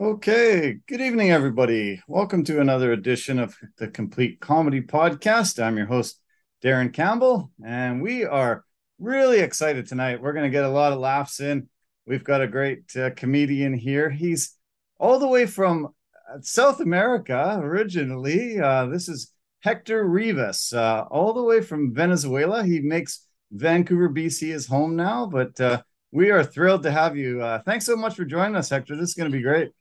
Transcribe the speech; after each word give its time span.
Okay, 0.00 0.78
good 0.88 1.02
evening, 1.02 1.30
everybody. 1.30 2.00
Welcome 2.08 2.42
to 2.44 2.62
another 2.62 2.92
edition 2.92 3.38
of 3.38 3.54
the 3.76 3.86
Complete 3.86 4.40
Comedy 4.40 4.80
Podcast. 4.80 5.62
I'm 5.62 5.76
your 5.76 5.84
host, 5.84 6.18
Darren 6.64 6.90
Campbell, 6.90 7.50
and 7.62 8.00
we 8.00 8.24
are 8.24 8.64
really 8.98 9.40
excited 9.40 9.86
tonight. 9.86 10.22
We're 10.22 10.32
going 10.32 10.50
to 10.50 10.56
get 10.56 10.64
a 10.64 10.70
lot 10.70 10.94
of 10.94 11.00
laughs 11.00 11.40
in. 11.40 11.68
We've 12.06 12.24
got 12.24 12.40
a 12.40 12.48
great 12.48 12.96
uh, 12.96 13.10
comedian 13.10 13.74
here. 13.74 14.08
He's 14.08 14.56
all 14.98 15.18
the 15.18 15.28
way 15.28 15.44
from 15.44 15.88
uh, 16.32 16.38
South 16.40 16.80
America 16.80 17.60
originally. 17.62 18.58
Uh, 18.58 18.86
this 18.86 19.06
is 19.06 19.34
Hector 19.58 20.02
Rivas, 20.08 20.72
uh, 20.72 21.04
all 21.10 21.34
the 21.34 21.42
way 21.42 21.60
from 21.60 21.92
Venezuela. 21.92 22.64
He 22.64 22.80
makes 22.80 23.26
Vancouver, 23.52 24.08
BC 24.08 24.48
his 24.48 24.66
home 24.66 24.96
now, 24.96 25.26
but 25.26 25.60
uh, 25.60 25.82
we 26.10 26.30
are 26.30 26.42
thrilled 26.42 26.84
to 26.84 26.90
have 26.90 27.18
you. 27.18 27.42
Uh, 27.42 27.60
thanks 27.66 27.84
so 27.84 27.96
much 27.96 28.14
for 28.14 28.24
joining 28.24 28.56
us, 28.56 28.70
Hector. 28.70 28.96
This 28.96 29.10
is 29.10 29.14
going 29.14 29.30
to 29.30 29.36
be 29.36 29.42
great. 29.42 29.72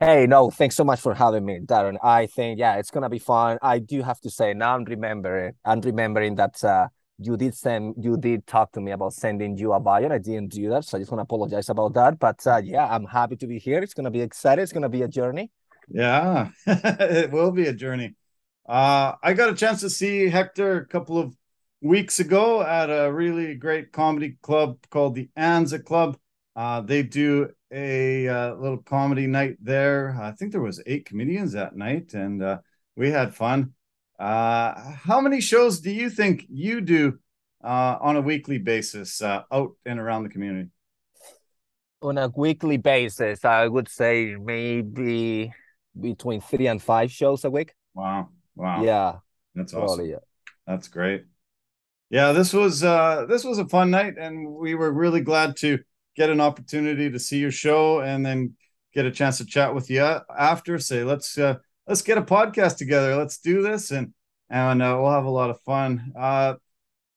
Hey, 0.00 0.28
no, 0.28 0.48
thanks 0.48 0.76
so 0.76 0.84
much 0.84 1.00
for 1.00 1.12
having 1.12 1.44
me, 1.44 1.58
Darren. 1.58 1.96
I 2.00 2.26
think 2.26 2.60
yeah, 2.60 2.76
it's 2.76 2.90
gonna 2.90 3.08
be 3.08 3.18
fun. 3.18 3.58
I 3.60 3.80
do 3.80 4.00
have 4.02 4.20
to 4.20 4.30
say 4.30 4.54
now 4.54 4.76
I'm 4.76 4.84
remembering 4.84 5.54
I'm 5.64 5.80
remembering 5.80 6.36
that 6.36 6.62
uh, 6.62 6.86
you 7.18 7.36
did 7.36 7.56
send 7.56 7.96
you 7.98 8.16
did 8.16 8.46
talk 8.46 8.70
to 8.72 8.80
me 8.80 8.92
about 8.92 9.14
sending 9.14 9.58
you 9.58 9.72
a 9.72 9.80
bio. 9.80 10.08
I 10.08 10.18
didn't 10.18 10.52
do 10.52 10.68
that, 10.70 10.84
so 10.84 10.96
I 10.96 11.00
just 11.00 11.10
want 11.10 11.18
to 11.18 11.24
apologize 11.24 11.68
about 11.68 11.94
that. 11.94 12.20
But 12.20 12.46
uh, 12.46 12.60
yeah, 12.62 12.86
I'm 12.86 13.06
happy 13.06 13.34
to 13.36 13.46
be 13.48 13.58
here. 13.58 13.82
It's 13.82 13.92
gonna 13.92 14.12
be 14.12 14.20
exciting. 14.20 14.62
It's 14.62 14.72
gonna 14.72 14.88
be 14.88 15.02
a 15.02 15.08
journey. 15.08 15.50
Yeah, 15.88 16.50
it 16.66 17.32
will 17.32 17.50
be 17.50 17.66
a 17.66 17.72
journey. 17.72 18.14
Uh, 18.68 19.14
I 19.20 19.32
got 19.32 19.50
a 19.50 19.54
chance 19.54 19.80
to 19.80 19.90
see 19.90 20.28
Hector 20.28 20.76
a 20.76 20.86
couple 20.86 21.18
of 21.18 21.34
weeks 21.80 22.20
ago 22.20 22.62
at 22.62 22.88
a 22.88 23.12
really 23.12 23.56
great 23.56 23.90
comedy 23.90 24.36
club 24.42 24.78
called 24.90 25.16
the 25.16 25.28
Anza 25.36 25.84
Club. 25.84 26.16
Uh, 26.58 26.80
they 26.80 27.04
do 27.04 27.48
a 27.70 28.26
uh, 28.26 28.54
little 28.56 28.78
comedy 28.78 29.28
night 29.28 29.56
there. 29.62 30.18
I 30.20 30.32
think 30.32 30.50
there 30.50 30.60
was 30.60 30.82
eight 30.86 31.06
comedians 31.06 31.52
that 31.52 31.76
night, 31.76 32.14
and 32.14 32.42
uh, 32.42 32.58
we 32.96 33.12
had 33.12 33.32
fun. 33.32 33.74
Uh, 34.18 34.74
how 35.04 35.20
many 35.20 35.40
shows 35.40 35.80
do 35.80 35.92
you 35.92 36.10
think 36.10 36.46
you 36.50 36.80
do 36.80 37.16
uh, 37.62 37.98
on 38.00 38.16
a 38.16 38.20
weekly 38.20 38.58
basis 38.58 39.22
uh, 39.22 39.42
out 39.52 39.76
and 39.86 40.00
around 40.00 40.24
the 40.24 40.30
community? 40.30 40.70
On 42.02 42.18
a 42.18 42.26
weekly 42.34 42.76
basis, 42.76 43.44
I 43.44 43.68
would 43.68 43.88
say 43.88 44.34
maybe 44.34 45.52
between 46.00 46.40
three 46.40 46.66
and 46.66 46.82
five 46.82 47.12
shows 47.12 47.44
a 47.44 47.50
week. 47.50 47.72
Wow! 47.94 48.30
Wow! 48.56 48.82
Yeah, 48.82 49.18
that's 49.54 49.74
awesome. 49.74 50.06
yeah. 50.06 50.16
That's 50.66 50.88
great. 50.88 51.24
Yeah, 52.10 52.32
this 52.32 52.52
was 52.52 52.82
uh, 52.82 53.26
this 53.28 53.44
was 53.44 53.58
a 53.58 53.68
fun 53.68 53.92
night, 53.92 54.14
and 54.18 54.56
we 54.56 54.74
were 54.74 54.90
really 54.90 55.20
glad 55.20 55.56
to 55.58 55.78
get 56.16 56.30
an 56.30 56.40
opportunity 56.40 57.10
to 57.10 57.18
see 57.18 57.38
your 57.38 57.50
show 57.50 58.00
and 58.00 58.24
then 58.24 58.54
get 58.94 59.06
a 59.06 59.10
chance 59.10 59.38
to 59.38 59.46
chat 59.46 59.74
with 59.74 59.90
you 59.90 60.02
after. 60.36 60.78
Say, 60.78 61.04
let's 61.04 61.38
uh, 61.38 61.56
let's 61.86 62.02
get 62.02 62.18
a 62.18 62.22
podcast 62.22 62.76
together. 62.76 63.16
Let's 63.16 63.38
do 63.38 63.62
this, 63.62 63.90
and 63.90 64.12
and 64.50 64.82
uh, 64.82 64.98
we'll 65.00 65.12
have 65.12 65.24
a 65.24 65.30
lot 65.30 65.50
of 65.50 65.60
fun. 65.62 66.12
Uh, 66.18 66.54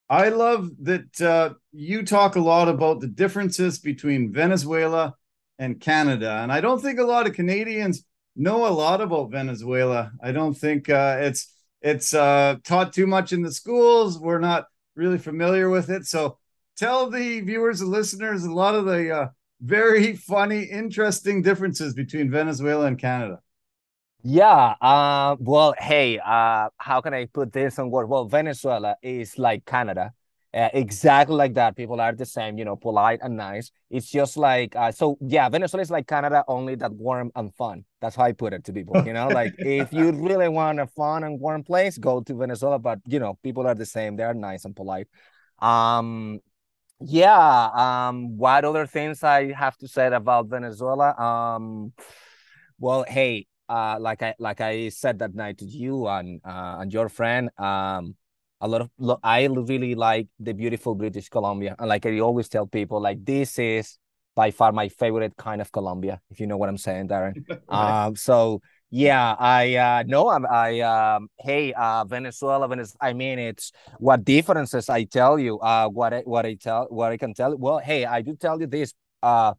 I 0.09 0.30
love 0.30 0.70
that 0.81 1.22
uh, 1.22 1.53
you 1.72 2.03
talk 2.03 2.36
a 2.36 2.42
lot 2.42 2.67
about 2.67 3.00
the 3.00 3.08
differences 3.08 3.80
between 3.80 4.33
Venezuela 4.33 5.16
and 5.58 5.80
Canada, 5.80 6.39
and 6.42 6.52
I 6.52 6.61
don't 6.61 6.81
think 6.81 7.00
a 7.00 7.03
lot 7.03 7.28
of 7.28 7.33
Canadians 7.33 8.03
know 8.36 8.67
a 8.67 8.70
lot 8.70 9.02
about 9.02 9.31
Venezuela. 9.31 10.11
I 10.22 10.31
don't 10.31 10.53
think 10.53 10.89
uh, 10.89 11.17
it's 11.22 11.53
it's 11.81 12.14
uh, 12.14 12.58
taught 12.64 12.94
too 12.94 13.08
much 13.08 13.33
in 13.33 13.42
the 13.42 13.52
schools. 13.52 14.20
We're 14.20 14.39
not 14.39 14.66
really 14.95 15.17
familiar 15.17 15.70
with 15.70 15.89
it, 15.89 16.05
so 16.05 16.38
tell 16.82 17.12
the 17.12 17.42
viewers 17.42 17.82
and 17.82 17.92
listeners 17.92 18.44
a 18.44 18.52
lot 18.52 18.74
of 18.74 18.86
the 18.86 19.16
uh, 19.16 19.28
very 19.62 20.16
funny, 20.16 20.64
interesting 20.64 21.44
differences 21.44 21.94
between 21.94 22.32
Venezuela 22.32 22.88
and 22.88 22.98
Canada. 22.98 23.38
Yeah. 24.23 24.73
Uh, 24.82 25.36
well, 25.40 25.76
hey, 25.78 26.17
uh, 26.17 26.70
how 26.78 27.02
can 27.02 27.14
I 27.14 27.26
put 27.26 27.54
this 27.54 27.78
on 27.78 27.92
word? 27.92 28.10
Well, 28.10 28.26
Venezuela 28.26 28.95
is 29.04 29.38
like 29.38 29.64
Canada. 29.66 30.14
Uh, 30.52 30.70
exactly 30.73 31.36
like 31.36 31.54
that. 31.54 31.78
People 31.78 32.02
are 32.02 32.14
the 32.14 32.26
same, 32.26 32.58
you 32.58 32.66
know, 32.66 32.76
polite 32.76 33.20
and 33.22 33.38
nice. 33.38 33.72
It's 33.92 34.10
just 34.10 34.36
like, 34.36 34.76
uh, 34.76 34.92
so 34.92 35.20
yeah, 35.22 35.48
Venezuela 35.50 35.84
is 35.84 35.92
like 35.92 36.08
Canada, 36.08 36.44
only 36.48 36.73
that 36.76 36.92
warm 36.92 37.32
and 37.36 37.54
fun. 37.54 37.86
That's 38.02 38.16
how 38.16 38.23
I 38.23 38.32
put 38.32 38.54
it 38.54 38.64
to 38.66 38.73
people, 38.73 39.05
you 39.05 39.14
know, 39.14 39.28
like 39.28 39.54
if 39.60 39.94
you 39.94 40.11
really 40.11 40.50
want 40.50 40.80
a 40.80 40.88
fun 40.88 41.23
and 41.23 41.39
warm 41.39 41.64
place, 41.64 42.00
go 42.00 42.22
to 42.22 42.34
Venezuela. 42.34 42.80
But, 42.80 43.00
you 43.05 43.20
know, 43.20 43.38
people 43.44 43.67
are 43.67 43.76
the 43.76 43.86
same. 43.86 44.16
They 44.16 44.23
are 44.23 44.34
nice 44.34 44.66
and 44.66 44.76
polite. 44.76 45.08
Um, 45.60 46.42
yeah. 47.04 47.70
Um, 47.73 48.38
what 48.38 48.66
other 48.66 48.86
things 48.86 49.23
I 49.23 49.52
have 49.54 49.78
to 49.78 49.88
say 49.88 50.08
about 50.08 50.48
Venezuela? 50.48 51.16
Um, 51.20 51.94
well, 52.80 53.06
hey, 53.08 53.48
uh, 53.70 53.98
like 54.00 54.22
I 54.22 54.36
like 54.39 54.62
I 54.62 54.89
said 54.89 55.20
that 55.20 55.34
night 55.34 55.60
to 55.60 55.66
you 55.66 56.08
and 56.08 56.42
uh, 56.44 56.78
and 56.80 56.92
your 56.92 57.10
friend, 57.10 57.50
um, 57.58 58.16
a 58.60 58.67
lot 58.67 58.82
of 58.82 59.20
I 59.23 59.45
really 59.45 59.95
like 59.95 60.28
the 60.40 60.54
beautiful 60.54 60.95
British 60.95 61.30
Columbia, 61.30 61.76
and 61.80 61.88
like 61.88 62.06
I 62.06 62.20
always 62.20 62.50
tell 62.50 62.67
people, 62.67 63.02
like 63.02 63.23
this 63.23 63.58
is 63.60 63.98
by 64.36 64.52
far 64.52 64.72
my 64.72 64.88
favorite 64.88 65.36
kind 65.38 65.60
of 65.60 65.72
columbia 65.73 66.22
if 66.30 66.40
you 66.40 66.48
know 66.48 66.58
what 66.58 66.70
I'm 66.70 66.78
saying, 66.78 67.08
Darren. 67.10 67.45
Um, 67.70 68.16
so 68.16 68.61
yeah, 68.92 69.36
I 69.40 69.76
uh 69.76 70.04
no, 70.06 70.30
I'm 70.30 70.46
I 70.46 70.82
um 70.82 71.30
hey 71.40 71.72
uh 71.74 72.04
Venezuela, 72.04 72.68
Venezuela. 72.68 72.98
I 73.02 73.14
mean, 73.14 73.40
it's 73.40 73.72
what 74.00 74.26
differences 74.26 74.90
I 74.90 75.06
tell 75.06 75.40
you. 75.40 75.60
Uh, 75.60 75.88
what 75.88 76.14
I 76.14 76.20
what 76.22 76.46
I 76.46 76.56
tell 76.56 76.88
what 76.90 77.12
I 77.14 77.18
can 77.18 77.34
tell. 77.34 77.56
Well, 77.58 77.80
hey, 77.80 78.06
I 78.06 78.22
do 78.22 78.36
tell 78.36 78.60
you 78.60 78.68
this. 78.68 78.94
Uh, 79.24 79.54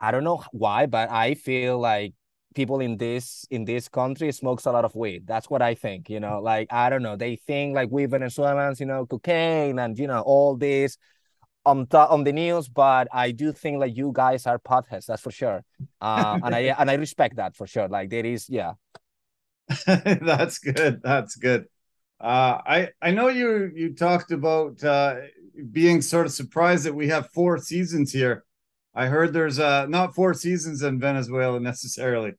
I 0.00 0.12
don't 0.12 0.24
know 0.24 0.44
why, 0.52 0.86
but 0.86 1.10
I 1.10 1.34
feel 1.34 1.78
like 1.78 2.14
people 2.54 2.80
in 2.80 2.98
this 2.98 3.46
in 3.50 3.64
this 3.64 3.88
country 3.88 4.30
smokes 4.30 4.66
a 4.66 4.72
lot 4.72 4.84
of 4.84 4.94
weed. 4.94 5.26
That's 5.26 5.50
what 5.50 5.60
I 5.62 5.74
think. 5.74 6.08
You 6.08 6.20
know, 6.20 6.40
like 6.40 6.72
I 6.72 6.88
don't 6.88 7.02
know. 7.02 7.16
They 7.16 7.36
think 7.36 7.74
like 7.74 7.90
we 7.90 8.06
Venezuelans, 8.06 8.78
you 8.78 8.86
know, 8.86 9.06
cocaine 9.06 9.80
and 9.80 9.98
you 9.98 10.06
know 10.06 10.20
all 10.20 10.56
this 10.56 10.98
on 11.64 11.86
the, 11.90 11.98
on 11.98 12.24
the 12.24 12.32
news, 12.32 12.68
but 12.68 13.08
I 13.12 13.30
do 13.30 13.52
think 13.52 13.78
like 13.78 13.96
you 13.96 14.10
guys 14.14 14.46
are 14.46 14.58
potheads, 14.58 15.06
that's 15.06 15.22
for 15.22 15.30
sure. 15.30 15.64
Uh, 16.00 16.38
and 16.42 16.54
I 16.54 16.60
and 16.78 16.90
I 16.90 16.94
respect 16.94 17.36
that 17.36 17.56
for 17.56 17.66
sure. 17.66 17.88
Like 17.88 18.10
there 18.10 18.26
is, 18.26 18.48
yeah. 18.48 18.72
that's 19.86 20.58
good. 20.58 21.00
That's 21.02 21.36
good. 21.36 21.66
Uh, 22.20 22.60
I 22.64 22.88
I 23.00 23.10
know 23.10 23.28
you 23.28 23.70
you 23.74 23.94
talked 23.94 24.30
about 24.30 24.82
uh, 24.84 25.16
being 25.70 26.02
sort 26.02 26.26
of 26.26 26.32
surprised 26.32 26.84
that 26.84 26.94
we 26.94 27.08
have 27.08 27.30
four 27.30 27.58
seasons 27.58 28.12
here. 28.12 28.44
I 28.94 29.06
heard 29.06 29.32
there's 29.32 29.58
uh, 29.58 29.86
not 29.86 30.14
four 30.14 30.34
seasons 30.34 30.82
in 30.82 31.00
Venezuela 31.00 31.58
necessarily. 31.58 32.32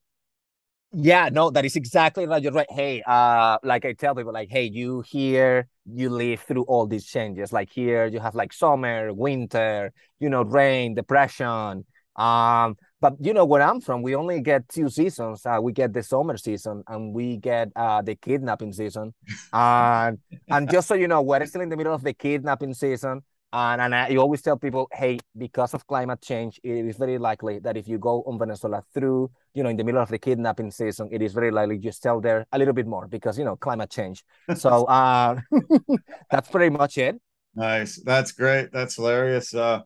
Yeah, 0.92 1.28
no, 1.32 1.50
that 1.50 1.64
is 1.64 1.74
exactly 1.74 2.26
right. 2.26 2.40
You're 2.40 2.52
right. 2.52 2.70
Hey, 2.70 3.02
uh, 3.04 3.58
like 3.64 3.84
I 3.84 3.94
tell 3.94 4.14
people, 4.14 4.32
like, 4.32 4.48
hey, 4.48 4.64
you 4.64 5.00
here, 5.00 5.66
you 5.86 6.10
live 6.10 6.40
through 6.40 6.62
all 6.64 6.86
these 6.86 7.06
changes. 7.06 7.52
Like 7.52 7.70
here, 7.70 8.06
you 8.06 8.20
have 8.20 8.34
like 8.34 8.52
summer, 8.52 9.12
winter, 9.12 9.92
you 10.20 10.28
know, 10.28 10.42
rain, 10.42 10.94
depression. 10.94 11.84
Um, 12.16 12.76
but 13.00 13.16
you 13.20 13.34
know 13.34 13.44
where 13.44 13.60
I'm 13.60 13.80
from, 13.80 14.00
we 14.00 14.14
only 14.14 14.40
get 14.40 14.68
two 14.68 14.88
seasons. 14.88 15.44
Uh, 15.44 15.58
we 15.60 15.72
get 15.72 15.92
the 15.92 16.02
summer 16.02 16.38
season 16.38 16.82
and 16.88 17.12
we 17.12 17.36
get 17.36 17.68
uh 17.76 18.00
the 18.00 18.14
kidnapping 18.14 18.72
season. 18.72 19.12
and 19.52 20.18
and 20.48 20.70
just 20.70 20.88
so 20.88 20.94
you 20.94 21.08
know, 21.08 21.20
we're 21.20 21.44
still 21.44 21.60
in 21.60 21.68
the 21.68 21.76
middle 21.76 21.92
of 21.92 22.02
the 22.02 22.14
kidnapping 22.14 22.72
season. 22.72 23.22
And, 23.54 23.80
and 23.80 23.94
I 23.94 24.16
always 24.16 24.42
tell 24.42 24.56
people, 24.56 24.88
hey, 24.92 25.20
because 25.38 25.74
of 25.74 25.86
climate 25.86 26.20
change, 26.20 26.58
it 26.64 26.84
is 26.86 26.96
very 26.96 27.18
likely 27.18 27.60
that 27.60 27.76
if 27.76 27.86
you 27.86 27.98
go 27.98 28.24
on 28.26 28.36
Venezuela 28.36 28.82
through, 28.92 29.30
you 29.54 29.62
know, 29.62 29.68
in 29.68 29.76
the 29.76 29.84
middle 29.84 30.02
of 30.02 30.08
the 30.08 30.18
kidnapping 30.18 30.72
season, 30.72 31.08
it 31.12 31.22
is 31.22 31.32
very 31.32 31.52
likely 31.52 31.78
you 31.78 31.92
stay 31.92 32.10
there 32.20 32.44
a 32.50 32.58
little 32.58 32.74
bit 32.74 32.88
more 32.88 33.06
because, 33.06 33.38
you 33.38 33.44
know, 33.44 33.54
climate 33.54 33.90
change. 33.90 34.24
So 34.56 34.84
uh, 34.86 35.40
that's 36.32 36.48
pretty 36.48 36.76
much 36.76 36.98
it. 36.98 37.20
Nice. 37.54 38.02
That's 38.04 38.32
great. 38.32 38.72
That's 38.72 38.96
hilarious. 38.96 39.54
Uh, 39.54 39.82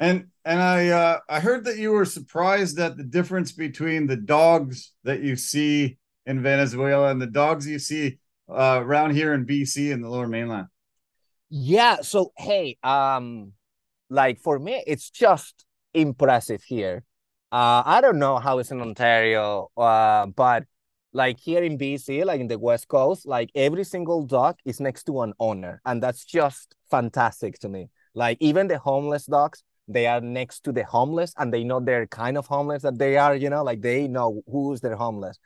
and 0.00 0.26
and 0.44 0.60
I 0.60 0.88
uh, 0.88 1.18
I 1.28 1.38
heard 1.38 1.66
that 1.66 1.78
you 1.78 1.92
were 1.92 2.04
surprised 2.04 2.80
at 2.80 2.96
the 2.96 3.04
difference 3.04 3.52
between 3.52 4.08
the 4.08 4.16
dogs 4.16 4.90
that 5.04 5.20
you 5.22 5.36
see 5.36 5.98
in 6.26 6.42
Venezuela 6.42 7.12
and 7.12 7.22
the 7.22 7.28
dogs 7.28 7.64
you 7.64 7.78
see 7.78 8.18
uh, 8.48 8.80
around 8.82 9.12
here 9.12 9.34
in 9.34 9.46
BC 9.46 9.92
in 9.92 10.02
the 10.02 10.08
Lower 10.08 10.26
Mainland. 10.26 10.66
Yeah. 11.56 12.00
So 12.00 12.32
hey, 12.36 12.78
um, 12.82 13.52
like 14.10 14.40
for 14.40 14.58
me, 14.58 14.82
it's 14.88 15.08
just 15.08 15.64
impressive 15.94 16.64
here. 16.64 17.04
Uh, 17.52 17.80
I 17.86 18.00
don't 18.00 18.18
know 18.18 18.38
how 18.38 18.58
it's 18.58 18.72
in 18.72 18.80
Ontario, 18.80 19.70
uh, 19.76 20.26
but 20.26 20.64
like 21.12 21.38
here 21.38 21.62
in 21.62 21.78
BC, 21.78 22.24
like 22.24 22.40
in 22.40 22.48
the 22.48 22.58
West 22.58 22.88
Coast, 22.88 23.24
like 23.24 23.50
every 23.54 23.84
single 23.84 24.26
dog 24.26 24.56
is 24.64 24.80
next 24.80 25.04
to 25.04 25.20
an 25.22 25.32
owner, 25.38 25.80
and 25.86 26.02
that's 26.02 26.24
just 26.24 26.74
fantastic 26.90 27.60
to 27.60 27.68
me. 27.68 27.88
Like 28.14 28.36
even 28.40 28.66
the 28.66 28.78
homeless 28.78 29.26
dogs, 29.26 29.62
they 29.86 30.08
are 30.08 30.20
next 30.20 30.64
to 30.64 30.72
the 30.72 30.82
homeless, 30.82 31.34
and 31.38 31.54
they 31.54 31.62
know 31.62 31.78
they're 31.78 32.08
kind 32.08 32.36
of 32.36 32.48
homeless 32.48 32.82
that 32.82 32.98
they 32.98 33.16
are. 33.16 33.36
You 33.36 33.50
know, 33.50 33.62
like 33.62 33.80
they 33.80 34.08
know 34.08 34.42
who's 34.50 34.80
their 34.80 34.96
homeless. 34.96 35.38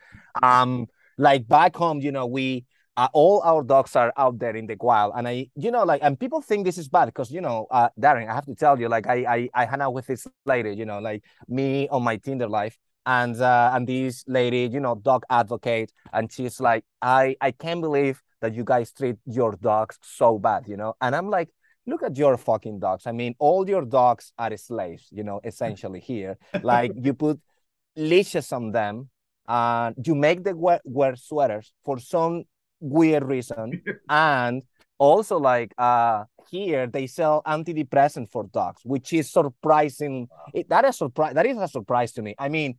Um, 0.42 0.86
like 1.18 1.46
back 1.46 1.76
home, 1.76 2.00
you 2.00 2.12
know, 2.12 2.24
we 2.24 2.64
uh, 2.98 3.08
all 3.14 3.40
our 3.44 3.62
dogs 3.62 3.96
are 3.96 4.12
out 4.16 4.38
there 4.38 4.56
in 4.56 4.66
the 4.66 4.76
wild 4.80 5.12
and 5.16 5.26
i 5.26 5.46
you 5.54 5.70
know 5.70 5.84
like 5.84 6.02
and 6.02 6.18
people 6.20 6.42
think 6.42 6.66
this 6.66 6.76
is 6.76 6.88
bad 6.88 7.06
because 7.06 7.30
you 7.30 7.40
know 7.40 7.66
uh, 7.70 7.88
darren 7.98 8.28
i 8.28 8.34
have 8.34 8.44
to 8.44 8.54
tell 8.54 8.78
you 8.78 8.88
like 8.88 9.06
i 9.06 9.18
i, 9.36 9.48
I 9.54 9.64
hang 9.64 9.80
out 9.80 9.94
with 9.94 10.06
this 10.06 10.26
lady 10.44 10.74
you 10.74 10.84
know 10.84 10.98
like 10.98 11.22
me 11.48 11.88
on 11.88 12.02
my 12.02 12.16
tinder 12.16 12.48
life 12.48 12.76
and 13.08 13.40
uh, 13.40 13.70
and 13.74 13.86
this 13.86 14.22
lady, 14.26 14.68
you 14.70 14.80
know, 14.80 14.94
dog 14.94 15.22
advocate, 15.30 15.90
and 16.12 16.30
she's 16.30 16.60
like, 16.60 16.84
I 17.00 17.36
I 17.40 17.52
can't 17.52 17.80
believe 17.80 18.22
that 18.42 18.54
you 18.54 18.64
guys 18.64 18.92
treat 18.92 19.16
your 19.24 19.52
dogs 19.52 19.98
so 20.02 20.38
bad, 20.38 20.68
you 20.68 20.76
know, 20.76 20.94
and 21.00 21.16
I'm 21.16 21.30
like. 21.30 21.48
Look 21.86 22.02
at 22.02 22.18
your 22.18 22.36
fucking 22.36 22.80
dogs. 22.80 23.06
I 23.06 23.12
mean, 23.12 23.34
all 23.38 23.66
your 23.66 23.86
dogs 23.86 24.34
are 24.38 24.54
slaves, 24.58 25.08
you 25.10 25.24
know, 25.24 25.40
essentially 25.42 26.00
here. 26.00 26.36
Like 26.62 26.92
you 26.94 27.14
put 27.14 27.40
leashes 27.96 28.52
on 28.52 28.72
them, 28.72 29.08
and 29.46 29.96
you 30.06 30.14
make 30.14 30.44
them 30.44 30.60
wear, 30.60 30.80
wear 30.84 31.16
sweaters 31.16 31.72
for 31.86 31.98
some 31.98 32.44
weird 32.80 33.24
reason, 33.24 33.82
and 34.08 34.62
also 34.98 35.38
like 35.38 35.72
uh 35.78 36.24
here 36.50 36.86
they 36.86 37.06
sell 37.06 37.42
antidepressant 37.46 38.28
for 38.30 38.44
dogs 38.44 38.80
which 38.84 39.12
is 39.12 39.30
surprising. 39.30 40.28
It, 40.54 40.68
that 40.68 40.84
is 40.84 40.96
surprise 40.96 41.34
that 41.34 41.46
is 41.46 41.56
a 41.58 41.68
surprise 41.68 42.12
to 42.12 42.22
me. 42.22 42.34
I 42.38 42.48
mean 42.48 42.78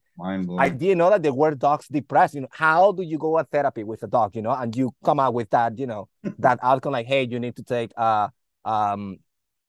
i 0.60 0.70
didn't 0.70 0.98
know 0.98 1.10
that 1.10 1.24
there 1.24 1.34
were 1.34 1.56
dogs 1.56 1.88
depressed. 1.88 2.36
You 2.36 2.42
know 2.42 2.48
how 2.52 2.92
do 2.92 3.04
you 3.04 3.18
go 3.18 3.38
at 3.40 3.50
therapy 3.50 3.84
with 3.84 4.04
a 4.04 4.08
dog 4.08 4.36
you 4.36 4.42
know 4.42 4.52
and 4.52 4.76
you 4.76 4.92
come 5.04 5.20
out 5.20 5.34
with 5.34 5.50
that 5.52 5.78
you 5.78 5.88
know 5.88 6.10
that 6.40 6.60
outcome 6.62 6.94
like 6.94 7.08
hey 7.08 7.28
you 7.30 7.40
need 7.40 7.56
to 7.56 7.64
take 7.64 7.92
uh 7.96 8.28
um 8.66 9.18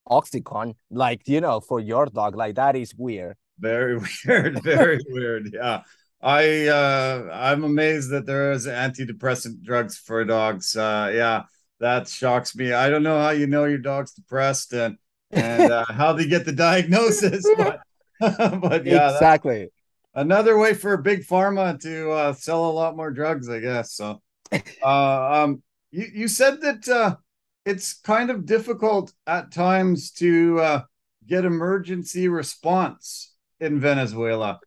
oxycontin 0.08 0.74
like 0.90 1.28
you 1.28 1.40
know 1.40 1.60
for 1.60 1.80
your 1.80 2.06
dog. 2.06 2.36
Like 2.36 2.56
that 2.56 2.76
is 2.76 2.94
weird. 2.94 3.36
Very 3.58 3.98
weird 4.26 4.62
very 4.62 4.98
weird 5.08 5.50
yeah 5.52 5.82
i 6.22 6.66
uh 6.66 7.28
i'm 7.32 7.64
amazed 7.64 8.10
that 8.10 8.26
there 8.26 8.52
is 8.52 8.66
antidepressant 8.66 9.62
drugs 9.62 9.96
for 9.96 10.24
dogs 10.24 10.76
uh 10.76 11.10
yeah 11.14 11.42
that 11.80 12.08
shocks 12.08 12.54
me. 12.54 12.72
I 12.72 12.88
don't 12.88 13.02
know 13.02 13.18
how 13.18 13.30
you 13.30 13.46
know 13.46 13.64
your 13.64 13.78
dog's 13.78 14.12
depressed 14.12 14.72
and 14.72 14.96
and 15.30 15.72
uh, 15.72 15.84
how 15.88 16.12
they 16.12 16.26
get 16.26 16.44
the 16.44 16.52
diagnosis, 16.52 17.44
but 17.56 17.80
but 18.60 18.86
yeah, 18.86 19.12
exactly. 19.12 19.70
Another 20.14 20.58
way 20.58 20.74
for 20.74 20.96
big 20.96 21.24
pharma 21.24 21.80
to 21.80 22.10
uh, 22.10 22.32
sell 22.32 22.64
a 22.64 22.72
lot 22.72 22.96
more 22.96 23.10
drugs, 23.10 23.48
I 23.48 23.60
guess. 23.60 23.92
So, 23.92 24.20
uh, 24.52 25.42
um, 25.42 25.62
you 25.90 26.06
you 26.12 26.28
said 26.28 26.60
that 26.60 26.88
uh, 26.88 27.16
it's 27.64 27.94
kind 27.94 28.30
of 28.30 28.44
difficult 28.44 29.12
at 29.26 29.50
times 29.50 30.10
to 30.12 30.60
uh, 30.60 30.82
get 31.26 31.44
emergency 31.44 32.28
response 32.28 33.34
in 33.58 33.80
Venezuela 33.80 34.60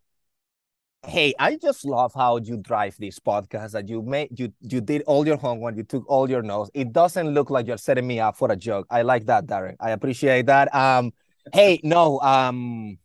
hey 1.06 1.34
i 1.38 1.56
just 1.58 1.84
love 1.86 2.14
how 2.14 2.38
you 2.38 2.56
drive 2.58 2.96
this 2.98 3.20
podcast 3.20 3.72
that 3.72 3.90
you 3.90 4.02
made 4.02 4.30
you 4.40 4.52
you 4.62 4.80
did 4.80 5.02
all 5.04 5.28
your 5.28 5.36
homework 5.36 5.76
you 5.76 5.84
took 5.84 6.10
all 6.10 6.30
your 6.30 6.42
notes. 6.42 6.72
It 6.74 6.94
doesn't 6.94 7.30
look 7.30 7.50
like 7.50 7.68
you're 7.68 7.78
setting 7.78 8.08
me 8.08 8.20
up 8.20 8.38
for 8.38 8.52
a 8.52 8.56
joke. 8.56 8.88
I 8.90 9.02
like 9.02 9.26
that 9.26 9.46
darren. 9.46 9.76
I 9.80 9.92
appreciate 9.92 10.46
that. 10.46 10.74
Um 10.74 11.12
hey 11.52 11.82
no 11.84 12.20
um 12.22 12.98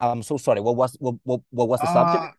i'm 0.00 0.22
so 0.22 0.36
sorry. 0.36 0.60
What 0.60 0.76
was 0.76 0.96
what, 1.00 1.16
what, 1.24 1.40
what 1.50 1.68
was 1.68 1.80
the 1.80 1.88
uh, 1.88 1.92
subject? 1.92 2.38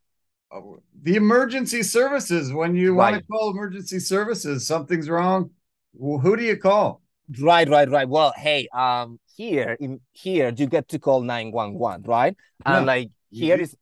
the 1.02 1.16
emergency 1.16 1.84
services. 1.84 2.54
When 2.54 2.76
you 2.76 2.92
right. 2.96 3.12
want 3.12 3.24
to 3.24 3.28
call 3.28 3.52
emergency 3.52 4.00
services 4.00 4.66
something's 4.66 5.10
wrong 5.10 5.50
well, 5.94 6.20
who 6.20 6.38
do 6.38 6.44
you 6.44 6.58
call? 6.58 7.02
Right 7.40 7.68
right 7.68 7.90
right. 7.90 8.08
Well 8.08 8.34
hey 8.38 8.70
um 8.74 9.20
here 9.36 9.76
in 9.80 10.00
here 10.14 10.54
you 10.56 10.68
get 10.68 10.88
to 10.90 11.00
call 11.00 11.22
911 11.22 12.04
right? 12.04 12.38
And 12.66 12.86
yeah. 12.86 12.94
like 12.94 13.12
here 13.30 13.60
is 13.60 13.76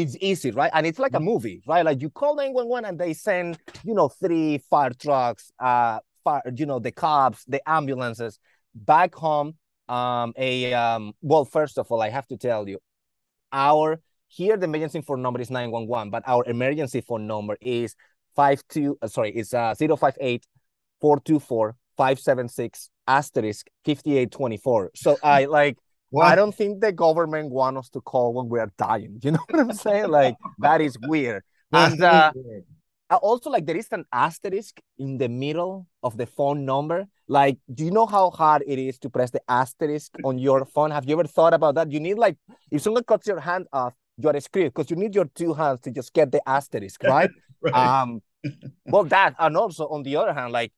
it's 0.00 0.16
easy, 0.20 0.50
right? 0.50 0.70
And 0.74 0.86
it's 0.86 0.98
like 0.98 1.12
a 1.12 1.16
mm-hmm. 1.16 1.24
movie, 1.24 1.62
right? 1.66 1.84
Like 1.84 2.00
you 2.00 2.10
call 2.10 2.36
911 2.36 2.88
and 2.88 2.98
they 2.98 3.14
send, 3.14 3.58
you 3.84 3.94
know, 3.94 4.08
three 4.08 4.58
fire 4.70 4.90
trucks, 4.90 5.50
uh, 5.58 6.00
fire, 6.24 6.42
you 6.54 6.66
know, 6.66 6.78
the 6.78 6.92
cops, 6.92 7.44
the 7.44 7.60
ambulances 7.68 8.38
back 8.74 9.14
home. 9.14 9.54
Um, 9.88 10.32
a 10.36 10.74
um, 10.74 11.12
well, 11.22 11.44
first 11.44 11.78
of 11.78 11.86
all, 11.90 12.02
I 12.02 12.10
have 12.10 12.26
to 12.28 12.36
tell 12.36 12.68
you, 12.68 12.78
our 13.52 14.00
here 14.28 14.56
the 14.56 14.64
emergency 14.64 15.00
phone 15.00 15.22
number 15.22 15.40
is 15.40 15.50
911, 15.50 16.10
but 16.10 16.24
our 16.26 16.44
emergency 16.46 17.00
phone 17.00 17.26
number 17.26 17.56
is 17.60 17.94
five 18.34 18.60
two. 18.68 18.98
Uh, 19.00 19.06
sorry, 19.06 19.30
it's 19.30 19.54
uh 19.54 19.74
058 19.76 20.44
424 21.00 21.76
576 21.96 22.90
asterisk 23.06 23.68
5824. 23.84 24.90
So 24.94 25.16
I 25.22 25.44
like 25.44 25.78
what? 26.10 26.26
I 26.26 26.34
don't 26.36 26.54
think 26.54 26.80
the 26.80 26.92
government 26.92 27.50
want 27.50 27.76
us 27.76 27.88
to 27.90 28.00
call 28.00 28.34
when 28.34 28.48
we 28.48 28.58
are 28.58 28.70
dying. 28.78 29.18
You 29.22 29.32
know 29.32 29.44
what 29.48 29.60
I'm 29.60 29.72
saying? 29.72 30.08
Like 30.08 30.36
that 30.58 30.80
is 30.80 30.96
weird. 31.02 31.42
and 31.72 32.02
uh, 32.02 32.32
uh, 33.08 33.16
also, 33.16 33.50
like 33.50 33.66
there 33.66 33.76
is 33.76 33.88
an 33.92 34.04
asterisk 34.12 34.80
in 34.98 35.18
the 35.18 35.28
middle 35.28 35.86
of 36.02 36.16
the 36.16 36.26
phone 36.26 36.64
number. 36.64 37.06
Like, 37.28 37.58
do 37.72 37.84
you 37.84 37.90
know 37.90 38.06
how 38.06 38.30
hard 38.30 38.64
it 38.66 38.78
is 38.78 38.98
to 38.98 39.10
press 39.10 39.30
the 39.30 39.42
asterisk 39.48 40.12
on 40.24 40.38
your 40.38 40.64
phone? 40.64 40.90
Have 40.90 41.08
you 41.08 41.18
ever 41.18 41.28
thought 41.28 41.54
about 41.54 41.74
that? 41.76 41.90
You 41.92 42.00
need 42.00 42.14
like 42.14 42.36
if 42.70 42.82
someone 42.82 43.04
cuts 43.04 43.26
your 43.26 43.40
hand 43.40 43.66
off, 43.72 43.94
you're 44.18 44.40
screwed 44.40 44.72
because 44.74 44.90
you 44.90 44.96
need 44.96 45.14
your 45.14 45.26
two 45.34 45.54
hands 45.54 45.80
to 45.82 45.90
just 45.90 46.12
get 46.12 46.32
the 46.32 46.40
asterisk, 46.48 47.02
right? 47.04 47.30
right. 47.60 47.74
Um, 47.74 48.22
well, 48.86 49.04
that 49.04 49.34
and 49.38 49.56
also 49.56 49.86
on 49.88 50.02
the 50.02 50.16
other 50.16 50.32
hand, 50.32 50.52
like, 50.52 50.72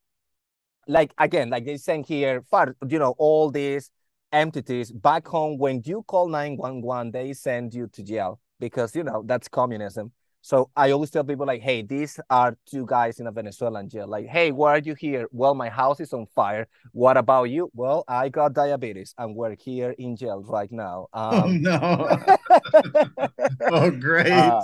like 0.87 1.13
again, 1.19 1.51
like 1.51 1.65
they're 1.65 1.79
saying 1.79 2.05
here, 2.05 2.43
far, 2.51 2.75
you 2.89 2.99
know, 2.99 3.15
all 3.19 3.51
these 3.51 3.91
entities 4.33 4.91
back 4.93 5.27
home 5.27 5.59
when 5.59 5.83
you 5.85 6.03
call 6.03 6.29
911 6.29 7.11
they 7.13 7.33
send 7.33 7.73
you 7.73 7.87
to 7.89 8.03
jail 8.03 8.41
because 8.61 8.95
you 8.95 9.05
know 9.05 9.23
that's 9.27 9.49
communism. 9.49 10.13
So 10.41 10.71
i 10.77 10.93
always 10.93 11.11
tell 11.11 11.25
people 11.25 11.47
like 11.47 11.63
hey 11.63 11.83
these 11.83 12.21
are 12.31 12.57
two 12.65 12.87
guys 12.87 13.21
in 13.21 13.27
a 13.27 13.33
venezuelan 13.33 13.89
jail. 13.89 14.07
Like 14.07 14.27
hey 14.27 14.53
why 14.53 14.75
are 14.75 14.79
you 14.79 14.95
here? 14.95 15.27
Well 15.33 15.55
my 15.55 15.69
house 15.69 16.01
is 16.01 16.13
on 16.13 16.27
fire. 16.27 16.69
What 16.93 17.17
about 17.17 17.45
you? 17.45 17.71
Well 17.75 18.05
i 18.09 18.29
got 18.29 18.53
diabetes 18.53 19.15
and 19.19 19.35
we're 19.35 19.57
here 19.57 19.95
in 19.99 20.17
jail 20.17 20.43
right 20.47 20.71
now. 20.71 21.09
Oh, 21.15 21.39
um, 21.39 21.45
oh 21.45 21.53
no. 21.53 23.29
Oh 23.63 23.91
great. 23.91 24.31
Uh, 24.33 24.63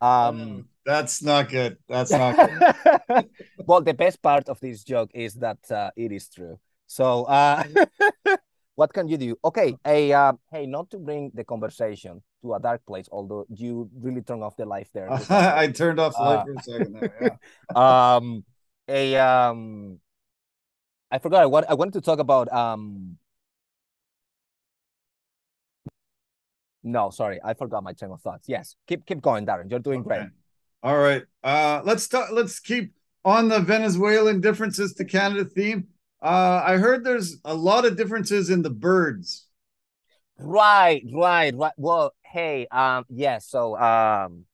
um 0.00 0.68
that's 0.86 1.22
not 1.22 1.48
good. 1.48 1.76
That's 1.88 2.10
not 2.10 2.36
good. 3.08 3.28
Well 3.66 3.80
the 3.82 3.94
best 3.94 4.22
part 4.22 4.48
of 4.48 4.60
this 4.60 4.84
joke 4.84 5.10
is 5.14 5.34
that 5.34 5.58
uh, 5.70 5.90
it 5.96 6.12
is 6.12 6.28
true. 6.28 6.58
So 6.86 7.24
uh 7.24 7.64
what 8.78 8.92
can 8.92 9.08
you 9.08 9.18
do? 9.18 9.34
Okay, 9.44 9.74
a 9.84 10.12
uh, 10.12 10.32
hey, 10.52 10.64
not 10.64 10.88
to 10.90 10.98
bring 10.98 11.32
the 11.34 11.42
conversation 11.42 12.22
to 12.42 12.54
a 12.54 12.60
dark 12.60 12.86
place, 12.86 13.08
although 13.10 13.44
you 13.50 13.90
really 13.92 14.22
turned 14.22 14.44
off 14.44 14.56
the 14.56 14.66
light 14.66 14.86
there. 14.94 15.10
I 15.30 15.66
turned 15.66 15.98
off 15.98 16.14
the 16.16 16.22
light 16.22 16.38
uh, 16.38 16.44
for 16.44 16.54
a 16.54 16.62
second 16.62 16.94
there. 16.94 17.38
Yeah. 17.74 18.14
um, 18.14 18.44
a 18.86 19.16
um, 19.16 19.98
I 21.10 21.18
forgot 21.18 21.50
what 21.50 21.68
I 21.68 21.74
wanted 21.74 21.94
to 21.94 22.00
talk 22.00 22.20
about. 22.20 22.52
Um, 22.52 23.18
no, 26.84 27.10
sorry, 27.10 27.40
I 27.42 27.54
forgot 27.54 27.82
my 27.82 27.94
train 27.94 28.12
of 28.12 28.20
thoughts. 28.20 28.48
Yes, 28.48 28.76
keep 28.86 29.04
keep 29.06 29.20
going, 29.20 29.44
Darren. 29.44 29.68
You're 29.68 29.80
doing 29.80 30.02
okay. 30.02 30.20
great. 30.20 30.28
All 30.84 30.98
right, 30.98 31.24
uh, 31.42 31.80
let's 31.82 32.06
talk. 32.06 32.30
Let's 32.30 32.60
keep 32.60 32.92
on 33.24 33.48
the 33.48 33.58
Venezuelan 33.58 34.40
differences 34.40 34.94
to 34.94 35.04
Canada 35.04 35.46
theme. 35.46 35.88
Uh, 36.20 36.62
I 36.64 36.76
heard 36.78 37.04
there's 37.04 37.36
a 37.44 37.54
lot 37.54 37.84
of 37.84 37.96
differences 37.96 38.50
in 38.50 38.62
the 38.62 38.70
birds. 38.70 39.46
Right, 40.38 41.04
right, 41.12 41.54
right. 41.54 41.72
Well, 41.76 42.12
hey, 42.24 42.66
um, 42.70 43.04
yes. 43.08 43.46
So, 43.46 43.76
um, 43.76 44.44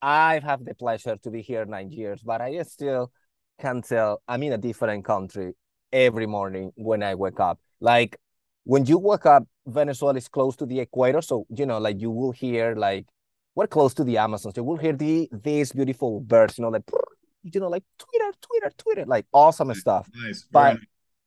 I've 0.00 0.42
had 0.42 0.64
the 0.64 0.74
pleasure 0.74 1.16
to 1.16 1.30
be 1.30 1.42
here 1.42 1.64
nine 1.64 1.90
years, 1.90 2.22
but 2.22 2.40
I 2.40 2.62
still 2.62 3.10
can 3.60 3.82
tell 3.82 4.22
I'm 4.28 4.42
in 4.42 4.52
a 4.52 4.58
different 4.58 5.04
country 5.04 5.54
every 5.92 6.26
morning 6.26 6.72
when 6.76 7.02
I 7.02 7.14
wake 7.14 7.40
up. 7.40 7.58
Like 7.80 8.16
when 8.64 8.86
you 8.86 8.98
wake 8.98 9.26
up, 9.26 9.44
Venezuela 9.66 10.16
is 10.16 10.28
close 10.28 10.56
to 10.56 10.66
the 10.66 10.80
equator, 10.80 11.20
so 11.20 11.46
you 11.50 11.66
know, 11.66 11.78
like 11.78 12.00
you 12.00 12.10
will 12.10 12.32
hear 12.32 12.74
like 12.76 13.06
we're 13.54 13.66
close 13.66 13.92
to 13.94 14.04
the 14.04 14.18
Amazon, 14.18 14.52
so 14.54 14.60
you 14.60 14.64
will 14.64 14.76
hear 14.76 14.92
the 14.92 15.28
these 15.32 15.72
beautiful 15.72 16.20
birds, 16.20 16.58
you 16.58 16.62
know, 16.62 16.70
like 16.70 16.84
you 17.54 17.60
know, 17.60 17.68
like 17.68 17.84
Twitter, 17.98 18.32
Twitter, 18.40 18.72
Twitter, 18.76 19.06
like 19.06 19.26
awesome 19.32 19.68
nice, 19.68 19.80
stuff. 19.80 20.08
Nice. 20.14 20.46
But, 20.50 20.78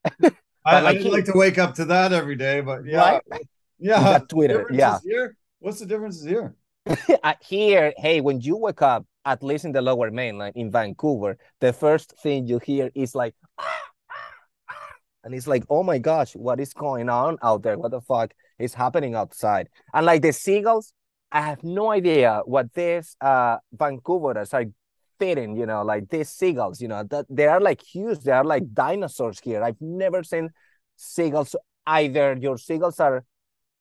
but 0.20 0.34
I, 0.64 0.80
like, 0.80 0.98
I'd 0.98 1.04
like 1.04 1.24
to 1.26 1.32
wake 1.34 1.58
up 1.58 1.74
to 1.76 1.84
that 1.86 2.12
every 2.12 2.36
day, 2.36 2.60
but 2.60 2.84
yeah, 2.84 3.20
right? 3.30 3.46
yeah. 3.78 4.18
Twitter, 4.28 4.66
yeah. 4.72 4.98
Here? 5.04 5.36
What's 5.58 5.80
the 5.80 5.86
difference 5.86 6.24
here? 6.24 6.54
here, 7.40 7.92
hey, 7.96 8.20
when 8.20 8.40
you 8.40 8.56
wake 8.56 8.82
up, 8.82 9.06
at 9.24 9.42
least 9.42 9.64
in 9.64 9.72
the 9.72 9.82
lower 9.82 10.10
mainland 10.10 10.56
in 10.56 10.70
Vancouver, 10.70 11.38
the 11.60 11.72
first 11.72 12.12
thing 12.20 12.46
you 12.46 12.58
hear 12.58 12.90
is 12.94 13.14
like, 13.14 13.34
and 15.24 15.34
it's 15.34 15.46
like, 15.46 15.64
oh 15.70 15.82
my 15.82 15.98
gosh, 15.98 16.34
what 16.34 16.58
is 16.58 16.72
going 16.72 17.08
on 17.08 17.38
out 17.42 17.62
there? 17.62 17.78
What 17.78 17.92
the 17.92 18.00
fuck 18.00 18.32
is 18.58 18.74
happening 18.74 19.14
outside? 19.14 19.68
And 19.94 20.06
like 20.06 20.22
the 20.22 20.32
seagulls, 20.32 20.92
I 21.30 21.40
have 21.42 21.62
no 21.62 21.90
idea 21.90 22.42
what 22.44 22.72
these 22.74 23.16
uh 23.20 23.56
Vancouverers 23.74 24.52
are 24.52 24.66
you 25.30 25.66
know, 25.66 25.82
like 25.82 26.08
these 26.08 26.28
seagulls, 26.28 26.80
you 26.80 26.88
know, 26.88 27.04
that 27.04 27.26
they 27.28 27.46
are 27.46 27.60
like 27.60 27.82
huge. 27.82 28.20
They 28.20 28.32
are 28.32 28.44
like 28.44 28.72
dinosaurs 28.74 29.40
here. 29.40 29.62
I've 29.62 29.80
never 29.80 30.22
seen 30.22 30.50
seagulls. 30.96 31.56
Either 31.86 32.36
your 32.40 32.58
seagulls 32.58 33.00
are 33.00 33.24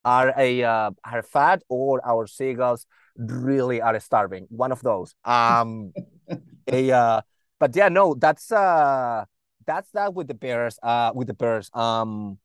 are 0.04 0.34
a 0.38 0.64
uh, 0.64 0.92
are 1.04 1.24
fat 1.24 1.62
or 1.70 2.02
our 2.06 2.28
seagulls 2.28 2.86
really 3.16 3.82
are 3.82 4.00
starving. 4.00 4.48
One 4.50 4.72
of 4.72 4.82
those. 4.82 5.16
Um, 5.26 5.94
a 6.72 6.92
uh, 6.92 7.22
but 7.60 7.76
yeah, 7.76 7.90
no, 7.90 8.16
that's 8.16 8.52
uh, 8.52 9.26
that's 9.66 9.92
that 9.92 10.14
with 10.14 10.28
the 10.28 10.34
bears. 10.34 10.80
Uh, 10.82 11.12
with 11.14 11.28
the 11.28 11.34
bears. 11.34 11.70
Um, 11.74 12.40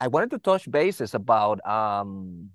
I 0.00 0.08
wanted 0.08 0.30
to 0.30 0.38
touch 0.38 0.70
bases 0.70 1.14
about 1.14 1.64
um 1.66 2.50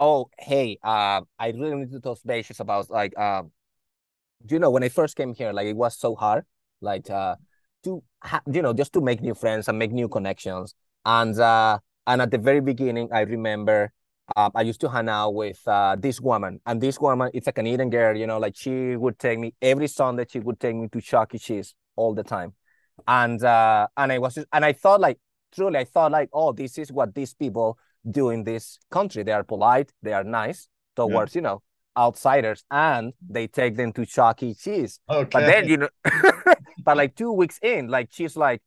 Oh, 0.00 0.28
hey, 0.38 0.78
uh, 0.82 1.20
I 1.38 1.48
really 1.50 1.76
need 1.76 1.92
to 1.92 2.00
touch 2.00 2.18
bases 2.24 2.58
about 2.60 2.90
like 2.90 3.16
um, 3.18 3.52
you 4.48 4.58
know, 4.58 4.70
when 4.70 4.82
I 4.82 4.88
first 4.88 5.16
came 5.16 5.34
here, 5.34 5.52
like 5.52 5.66
it 5.66 5.76
was 5.76 5.96
so 5.98 6.14
hard, 6.14 6.44
like 6.80 7.10
uh, 7.10 7.36
to 7.84 8.02
ha- 8.22 8.42
you 8.52 8.62
know, 8.62 8.72
just 8.72 8.92
to 8.94 9.00
make 9.00 9.22
new 9.22 9.34
friends 9.34 9.68
and 9.68 9.78
make 9.78 9.92
new 9.92 10.08
connections. 10.08 10.74
And 11.04 11.38
uh, 11.38 11.78
and 12.06 12.22
at 12.22 12.30
the 12.30 12.38
very 12.38 12.60
beginning, 12.60 13.08
I 13.12 13.20
remember 13.22 13.92
um, 14.36 14.50
I 14.54 14.62
used 14.62 14.80
to 14.82 14.88
hang 14.88 15.08
out 15.08 15.30
with 15.34 15.60
uh, 15.66 15.96
this 15.98 16.20
woman, 16.20 16.60
and 16.66 16.80
this 16.80 17.00
woman, 17.00 17.30
it's 17.34 17.46
a 17.46 17.52
Canadian 17.52 17.90
girl, 17.90 18.16
you 18.16 18.26
know, 18.26 18.38
like 18.38 18.56
she 18.56 18.96
would 18.96 19.18
take 19.18 19.38
me 19.38 19.54
every 19.62 19.88
Sunday. 19.88 20.26
She 20.28 20.40
would 20.40 20.60
take 20.60 20.76
me 20.76 20.88
to 20.88 21.00
Chuck 21.00 21.34
E. 21.34 21.38
Cheese 21.38 21.74
all 21.96 22.14
the 22.14 22.24
time, 22.24 22.54
and 23.06 23.42
uh, 23.42 23.86
and 23.96 24.12
I 24.12 24.18
was 24.18 24.34
just, 24.34 24.46
and 24.52 24.64
I 24.64 24.72
thought 24.72 25.00
like 25.00 25.18
truly, 25.54 25.78
I 25.78 25.84
thought 25.84 26.12
like, 26.12 26.30
oh, 26.32 26.52
this 26.52 26.78
is 26.78 26.90
what 26.92 27.14
these 27.14 27.34
people 27.34 27.78
do 28.08 28.30
in 28.30 28.44
this 28.44 28.78
country. 28.90 29.22
They 29.22 29.32
are 29.32 29.44
polite, 29.44 29.92
they 30.02 30.12
are 30.12 30.24
nice 30.24 30.68
towards 30.96 31.34
yeah. 31.34 31.38
you 31.38 31.42
know 31.42 31.62
outsiders, 31.96 32.64
and 32.70 33.12
they 33.28 33.46
take 33.46 33.76
them 33.76 33.92
to 33.92 34.06
Chuck 34.06 34.42
E. 34.42 34.54
Cheese. 34.54 35.00
Okay. 35.08 35.28
But 35.30 35.46
then 35.46 35.68
you 35.68 35.76
know, 35.78 35.88
but 36.84 36.96
like 36.96 37.14
two 37.14 37.32
weeks 37.32 37.58
in, 37.62 37.88
like 37.88 38.08
she's 38.10 38.36
like, 38.36 38.62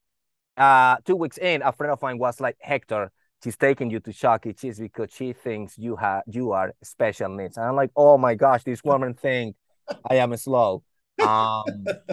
uh, 0.55 0.97
two 1.05 1.15
weeks 1.15 1.37
in, 1.37 1.61
a 1.61 1.71
friend 1.71 1.91
of 1.91 2.01
mine 2.01 2.17
was 2.17 2.39
like, 2.39 2.57
Hector, 2.59 3.11
she's 3.43 3.57
taking 3.57 3.89
you 3.89 3.99
to 3.99 4.13
Chuck 4.13 4.45
E. 4.45 4.53
Cheese 4.53 4.79
because 4.79 5.11
she 5.13 5.33
thinks 5.33 5.77
you 5.77 5.95
have 5.95 6.23
you 6.27 6.51
are 6.51 6.73
special 6.83 7.29
needs. 7.29 7.57
And 7.57 7.65
I'm 7.65 7.75
like, 7.75 7.91
oh 7.95 8.17
my 8.17 8.35
gosh, 8.35 8.63
this 8.63 8.83
woman 8.83 9.13
thinks 9.13 9.57
I 10.09 10.15
am 10.15 10.35
slow. 10.37 10.83
Um, 11.25 11.63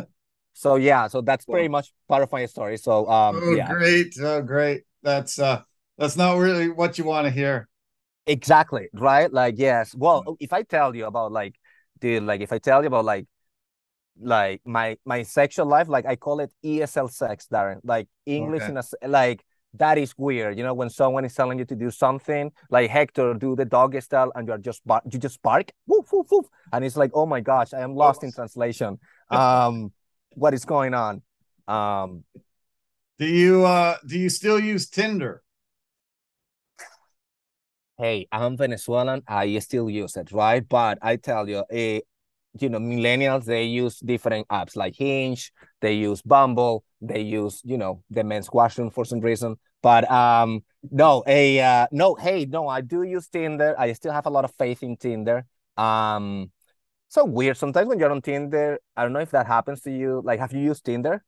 so 0.53 0.77
yeah, 0.77 1.09
so 1.09 1.21
that's 1.21 1.45
pretty 1.45 1.69
much 1.69 1.93
part 2.09 2.23
of 2.23 2.33
my 2.33 2.47
story. 2.47 2.77
So 2.77 3.09
um, 3.09 3.41
oh, 3.43 3.55
yeah. 3.55 3.69
great, 3.69 4.15
oh 4.21 4.43
great. 4.43 4.83
That's 5.03 5.39
uh, 5.39 5.63
that's 5.99 6.17
not 6.17 6.37
really 6.37 6.69
what 6.71 6.99
you 6.99 7.05
want 7.05 7.27
to 7.27 7.31
hear. 7.31 7.69
Exactly 8.27 8.89
right. 8.95 9.33
Like 9.33 9.57
yes. 9.59 9.95
Well, 9.95 10.37
if 10.41 10.53
I 10.53 10.63
tell 10.63 10.95
you 10.97 11.07
about 11.07 11.33
like, 11.33 11.55
dude, 12.01 12.23
like 12.23 12.41
if 12.41 12.53
I 12.53 12.59
tell 12.59 12.83
you 12.83 12.89
about 12.89 13.05
like 13.05 13.27
like 14.21 14.61
my 14.65 14.97
my 15.05 15.25
sexual 15.25 15.67
life 15.67 15.89
like 15.89 16.07
i 16.07 16.15
call 16.15 16.39
it 16.39 16.53
esl 16.65 17.11
sex 17.11 17.49
darren 17.53 17.81
like 17.83 18.07
english 18.27 18.63
okay. 18.63 18.71
in 18.71 18.77
a 18.77 19.09
like 19.09 19.45
that 19.75 19.99
is 19.99 20.15
weird. 20.17 20.57
You 20.57 20.65
know, 20.65 20.75
when 20.75 20.89
someone 20.89 21.25
is 21.25 21.35
telling 21.35 21.59
you 21.59 21.65
to 21.67 21.75
do 21.75 21.91
something, 21.91 22.53
like 22.71 22.91
Hector, 22.91 23.35
do 23.35 23.57
the 23.57 23.65
doggy 23.65 24.01
style, 24.01 24.33
and 24.35 24.47
you're 24.47 24.59
just 24.59 24.87
bar- 24.87 25.03
you 25.11 25.19
just 25.19 25.43
bark, 25.43 25.73
woof, 25.87 26.13
woof, 26.13 26.27
woof. 26.31 26.47
and 26.73 26.85
it's 26.85 26.97
like, 26.97 27.11
oh 27.15 27.27
my 27.27 27.41
gosh, 27.41 27.75
I 27.75 27.81
am 27.81 27.95
lost 27.95 28.23
in 28.23 28.33
translation. 28.33 28.99
Um, 29.31 29.93
what 30.31 30.55
is 30.55 30.65
going 30.65 30.95
on? 30.95 31.23
Um, 31.67 32.25
do 33.19 33.27
you 33.27 33.65
uh 33.65 33.97
do 34.07 34.19
you 34.19 34.29
still 34.29 34.61
use 34.61 34.89
Tinder? 34.89 35.43
Hey, 37.97 38.27
I'm 38.33 38.57
Venezuelan. 38.57 39.23
I 39.29 39.59
still 39.61 39.89
use 39.89 40.17
it, 40.17 40.33
right? 40.33 40.69
But 40.69 40.99
I 41.01 41.17
tell 41.17 41.49
you, 41.49 41.65
a 41.73 42.03
you 42.61 42.69
know, 42.69 42.79
millennials, 42.79 43.45
they 43.45 43.65
use 43.65 43.99
different 43.99 44.47
apps 44.49 44.77
like 44.77 44.95
Hinge, 44.97 45.53
they 45.81 45.95
use 45.95 46.23
Bumble, 46.23 46.85
they 47.01 47.21
use, 47.21 47.61
you 47.65 47.77
know, 47.77 48.03
the 48.11 48.23
men's 48.23 48.49
washroom 48.53 48.91
for 48.91 49.05
some 49.05 49.21
reason. 49.21 49.57
But 49.83 50.11
um, 50.11 50.63
no, 50.91 51.23
a 51.27 51.61
uh, 51.61 51.87
no, 51.93 52.15
hey, 52.15 52.47
no, 52.47 52.69
I 52.69 52.81
do 52.81 53.03
use 53.03 53.29
Tinder. 53.29 53.75
I 53.79 53.93
still 53.93 54.13
have 54.13 54.27
a 54.27 54.31
lot 54.31 54.45
of 54.45 54.55
faith 54.55 54.83
in 54.83 54.97
Tinder. 54.97 55.45
Um, 55.77 56.51
so 57.09 57.25
weird. 57.25 57.57
Sometimes 57.57 57.89
when 57.89 57.99
you're 57.99 58.11
on 58.11 58.23
Tinder, 58.23 58.79
I 58.97 59.03
don't 59.03 59.13
know 59.13 59.21
if 59.21 59.31
that 59.33 59.47
happens 59.47 59.83
to 59.83 59.91
you. 59.91 60.23
Like, 60.25 60.41
have 60.41 60.53
you 60.53 60.61
used 60.61 60.85
Tinder? 60.85 61.25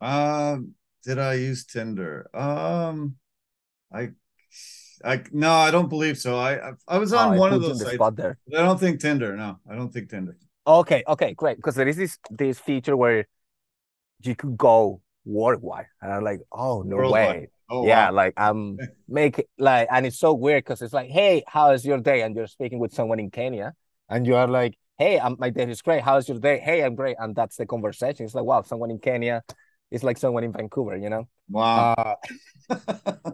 Um, 0.00 0.74
did 1.04 1.18
I 1.18 1.34
use 1.34 1.64
Tinder? 1.64 2.28
Um, 2.34 3.16
I 3.92 4.10
I 5.04 5.22
no, 5.32 5.52
I 5.52 5.70
don't 5.70 5.88
believe 5.88 6.18
so. 6.18 6.38
I 6.38 6.72
I 6.88 6.98
was 6.98 7.12
on 7.12 7.34
oh, 7.34 7.38
one 7.38 7.52
of 7.52 7.62
those 7.62 7.80
sites. 7.80 8.00
I 8.00 8.34
don't 8.48 8.80
think 8.80 9.00
Tinder. 9.00 9.36
No, 9.36 9.58
I 9.70 9.74
don't 9.74 9.92
think 9.92 10.10
Tinder. 10.10 10.36
Okay, 10.66 11.04
okay, 11.06 11.34
great. 11.34 11.56
Because 11.56 11.74
there 11.74 11.88
is 11.88 11.96
this 11.96 12.18
this 12.30 12.58
feature 12.58 12.96
where 12.96 13.26
you 14.22 14.34
could 14.34 14.56
go 14.56 15.00
worldwide, 15.24 15.86
and 16.00 16.12
I'm 16.12 16.24
like, 16.24 16.40
oh 16.52 16.82
no 16.82 16.96
worldwide. 16.96 17.28
way. 17.28 17.50
Oh, 17.68 17.84
yeah, 17.84 18.10
wow. 18.10 18.14
like 18.14 18.34
I'm 18.36 18.78
making 19.08 19.46
like, 19.58 19.88
and 19.90 20.06
it's 20.06 20.18
so 20.18 20.34
weird 20.34 20.64
because 20.64 20.82
it's 20.82 20.92
like, 20.92 21.10
hey, 21.10 21.42
how 21.46 21.72
is 21.72 21.84
your 21.84 21.98
day? 21.98 22.22
And 22.22 22.34
you're 22.36 22.46
speaking 22.46 22.78
with 22.78 22.94
someone 22.94 23.18
in 23.18 23.30
Kenya, 23.30 23.74
and 24.08 24.26
you 24.26 24.36
are 24.36 24.46
like, 24.46 24.78
hey, 24.98 25.18
I'm, 25.18 25.36
my 25.38 25.50
day 25.50 25.68
is 25.68 25.82
great. 25.82 26.02
How's 26.02 26.28
your 26.28 26.38
day? 26.38 26.58
Hey, 26.58 26.82
I'm 26.82 26.94
great, 26.94 27.16
and 27.18 27.34
that's 27.34 27.56
the 27.56 27.66
conversation. 27.66 28.24
It's 28.24 28.34
like, 28.34 28.44
wow, 28.44 28.62
someone 28.62 28.90
in 28.90 28.98
Kenya 28.98 29.42
is 29.90 30.02
like 30.02 30.18
someone 30.18 30.44
in 30.44 30.52
Vancouver, 30.52 30.96
you 30.96 31.10
know? 31.10 31.28
Wow, 31.48 32.18
uh, 32.70 33.14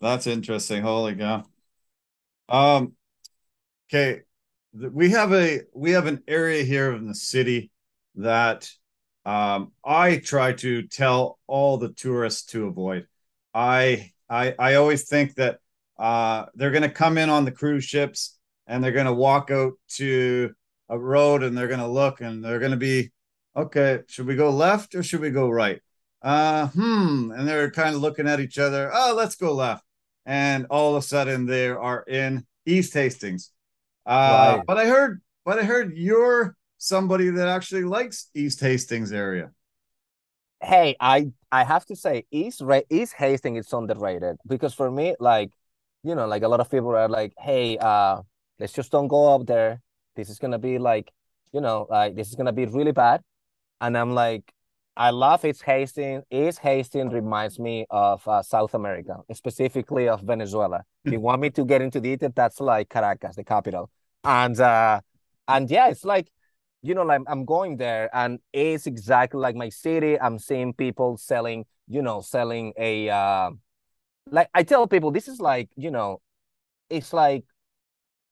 that's 0.00 0.26
interesting. 0.26 0.82
Holy 0.82 1.14
cow. 1.14 1.44
Um, 2.48 2.94
okay, 3.88 4.22
we 4.72 5.10
have 5.10 5.32
a 5.32 5.62
we 5.74 5.92
have 5.92 6.06
an 6.06 6.22
area 6.26 6.62
here 6.62 6.92
in 6.92 7.06
the 7.06 7.14
city 7.14 7.70
that 8.16 8.70
um, 9.24 9.72
I 9.84 10.16
try 10.16 10.52
to 10.54 10.82
tell 10.82 11.38
all 11.46 11.76
the 11.76 11.92
tourists 11.92 12.46
to 12.52 12.66
avoid. 12.66 13.06
I 13.54 14.12
I 14.28 14.54
I 14.58 14.74
always 14.74 15.08
think 15.08 15.34
that 15.34 15.58
uh, 15.98 16.46
they're 16.54 16.70
going 16.70 16.82
to 16.82 16.88
come 16.88 17.18
in 17.18 17.28
on 17.28 17.44
the 17.44 17.52
cruise 17.52 17.84
ships 17.84 18.38
and 18.66 18.82
they're 18.82 18.92
going 18.92 19.06
to 19.06 19.12
walk 19.12 19.50
out 19.50 19.72
to 19.88 20.52
a 20.88 20.98
road 20.98 21.42
and 21.42 21.56
they're 21.56 21.68
going 21.68 21.80
to 21.80 21.86
look 21.86 22.20
and 22.20 22.42
they're 22.42 22.58
going 22.58 22.70
to 22.70 22.76
be 22.76 23.10
okay. 23.54 24.00
Should 24.08 24.26
we 24.26 24.34
go 24.36 24.50
left 24.50 24.94
or 24.94 25.02
should 25.02 25.20
we 25.20 25.30
go 25.30 25.50
right? 25.50 25.80
Uh, 26.22 26.68
hmm. 26.68 27.32
And 27.36 27.46
they're 27.46 27.70
kind 27.70 27.94
of 27.94 28.00
looking 28.00 28.26
at 28.26 28.40
each 28.40 28.58
other. 28.58 28.90
Oh, 28.92 29.14
let's 29.16 29.36
go 29.36 29.54
left. 29.54 29.84
And 30.30 30.66
all 30.70 30.94
of 30.94 31.02
a 31.02 31.06
sudden 31.06 31.46
they 31.46 31.68
are 31.68 32.04
in 32.06 32.46
East 32.64 32.94
Hastings 32.94 33.50
uh, 34.06 34.56
right. 34.56 34.66
But 34.66 34.78
I 34.78 34.86
heard, 34.86 35.20
but 35.44 35.58
I 35.58 35.62
heard 35.62 35.96
you're 35.96 36.56
somebody 36.78 37.30
that 37.30 37.48
actually 37.48 37.84
likes 37.84 38.28
East 38.34 38.60
Hastings 38.60 39.12
area. 39.12 39.50
Hey, 40.62 40.96
I 41.00 41.32
I 41.52 41.64
have 41.64 41.86
to 41.86 41.96
say 41.96 42.26
East 42.30 42.62
East 42.90 43.14
Hastings 43.14 43.66
is 43.66 43.72
underrated 43.72 44.36
because 44.46 44.74
for 44.74 44.90
me, 44.90 45.14
like 45.20 45.50
you 46.02 46.14
know, 46.14 46.26
like 46.26 46.42
a 46.42 46.48
lot 46.48 46.60
of 46.60 46.70
people 46.70 46.90
are 46.96 47.08
like, 47.08 47.32
hey, 47.38 47.76
uh, 47.78 48.22
let's 48.58 48.72
just 48.72 48.90
don't 48.90 49.08
go 49.08 49.34
up 49.34 49.46
there. 49.46 49.80
This 50.16 50.28
is 50.30 50.38
gonna 50.38 50.58
be 50.58 50.78
like, 50.78 51.12
you 51.52 51.60
know, 51.60 51.86
like 51.90 52.16
this 52.16 52.28
is 52.28 52.34
gonna 52.34 52.52
be 52.52 52.66
really 52.66 52.92
bad. 52.92 53.22
And 53.80 53.96
I'm 53.96 54.14
like, 54.14 54.52
I 55.00 55.08
love 55.08 55.46
East 55.46 55.62
Hastings. 55.62 56.24
East 56.30 56.58
Hastings 56.58 57.14
reminds 57.14 57.58
me 57.58 57.86
of 57.88 58.28
uh, 58.28 58.42
South 58.42 58.74
America, 58.74 59.16
specifically 59.32 60.10
of 60.10 60.20
Venezuela. 60.20 60.84
if 61.06 61.12
you 61.12 61.20
want 61.20 61.40
me 61.40 61.48
to 61.48 61.64
get 61.64 61.80
into 61.80 62.02
detail, 62.02 62.30
that's 62.36 62.60
like 62.60 62.90
Caracas, 62.90 63.34
the 63.34 63.42
capital. 63.42 63.88
And 64.24 64.60
uh, 64.60 65.00
and 65.48 65.70
yeah, 65.70 65.88
it's 65.88 66.04
like, 66.04 66.30
you 66.82 66.94
know, 66.94 67.04
like 67.04 67.22
I'm 67.28 67.46
going 67.46 67.78
there, 67.78 68.10
and 68.14 68.40
it's 68.52 68.86
exactly 68.86 69.40
like 69.40 69.56
my 69.56 69.70
city. 69.70 70.20
I'm 70.20 70.38
seeing 70.38 70.74
people 70.74 71.16
selling, 71.16 71.64
you 71.88 72.02
know, 72.02 72.20
selling 72.20 72.74
a 72.76 73.08
uh, 73.08 73.52
like 74.30 74.50
I 74.52 74.64
tell 74.64 74.86
people 74.86 75.12
this 75.12 75.28
is 75.28 75.40
like, 75.40 75.70
you 75.76 75.90
know, 75.90 76.20
it's 76.90 77.14
like 77.14 77.44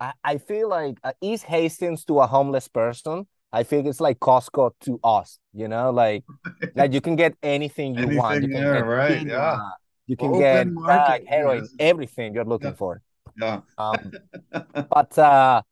I, 0.01 0.13
I 0.23 0.37
feel 0.37 0.69
like 0.69 0.99
uh, 1.03 1.13
East 1.23 1.45
Hastings 1.45 2.05
to 2.05 2.21
a 2.21 2.27
homeless 2.27 2.69
person 2.69 3.27
I 3.53 3.63
think 3.63 3.87
it's 3.87 4.01
like 4.01 4.19
Costco 4.19 4.73
to 4.83 5.01
us, 5.03 5.39
you 5.55 5.69
know, 5.69 5.91
like 5.91 6.25
like 6.75 6.93
you 6.93 7.01
can 7.01 7.17
get 7.17 7.35
anything 7.43 7.95
you 7.95 8.03
anything 8.03 8.19
want. 8.19 8.43
You 8.43 8.49
can 8.49 8.61
there, 8.61 8.75
get 8.75 8.87
right? 8.87 9.27
yeah. 9.27 9.59
You 10.07 10.17
can 10.17 10.29
Open 10.29 10.75
get 10.75 11.27
heroin, 11.29 11.61
yes. 11.61 11.75
everything 11.79 12.35
you're 12.35 12.45
looking 12.45 12.71
yeah. 12.71 12.75
for. 12.75 13.03
Yeah. 13.41 13.61
Um, 13.77 14.13
but 14.91 15.19
uh, 15.19 15.63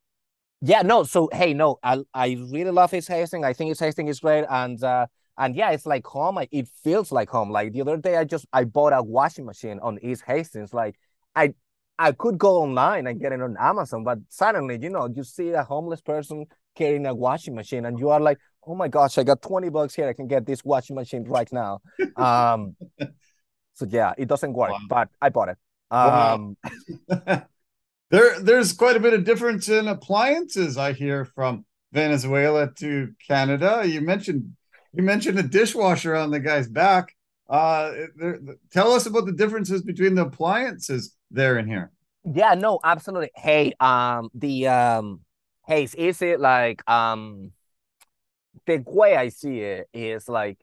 yeah, 0.61 0.83
no. 0.83 1.05
So 1.05 1.29
hey, 1.33 1.55
no, 1.55 1.79
I 1.83 2.03
I 2.13 2.39
really 2.51 2.71
love 2.71 2.93
East 2.95 3.09
Hastings. 3.09 3.45
I 3.45 3.53
think 3.53 3.71
East 3.71 3.81
Hastings 3.81 4.11
is 4.11 4.21
great, 4.21 4.45
and 4.49 4.83
uh, 4.83 5.07
and 5.39 5.55
yeah, 5.55 5.71
it's 5.71 5.87
like 5.87 6.07
home. 6.07 6.39
I, 6.39 6.49
it 6.51 6.69
feels 6.83 7.13
like 7.13 7.29
home. 7.29 7.51
Like 7.51 7.73
the 7.73 7.81
other 7.83 7.97
day, 7.97 8.17
I 8.17 8.25
just 8.25 8.47
I 8.53 8.65
bought 8.65 8.93
a 8.93 9.03
washing 9.03 9.45
machine 9.47 9.79
on 9.83 9.99
East 10.03 10.23
Hastings. 10.27 10.73
Like 10.73 10.97
I 11.35 11.55
I 11.99 12.13
could 12.13 12.39
go 12.39 12.59
online 12.59 13.07
and 13.07 13.21
get 13.21 13.33
it 13.33 13.41
on 13.41 13.57
Amazon, 13.59 14.05
but 14.05 14.19
suddenly, 14.29 14.79
you 14.81 14.91
know, 14.91 15.09
you 15.15 15.25
see 15.25 15.51
a 15.51 15.63
homeless 15.63 16.01
person 16.01 16.47
carrying 16.77 17.07
a 17.07 17.15
washing 17.15 17.55
machine 17.55 17.87
and 17.87 17.99
you 17.99 18.11
are 18.11 18.21
like, 18.21 18.39
oh 18.67 18.75
my 18.75 18.89
gosh, 18.89 19.17
I 19.19 19.25
got 19.25 19.41
20 19.43 19.71
bucks 19.71 19.95
here. 19.95 20.09
I 20.09 20.13
can 20.13 20.27
get 20.27 20.45
this 20.45 20.65
washing 20.65 20.97
machine 20.97 21.25
right 21.25 21.51
now. 21.53 21.81
Um, 22.17 22.77
so 23.75 23.87
yeah, 23.89 24.15
it 24.17 24.27
doesn't 24.27 24.55
work, 24.55 24.71
wow. 24.71 24.79
but 24.89 25.09
I 25.21 25.29
bought 25.29 25.51
it. 25.51 25.59
Um, 25.91 26.57
wow. 27.09 27.43
there, 28.11 28.41
there's 28.41 28.73
quite 28.73 28.97
a 28.97 29.01
bit 29.01 29.13
of 29.13 29.25
difference 29.25 29.69
in 29.69 29.87
appliances 29.87 30.79
I 30.79 30.93
hear 30.93 31.27
from 31.27 31.67
Venezuela 31.93 32.73
to 32.79 33.13
Canada. 33.29 33.83
You 33.85 34.01
mentioned 34.01 34.57
you 34.95 35.03
mentioned 35.03 35.39
a 35.39 35.43
dishwasher 35.43 36.17
on 36.17 36.31
the 36.31 36.41
guy's 36.41 36.69
back. 36.69 37.15
Uh, 37.51 37.93
there, 38.17 38.41
tell 38.73 38.93
us 38.93 39.05
about 39.05 39.27
the 39.27 39.33
differences 39.33 39.83
between 39.83 40.15
the 40.15 40.23
appliances 40.23 41.16
there 41.31 41.57
and 41.57 41.69
here. 41.69 41.91
Yeah, 42.25 42.55
no, 42.55 42.81
absolutely. 42.83 43.31
Hey, 43.35 43.73
um, 43.79 44.31
the 44.35 44.69
um, 44.69 45.21
hey, 45.67 45.85
is 45.85 46.23
it 46.23 46.41
like 46.41 46.89
um, 46.91 47.53
the 48.67 48.83
way 48.87 49.17
I 49.17 49.29
see 49.29 49.61
it 49.61 49.89
is 49.93 50.29
like, 50.29 50.59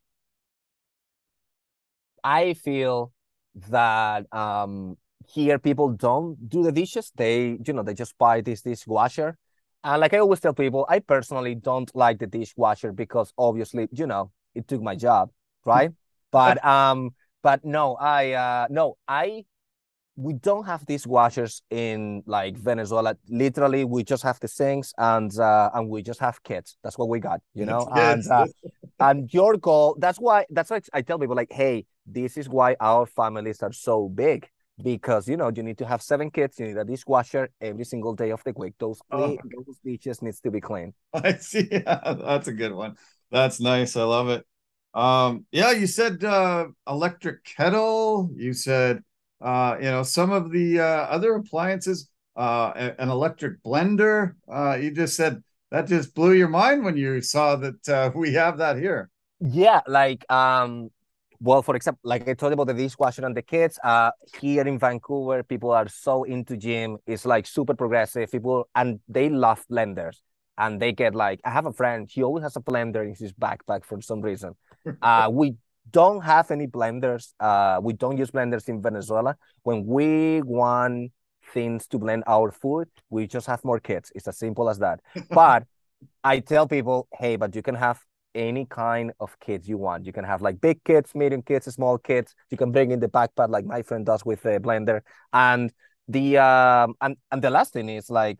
I 2.24 2.54
feel 2.54 3.12
that 3.70 4.26
um, 4.34 4.98
here 5.28 5.60
people 5.60 5.90
don't 5.90 6.50
do 6.50 6.64
the 6.64 6.72
dishes. 6.72 7.12
They, 7.16 7.58
you 7.66 7.74
know, 7.74 7.84
they 7.84 7.94
just 7.94 8.18
buy 8.18 8.42
this 8.42 8.62
dishwasher. 8.62 9.38
And 9.84 10.00
like 10.00 10.14
I 10.14 10.20
always 10.20 10.40
tell 10.40 10.54
people, 10.54 10.86
I 10.90 11.00
personally 11.00 11.56
don't 11.56 11.94
like 11.96 12.20
the 12.20 12.28
dishwasher 12.28 12.92
because 12.94 13.34
obviously, 13.38 13.88
you 13.92 14.08
know, 14.08 14.32
it 14.56 14.68
took 14.68 14.82
my 14.82 14.96
job, 14.96 15.30
right? 15.66 15.92
but 16.32 16.64
um, 16.66 17.12
but 17.42 17.66
no, 17.66 17.96
I 17.96 18.32
uh 18.32 18.68
no, 18.70 18.98
I 19.08 19.44
we 20.16 20.34
don't 20.34 20.66
have 20.66 20.86
these 20.86 21.08
washers 21.08 21.62
in 21.70 22.24
like 22.26 22.58
Venezuela. 22.58 23.16
Literally, 23.30 23.84
we 23.84 24.04
just 24.04 24.24
have 24.24 24.40
the 24.40 24.48
sinks 24.48 24.94
and 24.98 25.38
uh, 25.40 25.72
and 25.74 25.90
we 25.90 26.02
just 26.04 26.20
have 26.20 26.42
kids. 26.44 26.78
That's 26.84 26.98
what 26.98 27.10
we 27.10 27.20
got, 27.20 27.42
you 27.54 27.66
know. 27.66 27.88
and 27.96 28.24
uh, 28.30 28.46
and 29.00 29.34
your 29.34 29.58
goal. 29.58 29.96
That's 30.00 30.20
why. 30.20 30.46
That's 30.50 30.70
why 30.70 30.82
I 30.94 31.02
tell 31.02 31.18
people 31.18 31.36
like, 31.36 31.52
hey, 31.52 31.86
this 32.06 32.38
is 32.38 32.48
why 32.48 32.76
our 32.80 33.06
families 33.06 33.64
are 33.64 33.74
so 33.74 34.10
big 34.10 34.48
because 34.82 35.28
you 35.28 35.38
know 35.38 35.52
you 35.56 35.64
need 35.64 35.78
to 35.78 35.86
have 35.86 36.02
seven 36.02 36.32
kids. 36.32 36.60
You 36.60 36.68
need 36.68 36.78
a 36.78 36.86
dishwasher 36.86 37.50
every 37.62 37.86
single 37.86 38.14
day 38.14 38.32
of 38.32 38.44
the 38.44 38.54
week. 38.56 38.74
Those 38.80 39.00
oh. 39.12 39.38
those 39.44 39.78
dishes 39.84 40.22
needs 40.22 40.40
to 40.42 40.52
be 40.52 40.62
clean. 40.62 40.94
I 41.14 41.34
see. 41.34 41.68
Yeah, 41.72 42.00
that's 42.20 42.48
a 42.48 42.54
good 42.54 42.74
one. 42.74 42.96
That's 43.32 43.60
nice. 43.60 43.96
I 43.96 44.04
love 44.04 44.30
it. 44.30 44.46
Um, 44.94 45.46
yeah, 45.52 45.72
you 45.72 45.88
said 45.88 46.24
uh, 46.24 46.68
electric 46.88 47.44
kettle. 47.44 48.30
You 48.36 48.54
said 48.54 49.04
uh, 49.44 49.78
you 49.78 49.92
know, 49.92 50.04
some 50.04 50.32
of 50.32 50.52
the 50.52 50.80
uh, 50.80 50.86
other 50.86 51.36
appliances, 51.36 52.10
uh, 52.36 52.72
an 52.98 53.10
electric 53.10 53.62
blender. 53.62 54.36
Uh, 54.52 54.78
you 54.82 54.92
just 54.92 55.16
said 55.16 55.44
that 55.70 55.88
just 55.88 56.16
blew 56.16 56.34
your 56.34 56.48
mind 56.48 56.84
when 56.84 56.96
you 56.96 57.22
saw 57.22 57.56
that 57.58 57.90
uh, 57.90 58.12
we 58.16 58.34
have 58.34 58.58
that 58.58 58.78
here. 58.78 59.10
Yeah, 59.40 59.82
like 59.86 60.26
um, 60.32 60.90
well, 61.42 61.62
for 61.62 61.76
example, 61.76 62.00
like 62.04 62.28
I 62.28 62.34
told 62.34 62.52
you 62.52 62.54
about 62.54 62.68
the 62.68 62.74
dishwasher 62.74 63.26
and 63.26 63.36
the 63.36 63.42
kids. 63.42 63.78
Uh, 63.84 64.12
here 64.42 64.66
in 64.66 64.80
Vancouver, 64.80 65.44
people 65.44 65.72
are 65.72 65.90
so 65.90 66.24
into 66.24 66.56
gym. 66.56 66.98
It's 67.06 67.26
like 67.26 67.46
super 67.46 67.74
progressive. 67.74 68.32
People 68.32 68.70
and 68.76 69.02
they 69.10 69.30
love 69.30 69.66
blenders. 69.70 70.18
And 70.58 70.80
they 70.80 70.92
get 70.92 71.16
like, 71.16 71.42
I 71.44 71.50
have 71.50 71.66
a 71.66 71.74
friend. 71.74 72.08
He 72.10 72.24
always 72.24 72.44
has 72.44 72.56
a 72.56 72.62
blender 72.62 73.04
in 73.04 73.16
his 73.16 73.34
backpack 73.34 73.84
for 73.84 74.02
some 74.02 74.22
reason. 74.22 74.56
Uh, 75.02 75.30
we 75.32 75.56
don't 75.94 76.22
have 76.24 76.52
any 76.52 76.68
blenders. 76.68 77.34
Uh, 77.40 77.80
we 77.82 77.94
don't 77.94 78.18
use 78.18 78.32
blenders 78.32 78.68
in 78.68 78.82
Venezuela. 78.82 79.38
When 79.62 79.86
we 79.86 80.42
want 80.42 81.12
things 81.54 81.88
to 81.88 82.00
blend 82.00 82.24
our 82.28 82.52
food, 82.52 82.90
we 83.10 83.28
just 83.28 83.48
have 83.48 83.64
more 83.64 83.80
kids. 83.80 84.12
It's 84.16 84.28
as 84.28 84.38
simple 84.38 84.70
as 84.70 84.80
that. 84.80 85.00
but 85.30 85.64
I 86.24 86.40
tell 86.40 86.68
people, 86.68 87.08
hey, 87.14 87.38
but 87.38 87.56
you 87.56 87.62
can 87.62 87.76
have 87.76 88.02
any 88.36 88.66
kind 88.66 89.12
of 89.20 89.40
kids 89.40 89.70
you 89.70 89.78
want. 89.78 90.06
You 90.06 90.12
can 90.12 90.26
have 90.26 90.42
like 90.42 90.60
big 90.60 90.84
kids, 90.84 91.14
medium 91.14 91.44
kids, 91.44 91.72
small 91.72 92.00
kids. 92.00 92.34
You 92.50 92.58
can 92.58 92.72
bring 92.72 92.92
in 92.92 93.00
the 93.00 93.08
backpack 93.08 93.50
like 93.50 93.66
my 93.66 93.84
friend 93.84 94.06
does 94.06 94.26
with 94.26 94.42
the 94.42 94.60
blender. 94.60 95.02
And 95.32 95.72
the 96.08 96.38
um 96.38 96.96
and, 97.00 97.16
and 97.32 97.42
the 97.42 97.50
last 97.50 97.72
thing 97.74 97.88
is 97.88 98.10
like 98.10 98.40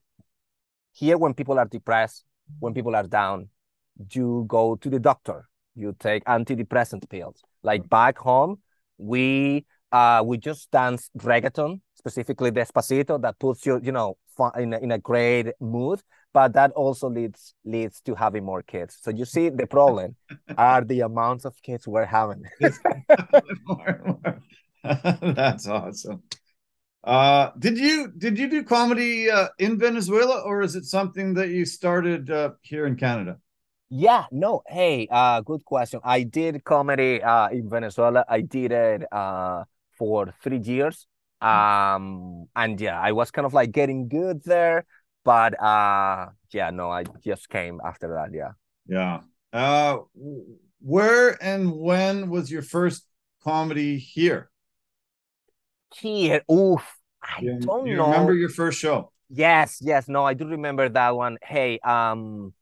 here 0.92 1.18
when 1.18 1.34
people 1.36 1.60
are 1.60 1.66
depressed, 1.66 2.26
when 2.60 2.74
people 2.74 2.96
are 2.96 3.08
down, 3.08 3.50
you 4.12 4.46
go 4.48 4.76
to 4.76 4.90
the 4.90 5.00
doctor 5.00 5.48
you 5.76 5.96
take 6.00 6.24
antidepressant 6.26 7.10
pills. 7.10 7.42
Like 7.64 7.88
back 7.90 8.18
home, 8.18 8.60
we 8.98 9.66
uh 9.92 10.24
we 10.26 10.38
just 10.38 10.72
dance 10.72 11.10
reggaeton, 11.18 11.82
specifically 11.96 12.52
Despacito, 12.52 13.22
that 13.22 13.40
puts 13.40 13.66
you, 13.66 13.80
you 13.84 13.92
know, 13.92 14.18
in 14.58 14.74
a, 14.74 14.80
in 14.80 14.92
a 14.92 14.98
great 14.98 15.48
mood. 15.60 16.02
But 16.34 16.54
that 16.54 16.72
also 16.72 17.10
leads 17.10 17.54
leads 17.64 18.02
to 18.02 18.16
having 18.16 18.44
more 18.44 18.64
kids. 18.64 18.98
So 19.02 19.12
you 19.12 19.26
see, 19.26 19.50
the 19.50 19.68
problem 19.68 20.16
are 20.58 20.84
the 20.84 21.02
amounts 21.02 21.46
of 21.46 21.54
kids 21.62 21.88
we're 21.88 22.06
having. 22.06 22.44
That's 24.84 25.68
awesome. 25.68 26.24
Uh, 27.04 27.52
did 27.60 27.78
you 27.78 28.12
did 28.18 28.40
you 28.40 28.50
do 28.50 28.64
comedy 28.64 29.30
uh, 29.30 29.50
in 29.60 29.78
Venezuela, 29.78 30.42
or 30.42 30.62
is 30.62 30.76
it 30.76 30.86
something 30.86 31.34
that 31.34 31.50
you 31.50 31.66
started 31.66 32.32
uh, 32.32 32.52
here 32.62 32.86
in 32.86 32.96
Canada? 32.96 33.38
Yeah, 33.96 34.26
no. 34.32 34.64
Hey, 34.66 35.08
uh, 35.12 35.42
good 35.42 35.64
question. 35.66 36.00
I 36.04 36.24
did 36.24 36.64
comedy 36.64 37.22
uh 37.22 37.50
in 37.50 37.70
Venezuela. 37.70 38.26
I 38.28 38.42
did 38.42 38.72
it 38.72 39.06
uh 39.14 39.66
for 40.00 40.34
three 40.42 40.58
years. 40.58 41.06
Hmm. 41.40 41.48
Um, 41.48 42.48
and 42.56 42.82
yeah, 42.82 43.00
I 43.00 43.12
was 43.12 43.30
kind 43.30 43.46
of 43.46 43.54
like 43.54 43.72
getting 43.72 44.08
good 44.08 44.42
there, 44.46 44.86
but 45.24 45.54
uh, 45.62 46.30
yeah, 46.50 46.72
no, 46.72 46.90
I 46.90 47.04
just 47.24 47.50
came 47.50 47.82
after 47.86 48.16
that. 48.16 48.34
Yeah. 48.34 48.58
Yeah. 48.88 49.20
Uh, 49.54 50.00
where 50.82 51.38
and 51.44 51.72
when 51.72 52.32
was 52.32 52.50
your 52.50 52.64
first 52.64 53.06
comedy 53.44 54.00
here? 54.00 54.50
Here, 56.02 56.42
oof, 56.52 56.82
I 57.22 57.42
you, 57.42 57.60
don't 57.60 57.86
you 57.86 57.98
know. 57.98 58.10
Remember 58.10 58.34
your 58.34 58.50
first 58.50 58.80
show? 58.80 59.12
Yes, 59.30 59.78
yes, 59.82 60.08
no, 60.08 60.26
I 60.26 60.34
do 60.34 60.48
remember 60.48 60.90
that 60.90 61.16
one. 61.16 61.38
Hey, 61.44 61.78
um 61.86 62.54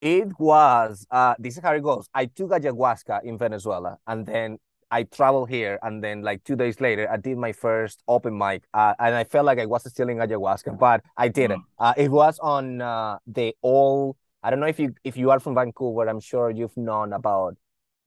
it 0.00 0.28
was 0.38 1.06
uh 1.10 1.34
this 1.38 1.56
is 1.56 1.62
how 1.62 1.72
it 1.72 1.82
goes. 1.82 2.08
I 2.14 2.26
took 2.26 2.50
ayahuasca 2.50 3.24
in 3.24 3.38
Venezuela 3.38 3.98
and 4.06 4.24
then 4.26 4.58
I 4.90 5.02
traveled 5.02 5.50
here 5.50 5.78
and 5.82 6.02
then 6.02 6.22
like 6.22 6.44
two 6.44 6.56
days 6.56 6.80
later 6.80 7.10
I 7.10 7.16
did 7.16 7.36
my 7.36 7.52
first 7.52 8.02
open 8.08 8.36
mic 8.36 8.62
uh, 8.72 8.94
and 8.98 9.14
I 9.14 9.24
felt 9.24 9.44
like 9.44 9.58
I 9.58 9.66
was 9.66 9.88
stealing 9.90 10.18
in 10.18 10.28
ayahuasca, 10.28 10.78
but 10.78 11.02
I 11.16 11.28
did 11.28 11.50
it. 11.50 11.58
Uh, 11.78 11.92
it 11.96 12.10
was 12.10 12.38
on 12.38 12.80
uh, 12.80 13.18
the 13.26 13.54
all 13.60 14.16
I 14.42 14.50
don't 14.50 14.60
know 14.60 14.66
if 14.66 14.78
you 14.78 14.94
if 15.04 15.16
you 15.16 15.30
are 15.30 15.40
from 15.40 15.54
Vancouver, 15.54 16.08
I'm 16.08 16.20
sure 16.20 16.50
you've 16.50 16.76
known 16.76 17.12
about 17.12 17.56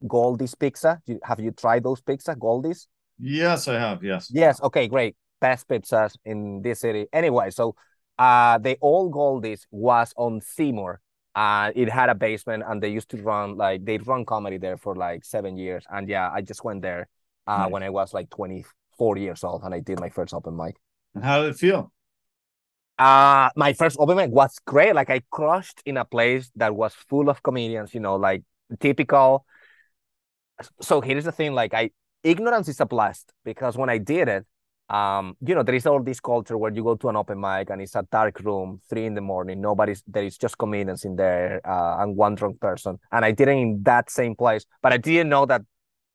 Goldie's 0.08 0.54
Pizza. 0.54 1.00
have 1.22 1.38
you 1.38 1.52
tried 1.52 1.84
those 1.84 2.00
pizza, 2.00 2.34
Goldie's? 2.34 2.88
Yes, 3.18 3.68
I 3.68 3.74
have. 3.74 4.02
Yes. 4.02 4.28
Yes. 4.32 4.60
Okay, 4.62 4.88
great. 4.88 5.14
Best 5.40 5.68
pizzas 5.68 6.16
in 6.24 6.62
this 6.62 6.80
city. 6.80 7.06
Anyway, 7.12 7.50
so 7.50 7.76
uh 8.18 8.58
the 8.58 8.76
old 8.80 9.12
Goldie's 9.12 9.66
was 9.70 10.12
on 10.16 10.40
Seymour 10.40 11.00
uh, 11.34 11.72
it 11.74 11.88
had 11.88 12.08
a 12.10 12.14
basement 12.14 12.62
and 12.66 12.82
they 12.82 12.88
used 12.88 13.08
to 13.10 13.16
run 13.18 13.56
like 13.56 13.84
they'd 13.84 14.06
run 14.06 14.24
comedy 14.24 14.58
there 14.58 14.76
for 14.76 14.94
like 14.94 15.24
seven 15.24 15.56
years. 15.56 15.84
And 15.90 16.08
yeah 16.08 16.30
i 16.32 16.40
just 16.40 16.64
went 16.64 16.82
there 16.82 17.08
uh, 17.46 17.58
nice. 17.58 17.70
when 17.70 17.82
i 17.82 17.90
was 17.90 18.12
like 18.12 18.30
24 18.30 19.18
years 19.18 19.44
old 19.44 19.62
and 19.62 19.74
i 19.74 19.80
did 19.80 20.00
my 20.00 20.10
first 20.10 20.34
open 20.34 20.56
mic. 20.56 20.76
And 21.14 21.24
how 21.24 21.42
did 21.42 21.50
it 21.50 21.58
feel? 21.58 21.92
Uh 22.98 23.48
my 23.56 23.72
first 23.72 23.96
open 23.98 24.16
mic 24.16 24.30
was 24.30 24.58
great. 24.66 24.94
Like 24.94 25.10
i 25.10 25.22
crushed 25.30 25.82
in 25.86 25.96
a 25.96 26.04
place 26.04 26.50
that 26.56 26.74
was 26.74 26.94
full 26.94 27.28
of 27.28 27.42
comedians 27.42 27.94
you 27.94 28.00
know 28.00 28.16
like 28.16 28.42
typical. 28.80 29.46
So 30.80 31.00
here's 31.00 31.24
the 31.24 31.32
thing 31.32 31.54
like 31.54 31.74
i 31.74 31.90
ignorance 32.22 32.68
is 32.68 32.80
a 32.80 32.86
blast 32.86 33.32
because 33.44 33.76
when 33.76 33.90
i 33.90 33.98
did 33.98 34.28
it 34.28 34.46
um, 34.88 35.36
you 35.40 35.54
know, 35.54 35.62
there 35.62 35.74
is 35.74 35.86
all 35.86 36.02
this 36.02 36.20
culture 36.20 36.58
where 36.58 36.72
you 36.72 36.82
go 36.82 36.94
to 36.96 37.08
an 37.08 37.16
open 37.16 37.40
mic 37.40 37.70
and 37.70 37.80
it's 37.80 37.94
a 37.94 38.06
dark 38.10 38.40
room, 38.40 38.80
three 38.88 39.06
in 39.06 39.14
the 39.14 39.20
morning, 39.20 39.60
nobody's 39.60 40.02
there 40.06 40.24
is 40.24 40.36
just 40.36 40.58
comedians 40.58 41.04
in 41.04 41.16
there 41.16 41.60
uh, 41.66 42.02
and 42.02 42.16
one 42.16 42.34
drunk 42.34 42.60
person. 42.60 42.98
And 43.10 43.24
I 43.24 43.32
didn't 43.32 43.58
in 43.58 43.82
that 43.84 44.10
same 44.10 44.34
place, 44.34 44.66
but 44.82 44.92
I 44.92 44.98
didn't 44.98 45.28
know 45.30 45.46
that 45.46 45.62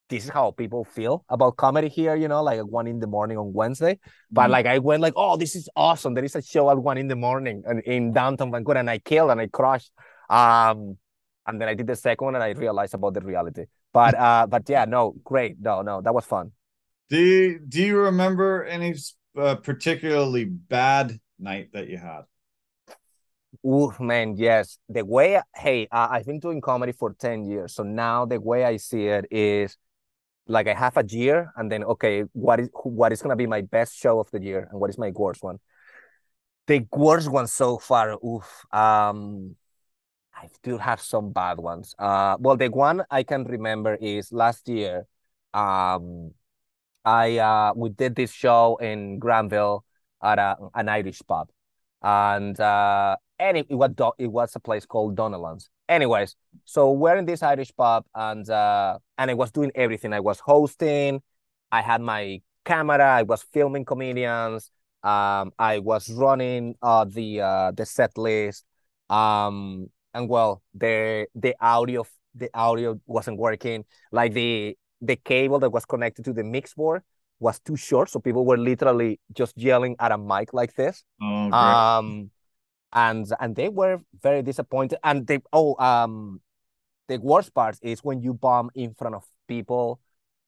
this 0.10 0.24
is 0.24 0.30
how 0.30 0.52
people 0.52 0.84
feel 0.84 1.26
about 1.30 1.58
comedy 1.58 1.90
here, 1.90 2.16
you 2.16 2.28
know, 2.28 2.42
like 2.42 2.62
one 2.62 2.88
in 2.88 3.00
the 3.00 3.08
morning 3.08 3.38
on 3.38 3.52
Wednesday. 3.52 4.00
But 4.32 4.44
mm-hmm. 4.44 4.52
like 4.52 4.66
I 4.66 4.80
went 4.80 5.02
like, 5.02 5.14
oh, 5.16 5.38
this 5.38 5.56
is 5.56 5.70
awesome. 5.76 6.14
There 6.14 6.24
is 6.24 6.36
a 6.36 6.42
show 6.42 6.70
at 6.70 6.78
one 6.78 6.98
in 6.98 7.08
the 7.08 7.16
morning 7.16 7.64
in, 7.70 7.82
in 7.82 8.14
downtown 8.14 8.52
Vancouver, 8.52 8.80
and 8.80 8.90
I 8.90 9.00
killed 9.00 9.32
and 9.32 9.42
I 9.42 9.48
crushed. 9.48 9.92
Um, 10.30 10.98
and 11.46 11.62
then 11.62 11.68
I 11.68 11.74
did 11.74 11.88
the 11.88 11.96
second 11.96 12.26
one 12.26 12.36
and 12.36 12.44
I 12.44 12.50
realized 12.52 12.94
about 12.94 13.14
the 13.14 13.22
reality. 13.22 13.66
But 13.94 14.16
uh, 14.16 14.48
but 14.48 14.70
yeah, 14.70 14.86
no, 14.86 15.16
great. 15.24 15.58
No, 15.60 15.82
no, 15.82 16.02
that 16.02 16.14
was 16.14 16.26
fun. 16.26 16.52
Do 17.10 17.20
you, 17.20 17.60
do 17.60 17.82
you 17.82 17.98
remember 17.98 18.64
any 18.66 18.96
uh, 19.38 19.56
particularly 19.56 20.46
bad 20.46 21.20
night 21.40 21.72
that 21.74 21.88
you 21.88 21.98
had? 21.98 22.24
Oh 23.64 23.94
man, 24.00 24.36
yes. 24.38 24.78
The 24.90 25.06
way, 25.06 25.40
hey, 25.56 25.88
I've 25.92 26.26
been 26.26 26.40
doing 26.40 26.62
comedy 26.62 26.92
for 26.92 27.14
10 27.14 27.46
years. 27.46 27.74
So 27.74 27.84
now 27.84 28.26
the 28.26 28.40
way 28.40 28.64
I 28.66 28.78
see 28.78 29.08
it 29.08 29.26
is 29.32 29.78
like 30.48 30.68
I 30.68 30.74
have 30.74 30.98
a 30.98 31.06
year 31.06 31.52
and 31.56 31.72
then, 31.72 31.84
okay, 31.84 32.24
what 32.34 32.60
is 32.60 32.70
what 32.84 33.12
is 33.12 33.22
to 33.22 33.36
be 33.36 33.48
my 33.48 33.62
best 33.62 33.96
show 33.96 34.20
of 34.20 34.30
the 34.32 34.42
year 34.42 34.68
and 34.72 34.80
what 34.80 34.90
is 34.90 34.98
my 34.98 35.12
worst 35.12 35.44
one? 35.44 35.60
The 36.68 36.86
worst 36.92 37.30
one 37.32 37.48
so 37.48 37.78
far, 37.78 38.18
oof. 38.24 38.66
Um, 38.74 39.56
I 40.36 40.50
do 40.62 40.78
have 40.78 41.02
some 41.02 41.32
bad 41.32 41.58
ones. 41.58 41.96
Uh, 41.98 42.38
well, 42.40 42.58
the 42.58 42.70
one 42.70 43.04
I 43.10 43.24
can 43.24 43.44
remember 43.46 43.96
is 43.96 44.32
last 44.32 44.68
year. 44.70 45.08
Um, 45.54 46.34
I 47.08 47.38
uh, 47.38 47.74
we 47.74 47.90
did 47.90 48.16
this 48.16 48.32
show 48.32 48.76
in 48.82 49.18
Granville 49.18 49.86
at 50.22 50.40
a, 50.40 50.58
an 50.76 50.90
Irish 50.90 51.22
pub, 51.26 51.48
and 52.02 52.60
uh, 52.60 53.16
and 53.40 53.58
it, 53.58 53.70
was 53.70 53.92
it 54.18 54.28
was 54.28 54.54
a 54.56 54.60
place 54.60 54.86
called 54.86 55.16
Donnellan's. 55.16 55.70
Anyways, 55.88 56.36
so 56.66 56.92
we're 56.92 57.16
in 57.16 57.26
this 57.26 57.42
Irish 57.44 57.72
pub, 57.78 58.04
and 58.14 58.50
uh, 58.50 59.00
and 59.18 59.32
I 59.32 59.36
was 59.36 59.52
doing 59.52 59.72
everything. 59.74 60.12
I 60.12 60.20
was 60.20 60.42
hosting, 60.42 61.22
I 61.72 61.82
had 61.82 62.02
my 62.02 62.42
camera, 62.66 63.06
I 63.06 63.24
was 63.24 63.42
filming 63.54 63.86
comedians, 63.86 64.70
um, 65.02 65.54
I 65.58 65.80
was 65.80 66.10
running 66.10 66.76
uh, 66.82 67.06
the 67.06 67.40
uh, 67.40 67.72
the 67.72 67.86
set 67.86 68.18
list, 68.18 68.66
um, 69.10 69.90
and 70.14 70.28
well, 70.28 70.62
the 70.74 71.28
the 71.36 71.56
audio 71.62 72.06
the 72.36 72.50
audio 72.54 73.00
wasn't 73.06 73.38
working. 73.38 73.86
Like 74.12 74.34
the 74.34 74.78
the 75.02 75.16
cable 75.16 75.60
that 75.60 75.70
was 75.70 75.86
connected 75.86 76.26
to 76.26 76.34
the 76.34 76.44
mix 76.44 76.74
board 76.74 77.04
was 77.40 77.60
too 77.60 77.76
short, 77.76 78.10
so 78.10 78.20
people 78.20 78.46
were 78.46 78.58
literally 78.58 79.20
just 79.34 79.58
yelling 79.58 79.96
at 80.00 80.12
a 80.12 80.18
mic 80.18 80.54
like 80.54 80.74
this. 80.74 81.04
Oh. 81.22 81.52
Um, 81.52 82.32
and 82.94 83.28
and 83.40 83.56
they 83.56 83.70
were 83.70 84.00
very 84.22 84.42
disappointed. 84.42 85.00
And 85.04 85.28
they 85.28 85.40
oh 85.54 85.76
um, 85.84 86.42
the 87.08 87.18
worst 87.20 87.54
part 87.54 87.78
is 87.82 88.04
when 88.04 88.22
you 88.22 88.34
bomb 88.34 88.72
in 88.76 88.94
front 88.94 89.16
of 89.16 89.24
people. 89.48 90.00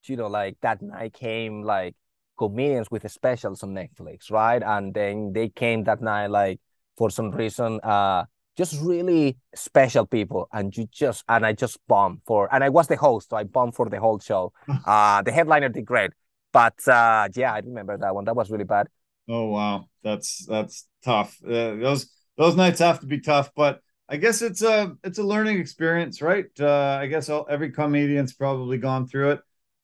You 0.05 0.15
know, 0.15 0.27
like 0.27 0.57
that 0.61 0.81
night 0.81 1.13
came 1.13 1.61
like 1.63 1.93
comedians 2.37 2.89
with 2.89 3.09
specials 3.11 3.63
on 3.63 3.75
Netflix, 3.75 4.31
right? 4.31 4.63
And 4.63 4.93
then 4.93 5.33
they 5.33 5.49
came 5.49 5.83
that 5.83 6.01
night 6.01 6.27
like 6.27 6.59
for 6.97 7.09
some 7.09 7.31
reason, 7.31 7.79
uh, 7.83 8.23
just 8.59 8.81
really 8.81 9.37
special 9.55 10.05
people, 10.05 10.49
and 10.51 10.75
you 10.75 10.85
just 10.91 11.23
and 11.29 11.45
I 11.45 11.53
just 11.53 11.79
bombed 11.87 12.19
for, 12.25 12.53
and 12.53 12.61
I 12.61 12.67
was 12.67 12.87
the 12.87 12.97
host, 12.97 13.29
so 13.29 13.37
I 13.37 13.45
bombed 13.45 13.73
for 13.73 13.87
the 13.89 14.01
whole 14.01 14.19
show. 14.19 14.51
uh, 14.85 15.21
the 15.21 15.31
headliner 15.31 15.69
did 15.69 15.85
great, 15.85 16.11
but 16.51 16.75
uh, 16.85 17.29
yeah, 17.33 17.53
I 17.53 17.59
remember 17.59 17.97
that 17.97 18.13
one. 18.13 18.25
That 18.25 18.35
was 18.35 18.51
really 18.51 18.65
bad. 18.65 18.87
Oh 19.29 19.45
wow, 19.45 19.85
that's 20.03 20.45
that's 20.45 20.87
tough. 21.05 21.37
Uh, 21.41 21.79
those 21.85 22.11
those 22.37 22.57
nights 22.57 22.79
have 22.79 22.99
to 22.99 23.05
be 23.05 23.21
tough, 23.21 23.49
but 23.55 23.79
I 24.09 24.17
guess 24.17 24.41
it's 24.41 24.61
a 24.61 24.91
it's 25.05 25.19
a 25.19 25.23
learning 25.23 25.57
experience, 25.59 26.21
right? 26.21 26.51
Uh, 26.59 26.99
I 27.01 27.07
guess 27.07 27.29
all, 27.29 27.47
every 27.49 27.71
comedian's 27.71 28.33
probably 28.33 28.77
gone 28.77 29.07
through 29.07 29.31
it. 29.31 29.39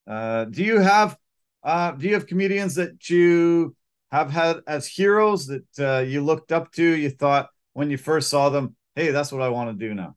Uh, 0.06 0.46
do 0.46 0.66
you 0.66 0.80
have 0.80 1.18
uh, 1.64 1.92
do 1.94 2.08
you 2.08 2.14
have 2.16 2.28
comedians 2.28 2.76
that 2.76 3.10
you 3.10 3.74
have 4.12 4.32
had 4.32 4.58
as 4.68 4.86
heroes 4.86 5.48
that 5.48 5.80
uh, 5.80 6.02
you 6.02 6.22
looked 6.22 6.52
up 6.52 6.74
to? 6.74 6.84
You 6.84 7.10
thought 7.10 7.48
when 7.76 7.92
you 7.92 7.98
first 7.98 8.30
saw 8.30 8.50
them, 8.50 8.76
hey, 8.96 9.12
that's 9.12 9.32
what 9.34 9.42
I 9.42 9.50
want 9.50 9.70
to 9.70 9.88
do 9.88 9.94
now. 9.94 10.16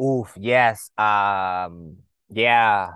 Oof, 0.00 0.32
yes. 0.38 0.90
Um, 0.96 1.96
yeah. 2.30 2.92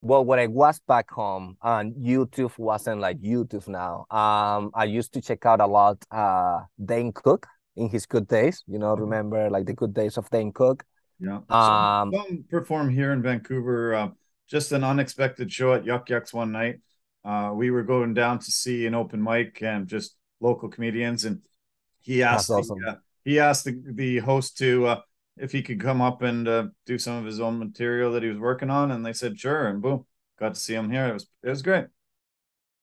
Well, 0.00 0.24
when 0.24 0.38
I 0.38 0.46
was 0.46 0.80
back 0.88 1.10
home 1.10 1.58
and 1.62 1.94
YouTube 1.94 2.56
wasn't 2.58 3.00
like 3.00 3.20
YouTube 3.20 3.68
now, 3.68 4.06
um, 4.10 4.70
I 4.74 4.84
used 4.84 5.12
to 5.14 5.20
check 5.20 5.44
out 5.44 5.60
a 5.60 5.66
lot 5.66 6.02
uh 6.10 6.60
Dane 6.82 7.12
Cook 7.12 7.46
in 7.76 7.90
his 7.90 8.06
good 8.06 8.26
days. 8.26 8.64
You 8.66 8.78
know, 8.78 8.96
remember 8.96 9.50
like 9.50 9.66
the 9.66 9.74
good 9.74 9.92
days 9.92 10.16
of 10.16 10.30
Dane 10.30 10.52
Cook. 10.52 10.82
Yeah. 11.20 11.40
Um, 11.50 12.10
some 12.12 12.44
perform 12.48 12.88
here 12.88 13.12
in 13.12 13.20
Vancouver. 13.22 13.94
Uh, 13.94 14.08
just 14.48 14.72
an 14.72 14.82
unexpected 14.82 15.52
show 15.52 15.74
at 15.74 15.84
Yuk 15.84 16.08
Yuk's 16.08 16.32
one 16.32 16.52
night. 16.52 16.80
Uh, 17.22 17.52
we 17.54 17.70
were 17.70 17.82
going 17.82 18.14
down 18.14 18.38
to 18.38 18.50
see 18.50 18.86
an 18.86 18.94
open 18.94 19.22
mic 19.22 19.62
and 19.62 19.86
just 19.86 20.16
local 20.44 20.68
comedians, 20.68 21.24
and 21.24 21.40
he 22.00 22.22
asked 22.22 22.50
awesome. 22.50 22.78
the, 22.84 22.92
uh, 22.92 22.96
he 23.24 23.40
asked 23.40 23.64
the, 23.64 23.82
the 23.86 24.18
host 24.18 24.58
to 24.58 24.86
uh, 24.86 25.00
if 25.36 25.50
he 25.50 25.62
could 25.62 25.80
come 25.80 26.00
up 26.00 26.22
and 26.22 26.46
uh, 26.46 26.66
do 26.86 26.98
some 26.98 27.16
of 27.16 27.24
his 27.24 27.40
own 27.40 27.58
material 27.58 28.12
that 28.12 28.22
he 28.22 28.28
was 28.28 28.38
working 28.38 28.70
on, 28.70 28.90
and 28.90 29.04
they 29.04 29.12
said 29.12 29.38
sure, 29.38 29.66
and 29.66 29.82
boom, 29.82 30.04
got 30.38 30.54
to 30.54 30.60
see 30.60 30.74
him 30.74 30.90
here. 30.90 31.08
It 31.08 31.14
was 31.14 31.26
it 31.42 31.50
was 31.50 31.62
great. 31.62 31.86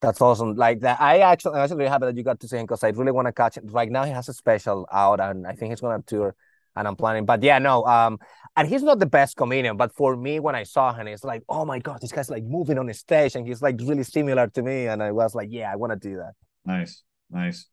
That's 0.01 0.19
awesome. 0.19 0.55
Like 0.55 0.79
that, 0.81 0.99
I 0.99 1.19
actually 1.19 1.53
I'm 1.55 1.61
actually 1.61 1.77
really 1.77 1.89
happy 1.89 2.07
that 2.07 2.17
you 2.17 2.23
got 2.23 2.39
to 2.39 2.47
see 2.47 2.57
him 2.57 2.65
because 2.65 2.83
I 2.83 2.89
really 2.89 3.11
want 3.11 3.27
to 3.27 3.31
catch 3.31 3.57
it. 3.57 3.63
Right 3.71 3.91
now, 3.91 4.03
he 4.03 4.11
has 4.11 4.27
a 4.29 4.33
special 4.33 4.87
out, 4.91 5.19
and 5.19 5.45
I 5.45 5.53
think 5.53 5.71
he's 5.71 5.81
gonna 5.81 6.01
tour, 6.05 6.35
and 6.75 6.87
I'm 6.87 6.95
planning. 6.95 7.25
But 7.25 7.43
yeah, 7.43 7.59
no, 7.59 7.85
um, 7.85 8.17
and 8.57 8.67
he's 8.67 8.81
not 8.81 8.97
the 8.97 9.05
best 9.05 9.37
comedian, 9.37 9.77
but 9.77 9.93
for 9.93 10.17
me, 10.17 10.39
when 10.39 10.55
I 10.55 10.63
saw 10.63 10.91
him, 10.91 11.07
it's 11.07 11.23
like, 11.23 11.43
oh 11.47 11.65
my 11.65 11.77
god, 11.77 12.01
this 12.01 12.11
guy's 12.11 12.31
like 12.31 12.43
moving 12.43 12.79
on 12.79 12.87
the 12.87 12.95
stage, 12.95 13.35
and 13.35 13.47
he's 13.47 13.61
like 13.61 13.79
really 13.79 14.03
similar 14.03 14.47
to 14.47 14.61
me, 14.63 14.87
and 14.87 15.03
I 15.03 15.11
was 15.11 15.35
like, 15.35 15.49
yeah, 15.51 15.71
I 15.71 15.75
want 15.75 15.93
to 15.93 16.09
do 16.09 16.15
that. 16.17 16.33
Nice, 16.65 17.03
nice. 17.31 17.65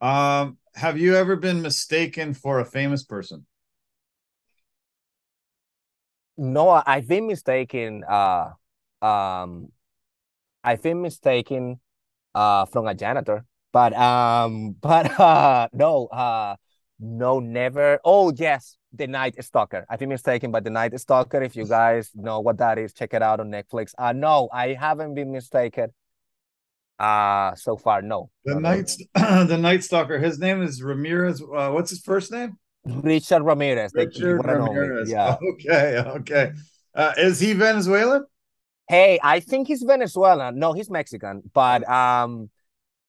Um, 0.00 0.58
have 0.74 0.98
you 0.98 1.16
ever 1.16 1.36
been 1.36 1.62
mistaken 1.62 2.34
for 2.34 2.60
a 2.60 2.64
famous 2.64 3.02
person? 3.02 3.46
No, 6.36 6.68
I've 6.68 7.08
been 7.08 7.26
mistaken. 7.26 8.04
Uh, 8.04 8.50
um, 9.00 9.72
I've 10.62 10.82
been 10.82 11.00
mistaken 11.00 11.80
uh 12.34 12.66
from 12.66 12.86
a 12.86 12.94
janitor, 12.94 13.46
but 13.72 13.94
um, 13.94 14.72
but 14.80 15.18
uh, 15.18 15.68
no, 15.72 16.06
uh, 16.08 16.56
no, 17.00 17.40
never. 17.40 18.00
Oh 18.04 18.32
yes, 18.36 18.76
the 18.92 19.06
Night 19.06 19.42
Stalker. 19.42 19.86
I've 19.88 19.98
been 19.98 20.10
mistaken 20.10 20.50
by 20.50 20.60
the 20.60 20.70
Night 20.70 20.98
Stalker. 21.00 21.42
If 21.42 21.56
you 21.56 21.66
guys 21.66 22.10
know 22.14 22.40
what 22.40 22.58
that 22.58 22.78
is, 22.78 22.92
check 22.92 23.14
it 23.14 23.22
out 23.22 23.40
on 23.40 23.50
Netflix. 23.50 23.94
Uh, 23.96 24.12
no, 24.12 24.48
I 24.52 24.74
haven't 24.74 25.14
been 25.14 25.32
mistaken 25.32 25.92
uh 26.98 27.54
so 27.54 27.76
far, 27.76 28.02
no. 28.02 28.30
The 28.44 28.60
night, 28.60 28.90
the 29.14 29.58
Night 29.58 29.84
Stalker. 29.84 30.18
His 30.18 30.38
name 30.38 30.62
is 30.62 30.82
Ramirez. 30.82 31.42
Uh, 31.42 31.70
what's 31.70 31.90
his 31.90 32.00
first 32.00 32.32
name? 32.32 32.58
Richard 32.84 33.42
Ramirez. 33.42 33.92
Richard 33.94 34.44
Ramirez. 34.44 35.10
Yeah. 35.10 35.36
Okay. 35.54 35.98
Okay. 35.98 36.52
Uh, 36.94 37.12
is 37.18 37.40
he 37.40 37.52
Venezuelan? 37.52 38.24
Hey, 38.88 39.18
I 39.22 39.40
think 39.40 39.66
he's 39.68 39.82
Venezuelan. 39.82 40.58
No, 40.58 40.72
he's 40.72 40.88
Mexican. 40.88 41.42
But 41.52 41.88
um, 41.88 42.50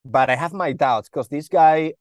but 0.03 0.29
I 0.29 0.35
have 0.35 0.53
my 0.53 0.73
doubts 0.73 1.07
because 1.09 1.27
this 1.27 1.47
guy, 1.47 1.93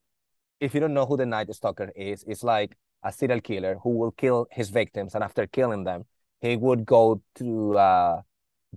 if 0.61 0.75
you 0.75 0.81
don't 0.81 0.94
know 0.94 1.07
who 1.07 1.16
the 1.16 1.27
Night 1.27 1.55
Stalker 1.55 1.92
is, 1.94 2.25
is 2.25 2.42
like 2.42 2.75
a 3.05 3.12
serial 3.12 3.40
killer 3.40 3.77
who 3.83 3.90
will 3.90 4.12
kill 4.12 4.46
his 4.51 4.70
victims, 4.70 5.14
and 5.14 5.22
after 5.22 5.46
killing 5.46 5.85
them, 5.85 6.05
he 6.40 6.57
would 6.57 6.87
go 6.87 7.22
to 7.37 7.77
uh 7.79 8.22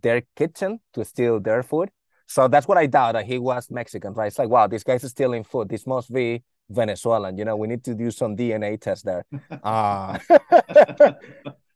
their 0.01 0.21
kitchen 0.35 0.79
to 0.93 1.03
steal 1.03 1.39
their 1.39 1.63
food 1.63 1.89
so 2.29 2.47
that's 2.47 2.67
what 2.67 2.77
I 2.77 2.85
doubt 2.85 3.13
that 3.13 3.25
he 3.25 3.39
was 3.39 3.71
Mexican, 3.71 4.13
right? 4.13 4.27
It's 4.27 4.37
like, 4.37 4.49
wow, 4.49 4.67
this 4.67 4.83
guy's 4.83 5.01
stealing 5.09 5.43
food. 5.43 5.67
This 5.67 5.87
must 5.87 6.13
be 6.13 6.43
Venezuelan. 6.69 7.39
You 7.39 7.45
know, 7.45 7.57
we 7.57 7.67
need 7.67 7.83
to 7.85 7.95
do 7.95 8.11
some 8.11 8.37
DNA 8.37 8.79
test 8.79 9.03
there. 9.03 9.25
Uh, 9.63 10.19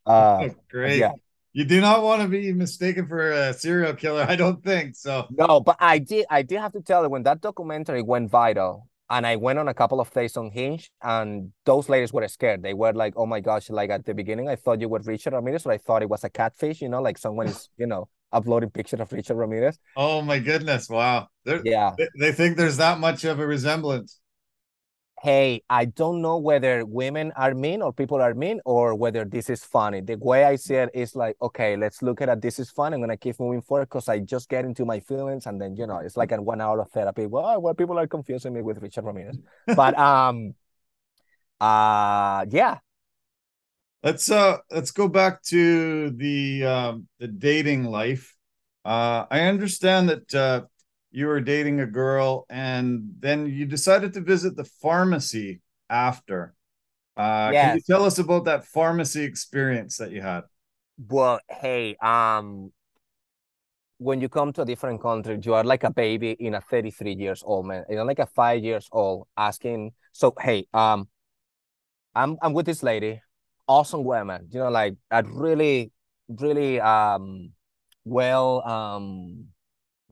uh, 0.06 0.50
Great. 0.70 1.00
Yeah. 1.00 1.14
You 1.54 1.66
do 1.66 1.82
not 1.82 2.04
want 2.04 2.22
to 2.22 2.28
be 2.28 2.54
mistaken 2.54 3.08
for 3.08 3.32
a 3.32 3.52
serial 3.54 3.96
killer, 3.96 4.26
I 4.30 4.36
don't 4.36 4.64
think 4.64 4.96
so. 4.96 5.28
No, 5.32 5.60
but 5.60 5.78
I 5.80 5.98
did. 5.98 6.26
I 6.30 6.44
did 6.44 6.60
have 6.60 6.74
to 6.74 6.82
tell 6.82 7.02
you 7.02 7.10
when 7.10 7.24
that 7.24 7.42
documentary 7.42 8.04
went 8.04 8.32
viral, 8.32 8.84
and 9.10 9.28
I 9.28 9.36
went 9.36 9.60
on 9.60 9.68
a 9.68 9.74
couple 9.74 10.00
of 10.00 10.12
days 10.12 10.38
on 10.38 10.50
Hinge, 10.52 10.92
and 11.02 11.52
those 11.66 11.90
ladies 11.90 12.14
were 12.14 12.28
scared. 12.28 12.64
They 12.64 12.74
were 12.74 12.94
like, 12.94 13.14
"Oh 13.16 13.26
my 13.26 13.40
gosh!" 13.40 13.70
Like 13.70 13.90
at 13.90 14.06
the 14.06 14.14
beginning, 14.14 14.48
I 14.50 14.56
thought 14.56 14.82
you 14.82 14.90
were 14.90 15.00
Richard 15.00 15.34
Ramirez, 15.34 15.64
but 15.64 15.74
I 15.74 15.78
thought 15.78 16.02
it 16.02 16.10
was 16.10 16.24
a 16.24 16.30
catfish. 16.30 16.82
You 16.82 16.90
know, 16.90 17.02
like 17.02 17.18
someone 17.18 17.48
is, 17.48 17.70
you 17.78 17.88
know, 17.88 18.08
uploading 18.32 18.70
pictures 18.70 19.00
of 19.00 19.12
Richard 19.12 19.36
Ramirez. 19.36 19.78
Oh 19.96 20.22
my 20.22 20.40
goodness! 20.40 20.90
Wow. 20.90 21.28
They're, 21.46 21.62
yeah. 21.66 21.92
They, 21.98 22.08
they 22.20 22.32
think 22.32 22.58
there's 22.58 22.78
that 22.78 23.00
much 23.00 23.24
of 23.26 23.40
a 23.40 23.46
resemblance. 23.46 24.20
Hey, 25.24 25.64
I 25.70 25.86
don't 25.86 26.22
know 26.22 26.38
whether 26.38 26.86
women 26.86 27.32
are 27.38 27.54
mean 27.54 27.82
or 27.82 27.94
people 27.94 28.22
are 28.22 28.34
mean 28.34 28.60
or 28.66 28.94
whether 28.94 29.24
this 29.24 29.50
is 29.50 29.64
funny. 29.64 30.02
The 30.02 30.18
way 30.18 30.44
I 30.44 30.58
see 30.58 30.76
it 30.76 30.90
is 30.94 31.16
like, 31.16 31.38
okay, 31.42 31.78
let's 31.78 32.02
look 32.02 32.20
at 32.20 32.28
it. 32.28 32.42
This 32.42 32.60
is 32.60 32.70
fun. 32.70 32.94
I'm 32.94 33.00
gonna 33.00 33.16
keep 33.16 33.40
moving 33.40 33.62
forward 33.62 33.86
because 33.86 34.10
I 34.10 34.20
just 34.20 34.50
get 34.50 34.66
into 34.66 34.84
my 34.84 35.00
feelings 35.00 35.46
and 35.46 35.62
then 35.62 35.78
you 35.78 35.88
know 35.88 36.00
it's 36.00 36.18
like 36.18 36.34
a 36.34 36.42
one 36.42 36.60
hour 36.60 36.82
of 36.82 36.92
therapy. 36.92 37.26
Well, 37.26 37.62
well, 37.62 37.74
people 37.74 37.98
are 37.98 38.06
confusing 38.06 38.54
me 38.54 38.62
with 38.62 38.80
Richard 38.80 39.06
Ramirez, 39.06 39.38
but 39.78 39.98
um, 40.10 40.56
uh, 41.62 42.46
yeah, 42.50 42.80
let's 44.04 44.30
uh 44.30 44.58
let's 44.70 44.92
go 44.92 45.08
back 45.08 45.42
to 45.44 46.10
the 46.12 46.66
um 46.66 47.08
the 47.20 47.28
dating 47.30 47.86
life 47.86 48.36
uh 48.84 49.26
i 49.32 49.42
understand 49.42 50.10
that 50.10 50.36
uh 50.36 50.62
you 51.14 51.28
were 51.28 51.40
dating 51.40 51.80
a 51.80 51.86
girl 51.86 52.46
and 52.50 53.04
then 53.20 53.48
you 53.48 53.66
decided 53.66 54.14
to 54.14 54.22
visit 54.22 54.56
the 54.56 54.64
pharmacy 54.64 55.62
after 55.90 56.54
uh 57.18 57.50
yes. 57.54 57.66
can 57.66 57.76
you 57.78 57.84
tell 57.88 58.04
us 58.04 58.18
about 58.20 58.46
that 58.46 58.66
pharmacy 58.66 59.24
experience 59.24 59.98
that 59.98 60.12
you 60.12 60.22
had 60.22 60.42
well 61.08 61.40
hey 61.50 61.96
um 62.02 62.72
when 64.00 64.20
you 64.20 64.28
come 64.28 64.52
to 64.52 64.64
a 64.64 64.66
different 64.66 65.02
country 65.02 65.40
you 65.44 65.54
are 65.54 65.64
like 65.64 65.84
a 65.84 65.92
baby 65.92 66.32
in 66.32 66.56
a 66.56 66.62
33 66.62 67.14
years 67.14 67.44
old 67.46 67.66
man 67.66 67.86
you're 67.90 68.04
like 68.04 68.20
a 68.20 68.26
five 68.26 68.64
years 68.64 68.90
old 68.92 69.28
asking 69.38 69.92
so 70.12 70.34
hey 70.42 70.66
um 70.74 71.08
i'm 72.16 72.38
i'm 72.42 72.54
with 72.54 72.66
this 72.66 72.84
lady 72.84 73.22
awesome 73.68 74.04
woman, 74.04 74.48
you 74.52 74.60
know, 74.60 74.70
like 74.70 74.96
a 75.12 75.24
really, 75.24 75.92
really 76.28 76.80
um 76.80 77.52
well 78.06 78.68
um 78.68 79.46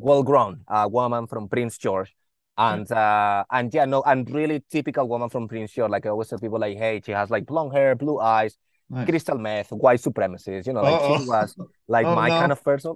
well 0.02 0.24
grown 0.24 0.62
uh, 0.68 0.88
woman 0.92 1.28
from 1.28 1.48
Prince 1.48 1.78
George. 1.78 2.14
And 2.58 2.92
uh 2.92 3.44
and 3.50 3.74
yeah, 3.74 3.86
no, 3.86 4.04
and 4.04 4.30
really 4.30 4.62
typical 4.70 5.08
woman 5.08 5.30
from 5.30 5.48
Prince 5.48 5.72
George. 5.72 5.90
Like 5.90 6.06
I 6.06 6.10
always 6.10 6.28
tell 6.28 6.38
people 6.38 6.60
like, 6.60 6.78
hey, 6.78 7.02
she 7.04 7.12
has 7.12 7.30
like 7.30 7.46
blonde 7.46 7.74
hair, 7.74 7.96
blue 7.96 8.20
eyes, 8.20 8.58
nice. 8.90 9.08
crystal 9.08 9.38
meth, 9.38 9.72
white 9.72 10.02
supremacist, 10.02 10.68
you 10.68 10.74
know, 10.74 10.82
like 10.82 11.02
Uh-oh. 11.02 11.18
she 11.18 11.28
was 11.28 11.56
like 11.88 12.06
oh, 12.06 12.14
my 12.14 12.28
no. 12.28 12.40
kind 12.40 12.52
of 12.52 12.64
person. 12.64 12.96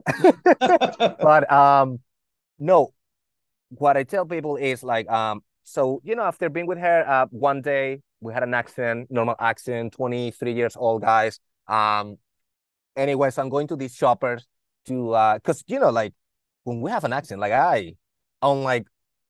but 0.60 1.52
um 1.52 2.00
no, 2.60 2.94
what 3.70 3.96
I 3.98 4.04
tell 4.04 4.26
people 4.26 4.58
is 4.58 4.84
like 4.84 5.10
um 5.10 5.41
so 5.63 6.02
you 6.04 6.15
know 6.15 6.24
after 6.24 6.50
being 6.50 6.68
with 6.68 6.78
her 6.78 7.06
uh 7.08 7.26
one 7.32 7.62
day 7.62 8.02
we 8.26 8.34
had 8.34 8.44
an 8.44 8.54
accident, 8.54 9.10
normal 9.10 9.36
accident, 9.39 9.94
23 9.94 10.54
years 10.54 10.76
old 10.76 11.02
guys. 11.02 11.39
Um, 11.68 12.18
anyways, 12.96 13.38
I'm 13.38 13.50
going 13.50 13.68
to 13.68 13.76
these 13.76 13.96
shoppers 13.96 14.46
to 14.88 15.12
uh, 15.12 15.39
cause 15.39 15.63
you 15.68 15.80
know, 15.80 15.91
like 15.91 16.13
when 16.65 16.82
we 16.82 16.91
have 16.91 17.04
an 17.06 17.13
accent, 17.13 17.39
like 17.39 17.54
I, 17.54 17.93
unlike 18.41 18.86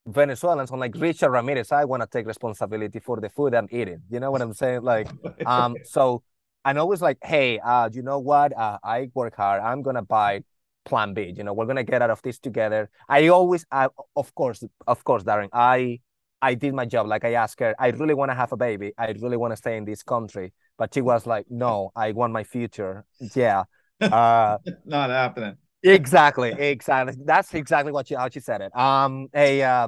Venezuelans, 0.08 0.72
unlike 0.72 0.96
Richard 0.98 1.30
Ramirez, 1.30 1.72
I 1.72 1.86
want 1.86 2.02
to 2.02 2.08
take 2.08 2.26
responsibility 2.26 3.00
for 3.00 3.20
the 3.20 3.30
food 3.30 3.54
I'm 3.54 3.68
eating. 3.72 4.02
You 4.10 4.20
know 4.20 4.32
what 4.32 4.42
I'm 4.42 4.54
saying? 4.54 4.82
Like, 4.82 5.08
um, 5.46 5.76
so 5.84 6.24
I'm 6.64 6.78
always 6.78 7.02
like, 7.02 7.18
hey, 7.24 7.60
uh, 7.60 7.90
you 7.92 8.02
know 8.02 8.20
what? 8.20 8.58
Uh, 8.58 8.80
I 8.84 9.10
work 9.14 9.36
hard. 9.36 9.62
I'm 9.62 9.84
gonna 9.84 10.02
buy 10.02 10.42
plan 10.86 11.14
B. 11.14 11.34
You 11.36 11.44
know, 11.44 11.54
we're 11.54 11.66
gonna 11.66 11.84
get 11.84 12.02
out 12.02 12.10
of 12.10 12.22
this 12.22 12.40
together. 12.40 12.90
I 13.10 13.28
always, 13.28 13.66
I, 13.72 13.90
of 14.16 14.34
course, 14.34 14.64
of 14.88 15.04
course, 15.04 15.24
Darren, 15.24 15.50
I 15.54 16.00
I 16.42 16.54
did 16.54 16.74
my 16.74 16.86
job. 16.86 17.08
Like 17.08 17.26
I 17.26 17.34
asked 17.34 17.60
her, 17.60 17.76
I 17.80 17.90
really 17.90 18.14
want 18.14 18.32
to 18.32 18.36
have 18.36 18.52
a 18.54 18.58
baby. 18.58 18.94
I 18.98 19.14
really 19.20 19.38
want 19.38 19.52
to 19.52 19.58
stay 19.58 19.78
in 19.78 19.86
this 19.86 20.04
country. 20.04 20.54
But 20.78 20.94
she 20.94 21.02
was 21.02 21.26
like, 21.26 21.48
no, 21.50 21.92
I 21.96 22.12
want 22.12 22.34
my 22.34 22.44
future. 22.44 23.06
Yeah. 23.36 23.64
Uh, 24.02 24.58
Not 24.84 25.10
happening. 25.10 25.56
Exactly. 25.86 26.52
Exactly. 26.52 27.16
That's 27.24 27.54
exactly 27.54 27.92
what 27.92 28.08
she 28.08 28.16
how 28.16 28.30
she 28.30 28.40
said 28.40 28.62
it. 28.62 28.76
Um, 28.76 29.28
a 29.34 29.62
uh, 29.62 29.88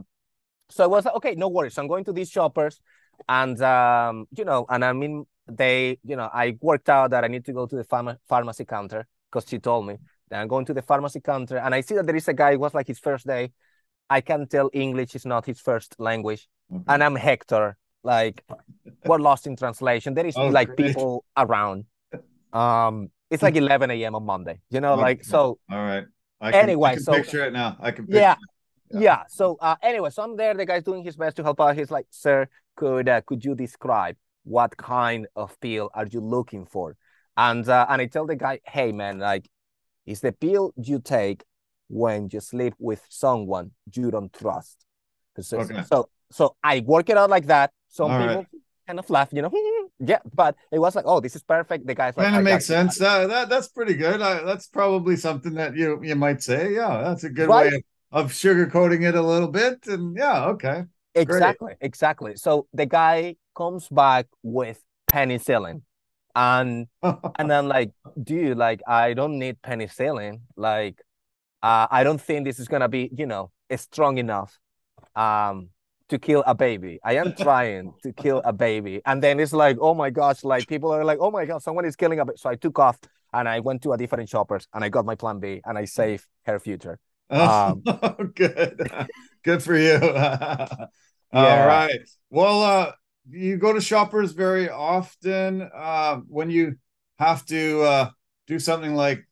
so 0.70 0.84
it 0.84 0.90
was 0.90 1.06
like, 1.06 1.16
okay, 1.16 1.36
no 1.36 1.48
worries. 1.48 1.74
So 1.74 1.82
I'm 1.82 1.88
going 1.88 2.04
to 2.06 2.14
these 2.14 2.30
shoppers 2.30 2.80
and 3.28 3.62
um, 3.62 4.28
you 4.38 4.46
know, 4.46 4.66
and 4.70 4.86
I 4.86 4.94
mean 4.94 5.26
they, 5.48 5.98
you 6.04 6.16
know, 6.16 6.30
I 6.34 6.58
worked 6.62 6.90
out 6.90 7.12
that 7.12 7.24
I 7.24 7.28
need 7.28 7.46
to 7.46 7.54
go 7.54 7.66
to 7.66 7.76
the 7.76 7.84
pharma- 7.84 8.18
pharmacy 8.28 8.66
counter 8.66 9.08
because 9.32 9.50
she 9.50 9.60
told 9.60 9.88
me. 9.88 9.98
Then 10.30 10.42
I'm 10.42 10.48
going 10.50 10.66
to 10.66 10.74
the 10.74 10.82
pharmacy 10.82 11.22
counter 11.22 11.58
and 11.58 11.74
I 11.74 11.82
see 11.82 11.96
that 11.96 12.06
there 12.06 12.16
is 12.16 12.28
a 12.28 12.34
guy, 12.34 12.52
it 12.52 12.60
was 12.60 12.74
like 12.74 12.88
his 12.88 13.00
first 13.00 13.26
day. 13.26 13.54
I 14.10 14.22
can 14.22 14.48
tell 14.48 14.70
English 14.74 15.16
is 15.16 15.26
not 15.26 15.46
his 15.46 15.60
first 15.60 15.96
language. 16.00 16.48
Okay. 16.74 16.84
And 16.88 17.04
I'm 17.04 17.16
Hector. 17.16 17.78
Like 18.04 18.44
we're 19.06 19.20
lost 19.20 19.48
in 19.48 19.56
translation. 19.56 20.14
There 20.14 20.26
is 20.26 20.36
oh, 20.38 20.48
like 20.48 20.76
great. 20.76 20.90
people 20.90 21.26
around. 21.36 21.86
Um, 22.54 23.10
it's 23.30 23.44
like 23.44 23.56
11 23.56 23.92
a.m. 23.92 24.16
on 24.16 24.26
Monday, 24.26 24.60
you 24.70 24.82
know, 24.82 24.94
okay. 24.94 25.02
like 25.02 25.24
so. 25.24 25.60
All 25.70 25.78
right. 25.78 26.06
I 26.40 26.52
can, 26.52 26.64
anyway, 26.64 26.92
I 26.92 26.94
can 26.96 27.04
so 27.04 27.14
picture 27.14 27.46
it 27.46 27.54
now. 27.54 27.78
I 27.80 27.92
can 27.92 28.06
yeah, 28.08 28.36
yeah, 28.92 29.00
yeah. 29.00 29.24
So 29.28 29.58
uh, 29.60 29.76
anyway, 29.82 30.12
so 30.12 30.24
I'm 30.24 30.38
there. 30.38 30.54
The 30.54 30.66
guy's 30.66 30.84
doing 30.84 31.04
his 31.04 31.16
best 31.16 31.36
to 31.38 31.44
help 31.44 31.60
out. 31.60 31.76
He's 31.76 31.92
like, 31.92 32.06
"Sir, 32.12 32.48
could 32.76 33.10
uh, 33.10 33.22
could 33.22 33.44
you 33.44 33.56
describe 33.56 34.16
what 34.44 34.78
kind 34.78 35.28
of 35.36 35.60
pill 35.60 35.90
are 35.94 36.06
you 36.06 36.22
looking 36.22 36.66
for?" 36.66 36.96
And 37.36 37.68
uh, 37.68 37.88
and 37.90 38.02
I 38.02 38.06
tell 38.06 38.28
the 38.28 38.36
guy, 38.36 38.60
"Hey, 38.66 38.92
man, 38.92 39.18
like, 39.18 39.50
is 40.06 40.22
the 40.22 40.32
pill 40.32 40.74
you 40.78 41.00
take 41.00 41.44
when 41.88 42.30
you 42.32 42.40
sleep 42.40 42.76
with 42.78 43.04
someone 43.10 43.72
you 43.92 44.12
don't 44.12 44.32
trust?" 44.32 44.86
So, 45.40 45.60
okay. 45.60 45.84
so 45.84 46.10
so 46.32 46.56
I 46.64 46.82
work 46.82 47.10
it 47.10 47.18
out 47.18 47.32
like 47.32 47.48
that. 47.48 47.72
Some 47.90 48.12
All 48.12 48.20
people 48.20 48.36
right. 48.36 48.48
kind 48.86 49.00
of 49.00 49.10
laugh, 49.10 49.30
you 49.32 49.42
know. 49.42 49.52
yeah, 50.00 50.20
but 50.34 50.56
it 50.72 50.80
was 50.80 50.96
like, 50.96 51.06
oh, 51.08 51.20
this 51.20 51.36
is 51.36 51.44
perfect. 51.44 51.88
The 51.88 51.96
guy's 51.96 52.16
like, 52.16 52.26
kind 52.26 52.38
of 52.38 52.44
makes 52.44 52.66
sense. 52.66 52.98
That, 52.98 53.28
that 53.30 53.50
that's 53.50 53.68
pretty 53.68 53.96
good. 53.96 54.22
I, 54.22 54.44
that's 54.44 54.68
probably 54.68 55.16
something 55.16 55.54
that 55.56 55.76
you 55.76 56.00
you 56.04 56.16
might 56.16 56.44
say. 56.44 56.74
Yeah, 56.74 57.02
that's 57.04 57.24
a 57.24 57.30
good 57.30 57.50
right? 57.50 57.72
way 57.72 57.84
of, 58.12 58.26
of 58.26 58.32
sugarcoating 58.32 59.08
it 59.08 59.16
a 59.16 59.22
little 59.22 59.48
bit. 59.48 59.88
And 59.88 60.16
yeah, 60.16 60.46
okay. 60.48 60.84
Exactly, 61.16 61.74
Great. 61.74 61.78
exactly. 61.82 62.36
So 62.36 62.68
the 62.74 62.86
guy 62.86 63.38
comes 63.56 63.88
back 63.90 64.28
with 64.44 64.84
penicillin. 65.12 65.82
And 66.36 66.88
and 67.02 67.52
I'm 67.52 67.68
like, 67.68 67.92
dude, 68.22 68.58
like 68.58 68.82
I 68.88 69.14
don't 69.14 69.40
need 69.40 69.58
penicillin. 69.64 70.42
Like, 70.56 71.02
uh, 71.64 71.88
I 71.90 72.04
don't 72.04 72.22
think 72.22 72.46
this 72.46 72.60
is 72.60 72.68
gonna 72.68 72.88
be, 72.88 73.10
you 73.18 73.26
know, 73.26 73.52
strong 73.76 74.20
enough. 74.20 74.60
Um, 75.16 75.70
to 76.10 76.18
kill 76.18 76.44
a 76.48 76.56
baby. 76.56 77.00
I 77.04 77.16
am 77.18 77.34
trying 77.34 77.94
to 78.04 78.14
kill 78.14 78.42
a 78.46 78.54
baby. 78.54 79.02
And 79.06 79.22
then 79.22 79.40
it's 79.40 79.54
like, 79.54 79.78
oh 79.80 79.94
my 79.94 80.10
gosh, 80.10 80.44
like 80.44 80.68
people 80.68 80.92
are 80.92 81.04
like, 81.04 81.20
oh 81.22 81.32
my 81.32 81.46
God, 81.46 81.62
someone 81.62 81.86
is 81.86 81.96
killing 81.96 82.20
a 82.20 82.26
baby. 82.26 82.38
So 82.38 82.50
I 82.50 82.56
took 82.56 82.80
off 82.80 82.98
and 83.34 83.48
I 83.48 83.60
went 83.60 83.82
to 83.84 83.94
a 83.94 83.98
different 83.98 84.30
shoppers 84.30 84.68
and 84.74 84.84
I 84.84 84.90
got 84.90 85.06
my 85.06 85.16
plan 85.16 85.40
B 85.40 85.62
and 85.66 85.78
I 85.78 85.86
saved 85.86 86.26
her 86.46 86.60
future. 86.60 87.00
Um, 87.30 87.84
oh, 87.86 88.16
good. 88.36 88.90
good 89.44 89.62
for 89.62 89.78
you. 89.78 89.96
All 91.34 91.68
right. 91.68 92.00
Well, 92.30 92.62
uh, 92.62 92.92
you 93.30 93.58
go 93.58 93.74
to 93.74 93.82
shoppers 93.82 94.32
very 94.32 94.70
often. 94.70 95.70
Uh, 95.76 96.18
when 96.28 96.50
you 96.50 96.76
have 97.20 97.46
to 97.48 97.82
uh, 97.82 98.10
do 98.48 98.60
something 98.60 98.96
like, 98.96 99.28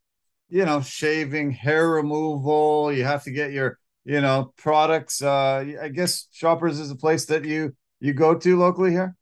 you 0.50 0.66
know, 0.66 0.82
shaving, 0.82 1.52
hair 1.52 1.90
removal, 1.90 2.92
you 2.92 3.04
have 3.06 3.24
to 3.24 3.32
get 3.32 3.52
your 3.52 3.80
you 4.06 4.22
know 4.22 4.54
products 4.56 5.22
uh 5.22 5.66
i 5.82 5.90
guess 5.90 6.28
shoppers 6.32 6.80
is 6.80 6.92
a 6.92 6.96
place 6.96 7.26
that 7.26 7.44
you 7.44 7.76
you 8.00 8.14
go 8.14 8.36
to 8.36 8.58
locally 8.58 8.92
here? 8.92 9.16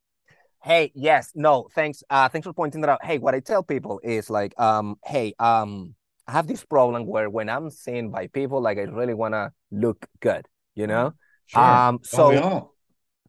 Hey 0.61 0.91
yes 0.93 1.31
no 1.35 1.69
thanks 1.73 2.03
uh 2.09 2.29
thanks 2.29 2.45
for 2.45 2.53
pointing 2.53 2.81
that 2.81 2.89
out. 2.89 3.03
Hey 3.03 3.17
what 3.17 3.33
i 3.33 3.39
tell 3.39 3.63
people 3.63 3.99
is 4.03 4.29
like 4.29 4.57
um 4.59 4.97
hey 5.05 5.33
um 5.39 5.95
i 6.27 6.31
have 6.33 6.47
this 6.47 6.63
problem 6.65 7.05
where 7.05 7.29
when 7.29 7.49
i'm 7.49 7.69
seen 7.69 8.09
by 8.09 8.27
people 8.27 8.61
like 8.61 8.77
i 8.77 8.81
really 8.81 9.13
want 9.13 9.33
to 9.33 9.51
look 9.71 10.05
good 10.19 10.45
you 10.75 10.87
know? 10.87 11.13
Sure. 11.47 11.61
um 11.61 11.99
so 12.03 12.31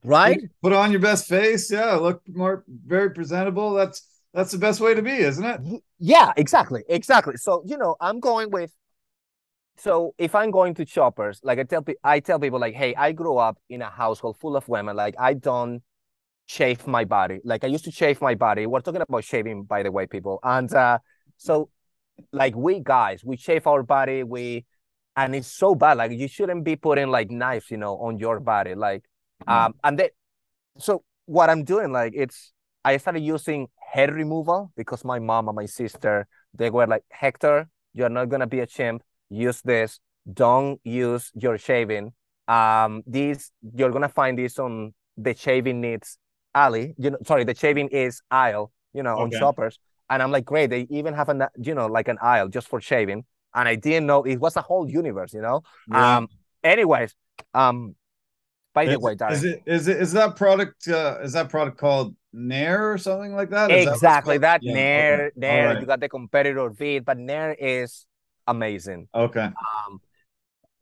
right? 0.05 0.41
Put 0.63 0.73
on 0.73 0.91
your 0.93 1.01
best 1.01 1.29
face. 1.29 1.71
Yeah 1.71 1.95
look 1.95 2.23
more 2.29 2.65
very 2.69 3.11
presentable. 3.11 3.75
That's 3.75 4.03
that's 4.33 4.51
the 4.51 4.59
best 4.59 4.81
way 4.81 4.95
to 4.95 5.03
be 5.03 5.13
isn't 5.13 5.45
it? 5.45 5.83
Yeah 5.99 6.33
exactly 6.37 6.85
exactly. 6.89 7.37
So 7.37 7.63
you 7.67 7.79
know 7.79 7.97
i'm 8.01 8.21
going 8.21 8.51
with 8.51 8.73
so 9.77 10.15
if 10.19 10.35
I'm 10.35 10.51
going 10.51 10.75
to 10.75 10.87
shoppers, 10.87 11.41
like 11.43 11.59
I 11.59 11.65
tell 11.65 11.85
I 12.03 12.21
tell 12.21 12.39
people 12.39 12.61
like, 12.61 12.75
hey, 12.75 12.95
I 12.95 13.13
grew 13.13 13.37
up 13.39 13.59
in 13.69 13.83
a 13.83 13.91
household 13.91 14.39
full 14.39 14.57
of 14.57 14.69
women. 14.69 14.97
Like 14.97 15.15
I 15.19 15.35
don't 15.35 15.83
shave 16.47 16.87
my 16.87 17.05
body. 17.05 17.41
Like 17.45 17.65
I 17.65 17.67
used 17.67 17.85
to 17.85 17.91
shave 17.91 18.21
my 18.21 18.35
body. 18.35 18.67
We're 18.67 18.81
talking 18.81 19.01
about 19.01 19.25
shaving, 19.25 19.65
by 19.65 19.83
the 19.83 19.91
way, 19.91 20.07
people. 20.07 20.39
And 20.43 20.73
uh, 20.73 20.99
so 21.37 21.71
like 22.33 22.55
we 22.55 22.81
guys, 22.81 23.25
we 23.25 23.37
shave 23.37 23.67
our 23.67 23.83
body. 23.83 24.23
We 24.23 24.65
and 25.17 25.35
it's 25.35 25.49
so 25.49 25.75
bad. 25.75 25.99
Like 25.99 26.13
you 26.13 26.29
shouldn't 26.29 26.65
be 26.65 26.77
putting 26.77 27.09
like 27.09 27.31
knives, 27.31 27.71
you 27.71 27.77
know, 27.77 27.97
on 27.99 28.19
your 28.19 28.41
body. 28.41 28.75
Like 28.75 29.05
um, 29.47 29.75
and 29.83 29.99
then 29.99 30.09
so 30.79 31.03
what 31.27 31.51
I'm 31.51 31.65
doing, 31.65 31.91
like 31.91 32.13
it's 32.15 32.53
I 32.85 32.97
started 32.99 33.21
using 33.21 33.69
hair 33.93 34.13
removal 34.13 34.71
because 34.77 35.05
my 35.05 35.19
mom 35.19 35.49
and 35.49 35.57
my 35.57 35.67
sister 35.67 36.29
they 36.57 36.71
were 36.71 36.87
like, 36.87 37.03
Hector, 37.11 37.69
you're 37.93 38.09
not 38.09 38.29
gonna 38.29 38.47
be 38.47 38.61
a 38.61 38.67
chimp 38.67 39.03
use 39.31 39.61
this. 39.63 40.01
Don't 40.31 40.81
use 40.85 41.31
your 41.35 41.59
shaving. 41.59 42.13
Um, 42.49 43.03
this 43.07 43.51
you're 43.75 43.91
gonna 43.91 44.09
find 44.09 44.39
this 44.39 44.59
on 44.59 44.95
the 45.17 45.35
shaving 45.35 45.81
needs 45.81 46.19
alley. 46.55 46.95
You 46.99 47.11
know, 47.11 47.19
sorry, 47.25 47.45
the 47.45 47.55
shaving 47.55 47.89
is 47.89 48.23
aisle. 48.31 48.73
You 48.93 49.03
know, 49.03 49.15
okay. 49.15 49.23
on 49.23 49.31
shoppers. 49.33 49.79
And 50.09 50.23
I'm 50.23 50.31
like, 50.31 50.45
great. 50.45 50.71
They 50.71 50.87
even 50.91 51.15
have 51.15 51.29
a 51.29 51.51
you 51.61 51.75
know 51.75 51.87
like 51.87 52.09
an 52.09 52.19
aisle 52.21 52.49
just 52.49 52.69
for 52.69 52.81
shaving. 52.81 53.25
And 53.55 53.69
I 53.69 53.75
didn't 53.77 54.07
know 54.07 54.23
it 54.25 54.37
was 54.37 54.57
a 54.57 54.63
whole 54.63 54.89
universe. 54.89 55.33
You 55.33 55.43
know. 55.43 55.63
Yeah. 55.89 56.17
Um. 56.19 56.29
Anyways, 56.63 57.15
um. 57.53 57.97
By 58.75 58.87
the 58.87 58.99
way, 58.99 59.15
Darren, 59.15 59.31
is 59.31 59.45
it 59.45 59.63
is 59.67 59.87
it 59.87 59.99
is 59.99 60.13
that 60.13 60.35
product 60.35 60.89
uh, 60.89 61.19
is 61.23 61.35
that 61.35 61.49
product 61.49 61.79
called 61.79 62.17
Nair 62.33 62.91
or 62.91 62.99
something 62.99 63.33
like 63.33 63.51
that? 63.51 63.71
Is 63.71 63.87
exactly 63.87 64.37
that, 64.39 64.63
that 64.63 64.67
yeah. 64.67 64.75
Nair. 64.75 65.27
Okay. 65.27 65.33
Nair. 65.37 65.69
Right. 65.69 65.81
You 65.81 65.87
got 65.87 66.01
the 66.01 66.09
competitor 66.09 66.69
Veet, 66.71 67.05
but 67.05 67.17
Nair 67.17 67.55
is 67.57 68.05
amazing. 68.47 69.09
Okay. 69.15 69.41
Um, 69.41 70.01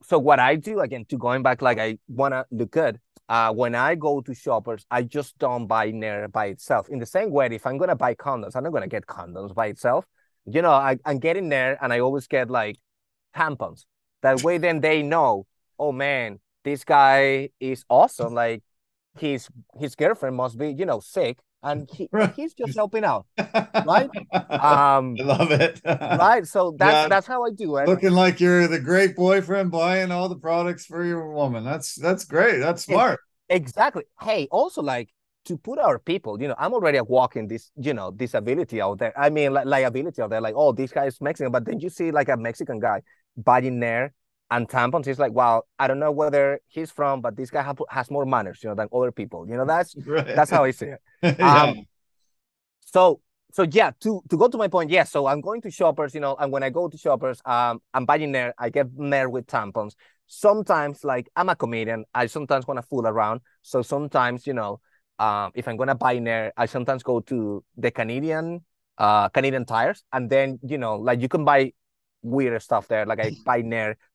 so 0.02 0.18
what 0.18 0.40
I 0.40 0.56
do 0.56 0.80
again 0.80 1.04
to 1.06 1.18
going 1.18 1.42
back, 1.42 1.62
like 1.62 1.78
I 1.78 1.98
wanna 2.08 2.44
look 2.50 2.70
good. 2.70 3.00
Uh, 3.28 3.52
when 3.52 3.74
I 3.74 3.94
go 3.94 4.20
to 4.20 4.34
shoppers, 4.34 4.84
I 4.90 5.02
just 5.02 5.38
don't 5.38 5.66
buy 5.66 5.90
Nair 5.90 6.28
by 6.28 6.46
itself. 6.46 6.88
In 6.88 6.98
the 6.98 7.06
same 7.06 7.30
way, 7.30 7.48
if 7.52 7.66
I'm 7.66 7.78
gonna 7.78 7.96
buy 7.96 8.14
condoms, 8.14 8.56
I'm 8.56 8.64
not 8.64 8.72
gonna 8.72 8.88
get 8.88 9.06
condoms 9.06 9.54
by 9.54 9.68
itself. 9.68 10.04
You 10.44 10.60
know, 10.60 10.72
I, 10.72 10.98
I'm 11.04 11.18
getting 11.18 11.48
there, 11.48 11.78
and 11.82 11.92
I 11.92 12.00
always 12.00 12.26
get 12.26 12.50
like 12.50 12.78
tampons. 13.34 13.84
That 14.22 14.42
way, 14.42 14.58
then 14.58 14.80
they 14.80 15.02
know, 15.02 15.46
oh 15.78 15.92
man, 15.92 16.40
this 16.64 16.84
guy 16.84 17.50
is 17.60 17.84
awesome. 17.88 18.34
Like 18.34 18.62
his 19.18 19.48
his 19.78 19.94
girlfriend 19.94 20.36
must 20.36 20.58
be, 20.58 20.72
you 20.72 20.86
know, 20.86 21.00
sick 21.00 21.38
and 21.62 21.88
he, 21.94 22.08
he's 22.36 22.54
just 22.54 22.76
helping 22.76 23.04
out, 23.04 23.26
right? 23.86 24.10
Um, 24.62 25.16
I 25.18 25.22
love 25.24 25.50
it. 25.50 25.80
right, 25.84 26.46
so 26.46 26.74
that's 26.78 26.92
yeah. 26.92 27.08
that's 27.08 27.26
how 27.26 27.44
I 27.44 27.50
do 27.50 27.76
it. 27.76 27.88
Looking 27.88 28.12
like 28.12 28.40
you're 28.40 28.68
the 28.68 28.78
great 28.78 29.16
boyfriend 29.16 29.70
buying 29.70 30.10
all 30.10 30.28
the 30.28 30.36
products 30.36 30.86
for 30.86 31.04
your 31.04 31.32
woman. 31.32 31.64
That's 31.64 31.94
that's 31.94 32.24
great. 32.24 32.58
That's 32.58 32.84
smart. 32.84 33.20
Exactly. 33.48 34.04
Hey, 34.20 34.46
also 34.50 34.82
like 34.82 35.08
to 35.46 35.56
put 35.56 35.78
our 35.78 35.98
people, 35.98 36.40
you 36.40 36.48
know, 36.48 36.54
I'm 36.58 36.72
already 36.72 37.00
walking 37.00 37.48
this, 37.48 37.70
you 37.76 37.94
know, 37.94 38.10
disability 38.10 38.80
out 38.80 38.98
there. 38.98 39.12
I 39.18 39.30
mean, 39.30 39.52
li- 39.52 39.64
liability 39.64 40.22
out 40.22 40.30
there. 40.30 40.40
Like, 40.40 40.54
oh, 40.56 40.72
this 40.72 40.92
guy 40.92 41.06
is 41.06 41.20
Mexican, 41.20 41.50
but 41.50 41.64
then 41.64 41.80
you 41.80 41.88
see 41.88 42.10
like 42.12 42.28
a 42.28 42.36
Mexican 42.36 42.78
guy 42.78 43.02
buying 43.36 43.80
there 43.80 44.14
and 44.52 44.68
tampons 44.68 45.06
he's 45.06 45.18
like 45.18 45.32
wow 45.32 45.62
i 45.78 45.86
don't 45.88 45.98
know 45.98 46.12
whether 46.12 46.60
he's 46.68 46.90
from 46.90 47.20
but 47.20 47.36
this 47.36 47.50
guy 47.50 47.62
ha- 47.62 47.74
has 47.88 48.10
more 48.10 48.26
manners 48.26 48.62
you 48.62 48.68
know 48.68 48.74
than 48.74 48.86
other 48.92 49.10
people 49.10 49.48
you 49.48 49.56
know 49.56 49.64
that's 49.64 49.96
right. 50.06 50.26
that's 50.26 50.50
how 50.50 50.62
i 50.62 50.70
see 50.70 50.86
it 50.86 51.00
yeah. 51.22 51.62
um 51.62 51.86
so 52.80 53.20
so 53.50 53.62
yeah 53.62 53.90
to 53.98 54.22
to 54.28 54.36
go 54.36 54.48
to 54.48 54.58
my 54.58 54.68
point 54.68 54.90
yes 54.90 54.96
yeah, 54.96 55.04
so 55.04 55.26
i'm 55.26 55.40
going 55.40 55.62
to 55.62 55.70
shoppers 55.70 56.14
you 56.14 56.20
know 56.20 56.36
and 56.38 56.52
when 56.52 56.62
i 56.62 56.68
go 56.68 56.86
to 56.86 56.98
shoppers 56.98 57.40
um 57.46 57.80
i'm 57.94 58.04
buying 58.04 58.30
there 58.30 58.52
i 58.58 58.68
get 58.68 58.86
there 58.98 59.30
with 59.30 59.46
tampons 59.46 59.94
sometimes 60.26 61.02
like 61.02 61.28
i'm 61.34 61.48
a 61.48 61.56
comedian 61.56 62.04
i 62.14 62.26
sometimes 62.26 62.66
want 62.66 62.76
to 62.76 62.82
fool 62.82 63.06
around 63.06 63.40
so 63.62 63.80
sometimes 63.80 64.46
you 64.46 64.52
know 64.52 64.80
um 65.18 65.50
if 65.54 65.66
i'm 65.66 65.78
gonna 65.78 65.94
buy 65.94 66.18
there 66.18 66.52
i 66.58 66.66
sometimes 66.66 67.02
go 67.02 67.20
to 67.20 67.64
the 67.78 67.90
canadian 67.90 68.60
uh 68.98 69.30
canadian 69.30 69.64
tires 69.64 70.04
and 70.12 70.28
then 70.28 70.58
you 70.62 70.76
know 70.76 70.96
like 70.96 71.20
you 71.22 71.28
can 71.28 71.44
buy 71.44 71.72
weird 72.22 72.60
stuff 72.62 72.88
there. 72.88 73.06
Like 73.06 73.20
I 73.24 73.36
buy 73.44 73.62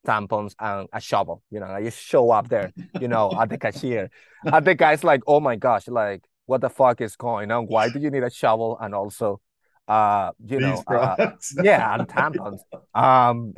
tampons 0.05 0.55
and 0.59 0.87
a 0.91 1.01
shovel. 1.01 1.43
You 1.51 1.59
know, 1.59 1.67
I 1.67 1.83
just 1.83 1.99
show 1.99 2.31
up 2.31 2.49
there, 2.49 2.73
you 2.99 3.07
know, 3.07 3.31
at 3.39 3.49
the 3.49 3.57
cashier. 3.63 4.09
And 4.43 4.65
the 4.65 4.75
guy's 4.75 5.03
like, 5.03 5.21
oh 5.27 5.39
my 5.39 5.55
gosh, 5.55 5.87
like 5.87 6.23
what 6.45 6.61
the 6.61 6.69
fuck 6.69 7.01
is 7.01 7.15
going 7.15 7.51
on? 7.51 7.65
Why 7.65 7.89
do 7.89 7.99
you 7.99 8.09
need 8.09 8.23
a 8.23 8.31
shovel 8.31 8.77
and 8.79 8.95
also 8.95 9.41
uh 9.87 10.31
you 10.45 10.59
know 10.59 10.83
uh, 10.85 11.31
yeah 11.63 11.95
and 11.95 12.09
tampons 12.09 12.59
um 12.93 13.53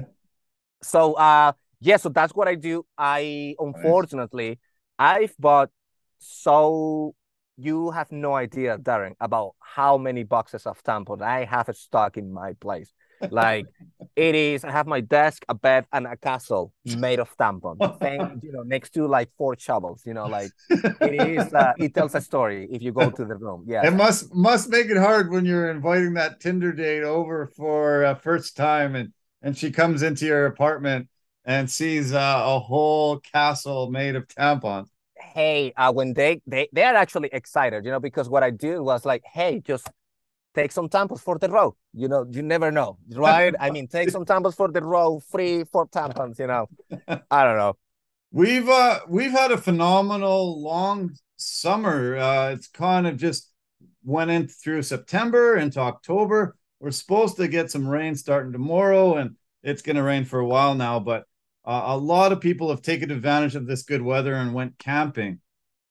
so 0.79 1.13
uh 1.13 1.51
yeah, 1.81 1.97
so 1.97 2.09
that's 2.09 2.33
what 2.35 2.47
I 2.47 2.55
do. 2.55 2.85
I 2.97 3.55
unfortunately. 3.59 4.59
I've 4.97 5.33
bought 5.39 5.69
so 6.17 7.15
you 7.55 7.91
have 7.91 8.11
no 8.11 8.33
idea, 8.35 8.77
Darren, 8.77 9.13
about 9.19 9.55
how 9.59 9.97
many 9.97 10.23
boxes 10.23 10.65
of 10.65 10.83
tampons 10.83 11.21
I 11.21 11.45
have 11.45 11.69
stock 11.75 12.17
in 12.17 12.33
my 12.33 12.53
place. 12.53 12.91
Like 13.29 13.67
it 14.15 14.35
is, 14.35 14.63
I 14.63 14.71
have 14.71 14.87
my 14.87 15.01
desk, 15.01 15.45
a 15.49 15.53
bed, 15.53 15.85
and 15.93 16.07
a 16.07 16.17
castle 16.17 16.73
made 16.85 17.19
of 17.19 17.35
tampons. 17.37 17.79
Thank, 17.99 18.43
you 18.43 18.51
know, 18.51 18.63
next 18.63 18.91
to 18.91 19.07
like 19.07 19.29
four 19.37 19.55
shovels. 19.57 20.03
You 20.05 20.13
know, 20.13 20.27
like 20.27 20.51
it 20.69 21.13
is. 21.13 21.53
Uh, 21.53 21.73
it 21.79 21.93
tells 21.93 22.15
a 22.15 22.21
story 22.21 22.67
if 22.71 22.81
you 22.81 22.91
go 22.91 23.09
to 23.09 23.25
the 23.25 23.35
room. 23.35 23.65
Yeah, 23.67 23.87
it 23.87 23.93
must 23.93 24.33
must 24.33 24.69
make 24.69 24.87
it 24.87 24.97
hard 24.97 25.31
when 25.31 25.45
you're 25.45 25.69
inviting 25.69 26.13
that 26.15 26.39
Tinder 26.39 26.71
date 26.71 27.03
over 27.03 27.47
for 27.47 28.03
a 28.03 28.15
first 28.15 28.55
time, 28.55 28.95
and 28.95 29.13
and 29.41 29.57
she 29.57 29.71
comes 29.71 30.03
into 30.03 30.25
your 30.25 30.45
apartment 30.45 31.07
and 31.45 31.69
sees 31.69 32.13
uh, 32.13 32.41
a 32.45 32.59
whole 32.59 33.19
castle 33.19 33.89
made 33.89 34.15
of 34.15 34.27
tampons 34.27 34.87
hey, 35.21 35.73
uh, 35.77 35.91
when 35.91 36.13
they 36.13 36.41
they 36.47 36.69
they 36.73 36.83
are 36.83 36.95
actually 36.95 37.29
excited, 37.31 37.85
you 37.85 37.91
know, 37.91 37.99
because 37.99 38.29
what 38.29 38.43
I 38.43 38.51
did 38.51 38.79
was 38.79 39.05
like, 39.05 39.23
hey, 39.25 39.61
just 39.63 39.89
take 40.55 40.71
some 40.71 40.89
tampons 40.89 41.21
for 41.21 41.37
the 41.37 41.49
row. 41.49 41.75
You 41.93 42.07
know, 42.07 42.25
you 42.29 42.41
never 42.41 42.71
know, 42.71 42.97
right? 43.13 43.53
I 43.59 43.71
mean, 43.71 43.87
take 43.87 44.09
some 44.09 44.25
tampons 44.25 44.55
for 44.55 44.71
the 44.71 44.81
row, 44.81 45.19
free 45.19 45.63
for 45.63 45.87
tampons. 45.87 46.39
You 46.39 46.47
know, 46.47 46.67
I 47.31 47.43
don't 47.43 47.57
know. 47.57 47.77
We've 48.31 48.69
uh 48.69 48.99
we've 49.07 49.31
had 49.31 49.51
a 49.51 49.57
phenomenal 49.57 50.61
long 50.61 51.11
summer. 51.37 52.17
Uh, 52.17 52.51
it's 52.51 52.67
kind 52.67 53.07
of 53.07 53.17
just 53.17 53.51
went 54.03 54.31
in 54.31 54.47
through 54.47 54.83
September 54.83 55.57
into 55.57 55.79
October. 55.79 56.55
We're 56.79 56.91
supposed 56.91 57.37
to 57.37 57.47
get 57.47 57.71
some 57.71 57.87
rain 57.87 58.15
starting 58.15 58.53
tomorrow, 58.53 59.15
and 59.17 59.35
it's 59.63 59.81
going 59.81 59.95
to 59.97 60.03
rain 60.03 60.25
for 60.25 60.39
a 60.39 60.47
while 60.47 60.75
now. 60.75 60.99
But 60.99 61.25
uh, 61.65 61.83
a 61.87 61.97
lot 61.97 62.31
of 62.31 62.39
people 62.39 62.69
have 62.69 62.81
taken 62.81 63.11
advantage 63.11 63.55
of 63.55 63.67
this 63.67 63.83
good 63.83 64.01
weather 64.01 64.33
and 64.33 64.53
went 64.53 64.77
camping. 64.77 65.39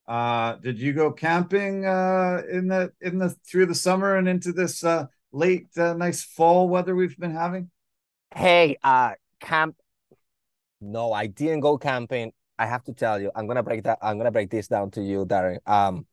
Uh, 0.08 0.54
did 0.56 0.78
you 0.78 0.94
go 0.94 1.12
camping 1.12 1.84
uh, 1.84 2.40
in 2.50 2.66
the 2.66 2.90
in 3.02 3.18
the 3.18 3.28
through 3.46 3.66
the 3.66 3.74
summer 3.74 4.16
and 4.16 4.26
into 4.26 4.52
this 4.52 4.82
uh, 4.82 5.06
late 5.32 5.68
uh, 5.76 5.92
nice 5.92 6.22
fall 6.22 6.66
weather 6.66 6.96
we've 6.96 7.18
been 7.18 7.34
having? 7.34 7.70
Hey, 8.34 8.78
uh, 8.82 9.12
camp. 9.38 9.76
No, 10.80 11.12
I 11.12 11.26
didn't 11.26 11.60
go 11.60 11.76
camping. 11.76 12.32
I 12.58 12.64
have 12.64 12.84
to 12.84 12.94
tell 12.94 13.20
you, 13.20 13.30
I'm 13.36 13.46
gonna 13.46 13.62
break 13.62 13.84
that. 13.84 13.98
I'm 14.00 14.16
gonna 14.16 14.30
break 14.30 14.48
this 14.48 14.66
down 14.66 14.90
to 14.92 15.02
you, 15.02 15.26
Darren. 15.26 15.58
Um, 15.66 16.06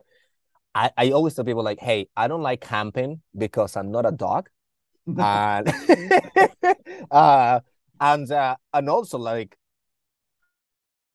I, 0.75 0.91
I 0.97 1.11
always 1.11 1.33
tell 1.35 1.45
people 1.45 1.63
like, 1.63 1.79
hey, 1.79 2.09
I 2.17 2.27
don't 2.27 2.41
like 2.41 2.59
camping 2.59 3.21
because 3.37 3.77
I'm 3.77 3.91
not 3.91 4.05
a 4.05 4.11
dog. 4.11 4.49
and 5.07 5.71
uh 7.11 7.59
and 8.01 8.31
uh, 8.31 8.55
and 8.73 8.89
also 8.89 9.17
like 9.17 9.55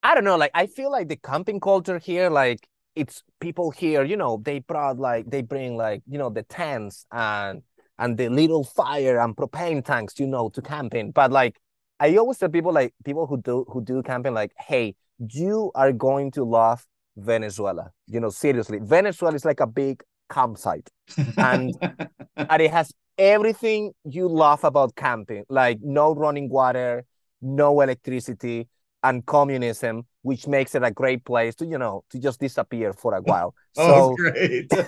I 0.02 0.14
don't 0.14 0.24
know, 0.24 0.36
like 0.36 0.52
I 0.54 0.66
feel 0.66 0.90
like 0.90 1.08
the 1.08 1.16
camping 1.16 1.60
culture 1.60 1.98
here, 1.98 2.30
like 2.30 2.66
it's 2.94 3.22
people 3.40 3.70
here, 3.70 4.04
you 4.04 4.16
know, 4.16 4.40
they 4.42 4.60
brought 4.60 4.98
like 4.98 5.30
they 5.30 5.42
bring 5.42 5.76
like 5.76 6.02
you 6.08 6.18
know 6.18 6.30
the 6.30 6.42
tents 6.42 7.06
and 7.12 7.62
and 7.98 8.16
the 8.16 8.28
little 8.28 8.64
fire 8.64 9.18
and 9.20 9.36
propane 9.36 9.84
tanks, 9.84 10.18
you 10.18 10.26
know, 10.26 10.48
to 10.50 10.62
camping. 10.62 11.10
But 11.12 11.30
like 11.30 11.56
I 12.00 12.16
always 12.16 12.38
tell 12.38 12.48
people 12.48 12.72
like 12.72 12.94
people 13.04 13.26
who 13.26 13.40
do 13.40 13.64
who 13.68 13.82
do 13.84 14.02
camping, 14.02 14.34
like, 14.34 14.52
hey, 14.58 14.94
you 15.18 15.70
are 15.74 15.92
going 15.92 16.30
to 16.32 16.44
love 16.44 16.86
Venezuela. 17.16 17.90
You 18.06 18.20
know, 18.20 18.30
seriously, 18.30 18.78
Venezuela 18.82 19.34
is 19.34 19.44
like 19.44 19.60
a 19.60 19.66
big 19.66 20.02
campsite, 20.30 20.88
and 21.36 21.74
and 22.36 22.62
it 22.62 22.70
has 22.70 22.92
everything 23.18 23.92
you 24.04 24.28
love 24.28 24.64
about 24.64 24.96
camping, 24.96 25.44
like 25.50 25.78
no 25.82 26.14
running 26.14 26.48
water, 26.48 27.04
no 27.42 27.82
electricity, 27.82 28.68
and 29.02 29.24
communism, 29.26 30.06
which 30.22 30.46
makes 30.46 30.74
it 30.74 30.82
a 30.82 30.90
great 30.90 31.24
place 31.24 31.54
to, 31.56 31.66
you 31.66 31.78
know, 31.78 32.04
to 32.10 32.18
just 32.18 32.40
disappear 32.40 32.92
for 32.92 33.14
a 33.14 33.22
while. 33.22 33.54
oh, 33.76 34.14
so... 34.16 34.16
great. 34.16 34.68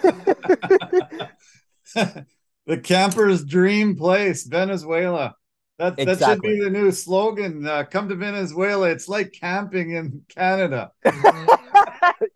the 2.66 2.78
camper's 2.82 3.44
dream 3.44 3.96
place, 3.96 4.44
Venezuela. 4.44 5.34
That, 5.78 5.98
exactly. 5.98 6.14
that 6.14 6.34
should 6.34 6.42
be 6.42 6.60
the 6.60 6.70
new 6.70 6.92
slogan. 6.92 7.66
Uh, 7.66 7.84
come 7.84 8.08
to 8.08 8.14
Venezuela. 8.14 8.88
It's 8.88 9.08
like 9.08 9.32
camping 9.32 9.90
in 9.92 10.22
Canada. 10.28 10.92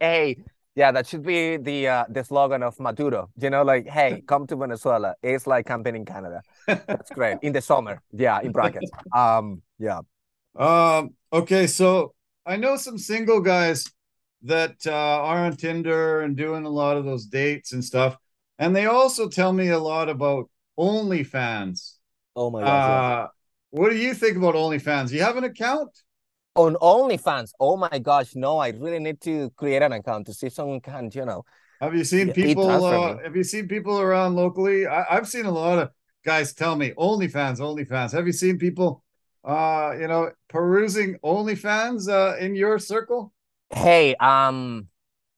hey, 0.00 0.38
yeah, 0.74 0.90
that 0.90 1.06
should 1.06 1.22
be 1.22 1.56
the 1.58 1.88
uh, 1.88 2.04
the 2.08 2.24
slogan 2.24 2.62
of 2.62 2.80
Maduro. 2.80 3.30
You 3.38 3.50
know, 3.50 3.62
like, 3.62 3.86
hey, 3.88 4.22
come 4.26 4.46
to 4.48 4.56
Venezuela. 4.56 5.14
It's 5.22 5.46
like 5.46 5.66
camping 5.66 5.96
in 5.96 6.04
Canada. 6.04 6.42
That's 6.66 7.10
great. 7.10 7.38
In 7.42 7.52
the 7.52 7.60
summer. 7.60 8.02
Yeah, 8.12 8.40
in 8.40 8.52
brackets. 8.52 8.90
Um, 9.14 9.62
yeah. 9.78 10.00
Um, 10.56 11.14
okay, 11.32 11.66
so 11.66 12.14
I 12.46 12.56
know 12.56 12.76
some 12.76 12.98
single 12.98 13.40
guys 13.40 13.90
that 14.42 14.76
uh, 14.86 14.92
are 14.92 15.44
on 15.44 15.56
Tinder 15.56 16.20
and 16.20 16.36
doing 16.36 16.64
a 16.64 16.70
lot 16.70 16.96
of 16.96 17.04
those 17.04 17.26
dates 17.26 17.72
and 17.72 17.84
stuff. 17.84 18.16
And 18.58 18.74
they 18.74 18.86
also 18.86 19.28
tell 19.28 19.52
me 19.52 19.68
a 19.68 19.78
lot 19.78 20.08
about 20.08 20.48
OnlyFans. 20.78 21.94
Oh 22.34 22.50
my 22.50 22.62
god. 22.62 23.24
Uh, 23.24 23.28
what 23.70 23.90
do 23.90 23.96
you 23.96 24.14
think 24.14 24.36
about 24.36 24.54
OnlyFans? 24.54 25.10
You 25.10 25.22
have 25.22 25.36
an 25.36 25.44
account? 25.44 25.90
on 26.56 26.74
OnlyFans. 26.76 27.52
Oh 27.60 27.76
my 27.76 27.98
gosh, 27.98 28.34
no! 28.34 28.58
I 28.58 28.70
really 28.70 28.98
need 28.98 29.20
to 29.22 29.50
create 29.50 29.82
an 29.82 29.92
account 29.92 30.26
to 30.26 30.34
see 30.34 30.48
if 30.48 30.54
someone 30.54 30.80
can, 30.80 31.10
you 31.12 31.24
know. 31.24 31.44
Have 31.80 31.94
you 31.94 32.04
seen 32.04 32.32
people? 32.32 32.84
Uh, 32.84 33.18
have 33.22 33.36
you 33.36 33.44
seen 33.44 33.68
people 33.68 34.00
around 34.00 34.34
locally? 34.34 34.86
I, 34.86 35.14
have 35.14 35.28
seen 35.28 35.44
a 35.46 35.50
lot 35.50 35.78
of 35.78 35.90
guys 36.24 36.54
tell 36.54 36.74
me 36.74 36.92
OnlyFans, 36.98 37.58
OnlyFans. 37.60 38.12
Have 38.12 38.26
you 38.26 38.32
seen 38.32 38.58
people, 38.58 39.04
uh, 39.46 39.94
you 39.98 40.08
know, 40.08 40.30
perusing 40.48 41.16
OnlyFans 41.24 42.08
uh, 42.08 42.36
in 42.38 42.54
your 42.54 42.78
circle? 42.78 43.32
Hey, 43.70 44.14
um, 44.16 44.88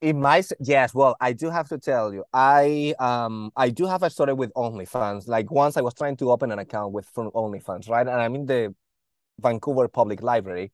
in 0.00 0.20
my 0.20 0.42
yes, 0.60 0.94
well, 0.94 1.16
I 1.20 1.32
do 1.32 1.50
have 1.50 1.68
to 1.68 1.78
tell 1.78 2.12
you, 2.12 2.24
I 2.32 2.94
um, 2.98 3.52
I 3.56 3.70
do 3.70 3.86
have 3.86 4.02
a 4.02 4.10
story 4.10 4.32
with 4.32 4.52
OnlyFans. 4.54 5.28
Like 5.28 5.50
once 5.50 5.76
I 5.76 5.82
was 5.82 5.94
trying 5.94 6.16
to 6.16 6.30
open 6.32 6.50
an 6.50 6.58
account 6.58 6.92
with 6.92 7.06
from 7.06 7.30
OnlyFans, 7.30 7.88
right, 7.88 8.06
and 8.06 8.10
I'm 8.20 8.34
in 8.34 8.46
the 8.46 8.74
Vancouver 9.40 9.86
Public 9.88 10.22
Library 10.22 10.72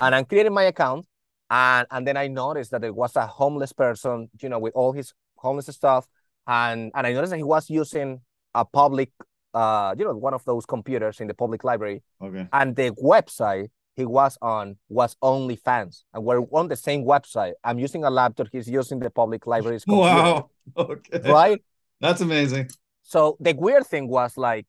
and 0.00 0.14
I'm 0.14 0.24
creating 0.24 0.54
my 0.54 0.64
account, 0.64 1.06
and 1.50 1.86
and 1.90 2.06
then 2.06 2.16
I 2.16 2.28
noticed 2.28 2.70
that 2.70 2.80
there 2.80 2.92
was 2.92 3.16
a 3.16 3.26
homeless 3.26 3.72
person, 3.72 4.30
you 4.40 4.48
know, 4.48 4.58
with 4.58 4.74
all 4.74 4.92
his 4.92 5.12
homeless 5.36 5.66
stuff, 5.66 6.06
and 6.46 6.92
and 6.94 7.06
I 7.06 7.12
noticed 7.12 7.30
that 7.30 7.38
he 7.38 7.42
was 7.42 7.68
using 7.70 8.20
a 8.54 8.64
public, 8.64 9.10
uh, 9.54 9.94
you 9.98 10.04
know, 10.04 10.14
one 10.14 10.34
of 10.34 10.44
those 10.44 10.66
computers 10.66 11.20
in 11.20 11.28
the 11.28 11.34
public 11.34 11.64
library. 11.64 12.02
Okay. 12.22 12.48
And 12.52 12.76
the 12.76 12.90
website 13.02 13.68
he 13.96 14.04
was 14.06 14.38
on 14.40 14.76
was 14.88 15.16
OnlyFans, 15.22 16.04
and 16.14 16.24
we're 16.24 16.40
on 16.52 16.68
the 16.68 16.76
same 16.76 17.04
website. 17.04 17.54
I'm 17.64 17.78
using 17.78 18.04
a 18.04 18.10
laptop. 18.10 18.46
He's 18.52 18.68
using 18.68 19.00
the 19.00 19.10
public 19.10 19.46
library's 19.46 19.84
computer. 19.88 20.14
Wow. 20.14 20.50
Okay. 20.76 21.20
Right. 21.30 21.62
That's 22.00 22.20
amazing. 22.20 22.70
So 23.02 23.36
the 23.40 23.54
weird 23.54 23.86
thing 23.86 24.06
was 24.06 24.36
like, 24.36 24.66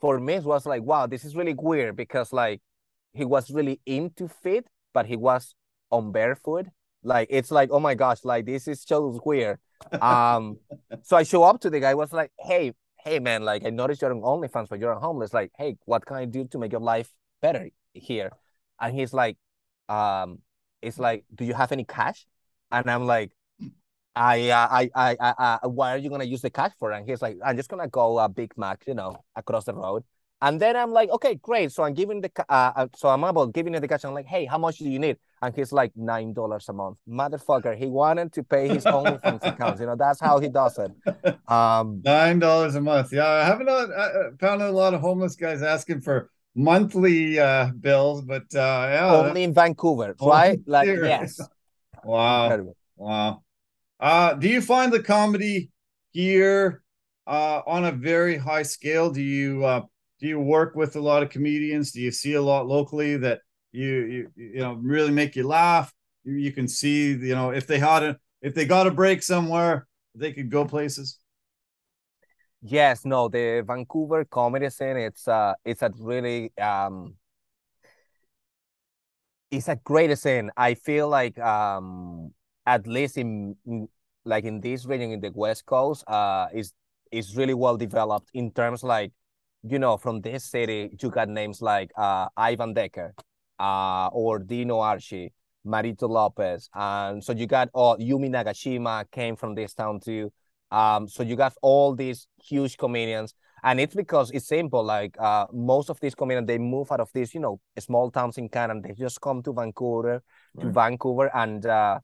for 0.00 0.18
me, 0.18 0.34
it 0.34 0.44
was 0.44 0.66
like, 0.66 0.82
wow, 0.82 1.06
this 1.06 1.24
is 1.24 1.34
really 1.34 1.54
weird 1.54 1.96
because 1.96 2.32
like 2.32 2.60
he 3.12 3.24
was 3.24 3.50
really 3.50 3.80
into 3.86 4.28
fit, 4.28 4.66
but 4.92 5.06
he 5.06 5.16
was 5.16 5.54
on 5.90 6.12
barefoot. 6.12 6.66
Like 7.02 7.28
it's 7.30 7.50
like, 7.50 7.70
oh 7.72 7.80
my 7.80 7.94
gosh, 7.94 8.24
like 8.24 8.46
this 8.46 8.68
is 8.68 8.82
so 8.82 9.18
weird. 9.24 9.58
Um, 10.02 10.58
so 11.02 11.16
I 11.16 11.22
show 11.22 11.42
up 11.42 11.58
to 11.62 11.70
the 11.70 11.80
guy, 11.80 11.94
was 11.94 12.12
like, 12.12 12.30
hey, 12.38 12.74
hey 13.04 13.18
man, 13.18 13.44
like 13.44 13.64
I 13.64 13.70
noticed 13.70 14.02
you're 14.02 14.12
on 14.12 14.20
OnlyFans, 14.20 14.68
but 14.68 14.78
you're 14.80 14.94
homeless. 14.94 15.32
Like, 15.34 15.52
hey, 15.58 15.76
what 15.84 16.04
can 16.06 16.16
I 16.16 16.24
do 16.24 16.44
to 16.48 16.58
make 16.58 16.72
your 16.72 16.80
life 16.80 17.10
better 17.42 17.70
here? 17.94 18.30
And 18.80 18.94
he's 18.94 19.12
like, 19.12 19.36
um, 19.88 20.38
it's 20.82 20.98
like, 20.98 21.24
do 21.34 21.44
you 21.44 21.54
have 21.54 21.72
any 21.72 21.84
cash? 21.84 22.26
And 22.70 22.90
I'm 22.90 23.06
like, 23.06 23.32
I, 24.16 24.50
uh, 24.50 24.68
I, 24.70 24.90
I, 24.94 25.16
I, 25.20 25.58
uh, 25.62 25.68
why 25.68 25.94
are 25.94 25.98
you 25.98 26.10
gonna 26.10 26.24
use 26.24 26.42
the 26.42 26.50
cash 26.50 26.72
for? 26.78 26.92
And 26.92 27.08
he's 27.08 27.22
like, 27.22 27.36
I'm 27.44 27.56
just 27.56 27.68
gonna 27.68 27.88
go 27.88 28.18
a 28.18 28.28
Big 28.28 28.52
Mac, 28.56 28.84
you 28.86 28.94
know, 28.94 29.16
across 29.36 29.64
the 29.64 29.74
road. 29.74 30.04
And 30.42 30.60
then 30.60 30.74
I'm 30.76 30.92
like, 30.92 31.10
okay, 31.10 31.34
great. 31.34 31.72
So 31.72 31.82
I'm 31.82 31.94
giving 31.94 32.20
the 32.20 32.30
uh, 32.48 32.72
uh, 32.74 32.86
so 32.96 33.08
I'm 33.08 33.24
about 33.24 33.52
giving 33.52 33.74
it 33.74 33.80
the 33.80 33.88
cash. 33.88 34.04
I'm 34.04 34.14
like, 34.14 34.26
hey, 34.26 34.46
how 34.46 34.58
much 34.58 34.78
do 34.78 34.88
you 34.88 34.98
need? 34.98 35.18
And 35.42 35.54
he's 35.54 35.72
like 35.72 35.92
nine 35.96 36.32
dollars 36.32 36.68
a 36.68 36.72
month, 36.72 36.98
motherfucker. 37.08 37.76
He 37.76 37.86
wanted 37.86 38.32
to 38.34 38.42
pay 38.42 38.68
his 38.68 38.84
OnlyFans 38.84 39.44
account. 39.46 39.80
You 39.80 39.86
know, 39.86 39.96
that's 39.96 40.20
how 40.20 40.38
he 40.38 40.48
does 40.48 40.78
it. 40.78 40.92
Um, 41.50 42.00
nine 42.04 42.38
dollars 42.38 42.74
a 42.74 42.80
month. 42.80 43.12
Yeah, 43.12 43.26
I 43.26 43.44
haven't 43.44 43.68
uh, 43.68 44.30
found 44.38 44.62
a 44.62 44.70
lot 44.70 44.94
of 44.94 45.00
homeless 45.00 45.36
guys 45.36 45.62
asking 45.62 46.00
for 46.00 46.30
monthly 46.54 47.38
uh, 47.38 47.70
bills, 47.78 48.22
but 48.22 48.44
uh, 48.54 48.88
yeah, 48.90 49.14
only 49.14 49.44
in 49.44 49.54
Vancouver, 49.54 50.14
right? 50.20 50.58
Like, 50.66 50.88
yes. 50.88 51.40
Wow. 52.02 52.44
Incredible. 52.44 52.76
Wow. 52.96 53.42
Uh, 53.98 54.32
do 54.32 54.48
you 54.48 54.62
find 54.62 54.90
the 54.90 55.02
comedy 55.02 55.70
here 56.12 56.82
uh, 57.26 57.60
on 57.66 57.84
a 57.84 57.92
very 57.92 58.38
high 58.38 58.62
scale? 58.62 59.10
Do 59.10 59.20
you 59.20 59.64
uh, 59.64 59.82
do 60.20 60.28
you 60.28 60.38
work 60.40 60.74
with 60.74 60.96
a 60.96 61.00
lot 61.00 61.22
of 61.22 61.30
comedians? 61.30 61.92
Do 61.92 62.00
you 62.00 62.10
see 62.12 62.34
a 62.34 62.42
lot 62.42 62.66
locally 62.66 63.16
that 63.18 63.40
you 63.72 63.88
you 64.04 64.30
you 64.36 64.60
know 64.60 64.74
really 64.74 65.10
make 65.12 65.36
you 65.36 65.46
laugh? 65.46 65.92
You, 66.24 66.34
you 66.34 66.52
can 66.52 66.68
see 66.68 67.12
you 67.12 67.34
know 67.34 67.50
if 67.50 67.66
they 67.66 67.78
had 67.78 68.02
a 68.02 68.18
if 68.42 68.54
they 68.54 68.66
got 68.66 68.86
a 68.86 68.90
break 68.90 69.22
somewhere, 69.22 69.86
they 70.14 70.32
could 70.32 70.50
go 70.50 70.64
places. 70.64 71.18
Yes, 72.62 73.04
no, 73.06 73.28
the 73.28 73.64
Vancouver 73.66 74.24
comedy 74.24 74.68
scene 74.70 74.96
it's 74.98 75.26
uh 75.26 75.54
it's 75.64 75.82
a 75.82 75.90
really 75.98 76.52
um 76.58 77.16
it's 79.50 79.68
a 79.68 79.76
great 79.76 80.16
scene. 80.18 80.50
I 80.56 80.74
feel 80.74 81.08
like 81.08 81.38
um 81.38 82.32
at 82.66 82.86
least 82.86 83.18
in, 83.18 83.56
in 83.66 83.88
like 84.24 84.44
in 84.44 84.60
this 84.60 84.84
region 84.86 85.10
in 85.12 85.20
the 85.20 85.30
West 85.34 85.66
Coast, 85.66 86.04
uh 86.08 86.48
is 86.52 86.72
is 87.10 87.36
really 87.36 87.54
well 87.54 87.76
developed 87.76 88.30
in 88.34 88.50
terms 88.52 88.82
like 88.84 89.12
you 89.62 89.78
know 89.78 89.96
from 89.96 90.20
this 90.20 90.44
city 90.44 90.90
you 91.00 91.10
got 91.10 91.28
names 91.28 91.60
like 91.60 91.90
uh 91.96 92.28
Ivan 92.36 92.74
Decker, 92.74 93.14
uh 93.58 94.08
or 94.08 94.38
Dino 94.38 94.80
Archie, 94.80 95.32
Marito 95.64 96.08
Lopez, 96.08 96.68
and 96.74 97.22
so 97.22 97.32
you 97.32 97.46
got 97.46 97.68
all 97.74 97.96
Yumi 97.98 98.30
Nagashima 98.30 99.10
came 99.10 99.36
from 99.36 99.54
this 99.54 99.74
town 99.74 100.00
too. 100.00 100.32
Um, 100.72 101.08
so 101.08 101.24
you 101.24 101.34
got 101.34 101.52
all 101.62 101.96
these 101.96 102.28
huge 102.40 102.76
comedians 102.76 103.34
and 103.62 103.80
it's 103.80 103.94
because 103.94 104.30
it's 104.30 104.46
simple 104.46 104.82
like 104.82 105.16
uh, 105.18 105.46
most 105.52 105.90
of 105.90 105.98
these 106.00 106.14
comedians 106.14 106.46
they 106.46 106.58
move 106.58 106.90
out 106.92 107.00
of 107.00 107.10
these 107.12 107.34
you 107.34 107.40
know 107.40 107.60
small 107.78 108.10
towns 108.10 108.38
in 108.38 108.48
canada 108.48 108.80
they 108.82 108.94
just 108.94 109.20
come 109.20 109.42
to 109.42 109.52
vancouver 109.52 110.22
right. 110.54 110.64
to 110.64 110.70
vancouver 110.70 111.30
and 111.34 111.66
uh, 111.66 111.98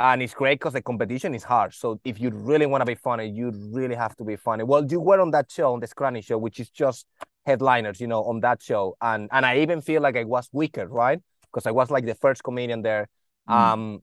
and 0.00 0.22
it's 0.22 0.32
great 0.34 0.58
because 0.58 0.72
the 0.72 0.82
competition 0.82 1.34
is 1.34 1.44
hard. 1.44 1.74
So 1.74 2.00
if 2.04 2.18
you 2.18 2.30
really 2.30 2.66
want 2.66 2.80
to 2.80 2.86
be 2.86 2.94
funny 2.94 3.26
you 3.28 3.52
really 3.70 3.94
have 3.94 4.16
to 4.16 4.24
be 4.24 4.36
funny. 4.36 4.64
Well 4.64 4.84
you 4.84 4.98
were 5.00 5.20
on 5.20 5.30
that 5.32 5.50
show 5.50 5.72
on 5.74 5.80
the 5.80 5.86
scranny 5.86 6.22
show 6.22 6.38
which 6.38 6.58
is 6.58 6.70
just 6.70 7.06
headliners 7.46 8.00
you 8.00 8.06
know 8.06 8.24
on 8.24 8.40
that 8.40 8.62
show. 8.62 8.96
And 9.00 9.28
and 9.30 9.46
i 9.46 9.58
even 9.58 9.80
feel 9.80 10.02
like 10.02 10.16
i 10.16 10.24
was 10.24 10.48
weaker 10.52 10.88
right? 10.88 11.20
Because 11.42 11.66
i 11.66 11.70
was 11.70 11.90
like 11.90 12.06
the 12.06 12.14
first 12.14 12.42
comedian 12.42 12.82
there. 12.82 13.08
Mm. 13.48 13.54
um 13.54 14.02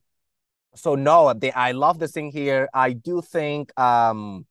so 0.75 0.93
no 0.95 1.33
the, 1.33 1.51
i 1.53 1.71
love 1.71 1.97
the 1.99 2.07
thing 2.07 2.31
here. 2.31 2.69
I 2.73 2.93
do 2.93 3.21
think 3.21 3.77
um 3.79 4.45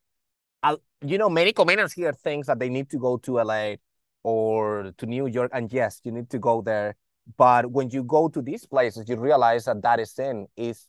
I 0.63 0.75
you 1.05 1.17
know, 1.17 1.29
many 1.29 1.53
comedians 1.53 1.93
here 1.93 2.11
think 2.11 2.45
that 2.47 2.59
they 2.59 2.69
need 2.69 2.89
to 2.89 2.97
go 2.97 3.17
to 3.17 3.39
LA 3.39 3.75
or 4.23 4.91
to 4.97 5.05
New 5.05 5.27
York, 5.27 5.51
and 5.53 5.71
yes, 5.71 6.01
you 6.03 6.11
need 6.11 6.29
to 6.31 6.39
go 6.39 6.61
there. 6.61 6.95
But 7.37 7.71
when 7.71 7.89
you 7.91 8.03
go 8.03 8.27
to 8.29 8.41
these 8.41 8.65
places, 8.65 9.07
you 9.07 9.15
realize 9.15 9.65
that 9.65 9.81
that 9.83 9.99
is 9.99 10.17
in 10.17 10.47
is 10.57 10.87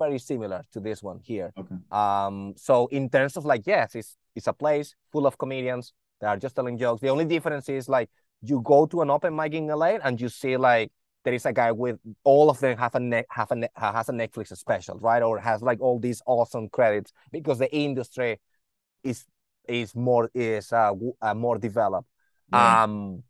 very 0.00 0.18
similar 0.18 0.64
to 0.72 0.80
this 0.80 1.02
one 1.02 1.20
here. 1.22 1.52
Okay. 1.56 1.76
Um, 1.92 2.54
so 2.56 2.86
in 2.88 3.08
terms 3.08 3.36
of 3.36 3.44
like, 3.44 3.62
yes, 3.66 3.94
it's 3.94 4.16
it's 4.34 4.46
a 4.46 4.52
place 4.52 4.94
full 5.12 5.26
of 5.26 5.36
comedians 5.38 5.92
that 6.20 6.28
are 6.28 6.36
just 6.36 6.56
telling 6.56 6.78
jokes. 6.78 7.00
The 7.00 7.08
only 7.08 7.26
difference 7.26 7.68
is 7.68 7.88
like 7.88 8.08
you 8.42 8.60
go 8.64 8.86
to 8.86 9.02
an 9.02 9.10
open 9.10 9.36
mic 9.36 9.52
in 9.54 9.66
LA 9.66 9.98
and 10.02 10.20
you 10.20 10.28
see 10.28 10.56
like 10.56 10.90
there 11.24 11.34
is 11.34 11.46
a 11.46 11.52
guy 11.52 11.70
with 11.72 11.98
all 12.24 12.48
of 12.48 12.58
them 12.60 12.78
have 12.78 12.94
a 12.94 13.00
ne- 13.00 13.30
have 13.30 13.50
a 13.50 13.56
ne- 13.56 13.74
has 13.74 14.08
a 14.08 14.12
Netflix 14.12 14.56
special, 14.56 14.98
right? 14.98 15.22
Or 15.22 15.38
has 15.38 15.62
like 15.62 15.80
all 15.80 15.98
these 15.98 16.22
awesome 16.26 16.68
credits 16.68 17.12
because 17.30 17.58
the 17.58 17.72
industry 17.74 18.40
is 19.02 19.24
is 19.68 19.94
more 19.94 20.30
is 20.34 20.72
uh, 20.72 20.92
uh 21.20 21.34
more 21.34 21.58
developed. 21.58 22.08
Yeah. 22.52 22.82
Um, 22.82 23.22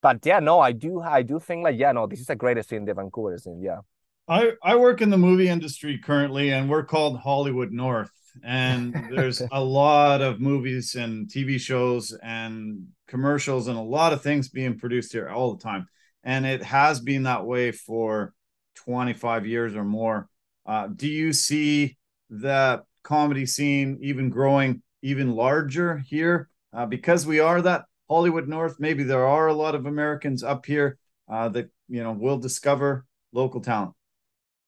but 0.00 0.24
yeah, 0.24 0.40
no, 0.40 0.60
I 0.60 0.72
do 0.72 1.00
I 1.00 1.22
do 1.22 1.40
think 1.40 1.64
like 1.64 1.78
yeah, 1.78 1.92
no, 1.92 2.06
this 2.06 2.20
is 2.20 2.30
a 2.30 2.36
greatest 2.36 2.68
scene, 2.68 2.84
the 2.84 2.94
Vancouver 2.94 3.36
scene. 3.38 3.60
Yeah. 3.62 3.80
I 4.26 4.52
I 4.62 4.76
work 4.76 5.02
in 5.02 5.10
the 5.10 5.18
movie 5.18 5.48
industry 5.48 5.98
currently, 5.98 6.50
and 6.50 6.68
we're 6.68 6.84
called 6.84 7.18
Hollywood 7.18 7.72
North, 7.72 8.10
and 8.42 8.94
there's 9.10 9.42
a 9.52 9.62
lot 9.62 10.22
of 10.22 10.40
movies 10.40 10.94
and 10.94 11.28
TV 11.28 11.60
shows 11.60 12.16
and 12.22 12.88
commercials 13.06 13.68
and 13.68 13.76
a 13.76 13.82
lot 13.82 14.12
of 14.12 14.22
things 14.22 14.48
being 14.48 14.78
produced 14.78 15.12
here 15.12 15.28
all 15.28 15.54
the 15.54 15.62
time, 15.62 15.86
and 16.22 16.46
it 16.46 16.62
has 16.62 17.00
been 17.00 17.24
that 17.24 17.44
way 17.44 17.70
for 17.72 18.32
25 18.76 19.46
years 19.46 19.76
or 19.76 19.84
more. 19.84 20.28
Uh, 20.66 20.86
do 20.86 21.08
you 21.08 21.32
see 21.32 21.98
that 22.30 22.84
comedy 23.02 23.46
scene 23.46 23.98
even 24.00 24.30
growing 24.30 24.82
even 25.02 25.30
larger 25.32 25.98
here 25.98 26.48
uh, 26.72 26.86
because 26.86 27.26
we 27.26 27.38
are 27.38 27.60
that 27.60 27.84
Hollywood 28.08 28.48
North. 28.48 28.76
Maybe 28.80 29.04
there 29.04 29.26
are 29.26 29.46
a 29.46 29.54
lot 29.54 29.74
of 29.74 29.86
Americans 29.86 30.42
up 30.42 30.66
here 30.66 30.98
uh, 31.30 31.50
that 31.50 31.70
you 31.88 32.02
know 32.02 32.12
will 32.12 32.38
discover 32.38 33.04
local 33.32 33.60
talent. 33.60 33.92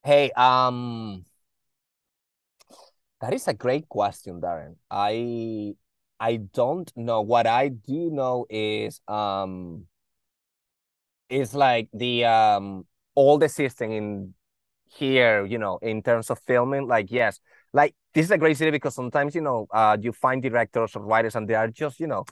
Hey, 0.07 0.31
um, 0.37 1.25
that 3.21 3.35
is 3.35 3.49
a 3.49 3.55
great 3.55 3.89
question, 3.89 4.41
Darren. 4.41 4.77
I 4.89 5.75
I 6.21 6.37
don't 6.37 6.87
know. 6.95 7.23
What 7.23 7.49
I 7.49 7.71
do 7.71 8.13
know 8.13 8.47
is 8.49 9.01
um, 9.09 9.89
is 11.29 11.55
like 11.57 11.89
the 11.93 12.25
um 12.25 12.87
all 13.17 13.37
the 13.37 13.49
system 13.49 13.91
in 13.91 14.35
here, 14.87 15.45
you 15.45 15.59
know, 15.59 15.79
in 15.83 16.05
terms 16.05 16.31
of 16.31 16.39
filming. 16.39 16.87
Like 16.87 17.11
yes, 17.11 17.41
like 17.73 17.97
this 18.15 18.27
is 18.27 18.31
a 18.31 18.39
great 18.39 18.57
city 18.57 18.71
because 18.71 18.95
sometimes 18.95 19.35
you 19.35 19.41
know 19.41 19.67
uh, 19.73 19.97
you 20.01 20.13
find 20.13 20.41
directors 20.41 20.95
or 20.95 21.03
writers 21.03 21.35
and 21.35 21.49
they 21.49 21.55
are 21.55 21.67
just 21.67 21.99
you 21.99 22.07
know 22.07 22.25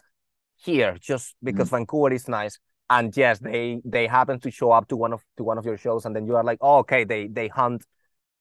here 0.55 0.97
just 1.01 1.35
because 1.43 1.67
mm-hmm. 1.67 1.79
Vancouver 1.79 2.13
is 2.13 2.29
nice 2.29 2.57
and 2.91 3.17
yes 3.17 3.39
they 3.39 3.81
they 3.85 4.07
happen 4.07 4.39
to 4.41 4.51
show 4.51 4.71
up 4.71 4.89
to 4.89 4.97
one 4.97 5.13
of 5.13 5.23
to 5.37 5.45
one 5.45 5.59
of 5.59 5.65
your 5.65 5.77
shows 5.77 6.05
and 6.05 6.15
then 6.15 6.27
you 6.27 6.37
are 6.37 6.45
like 6.45 6.59
oh, 6.61 6.79
okay 6.79 7.05
they 7.05 7.27
they 7.29 7.49
hunt 7.49 7.85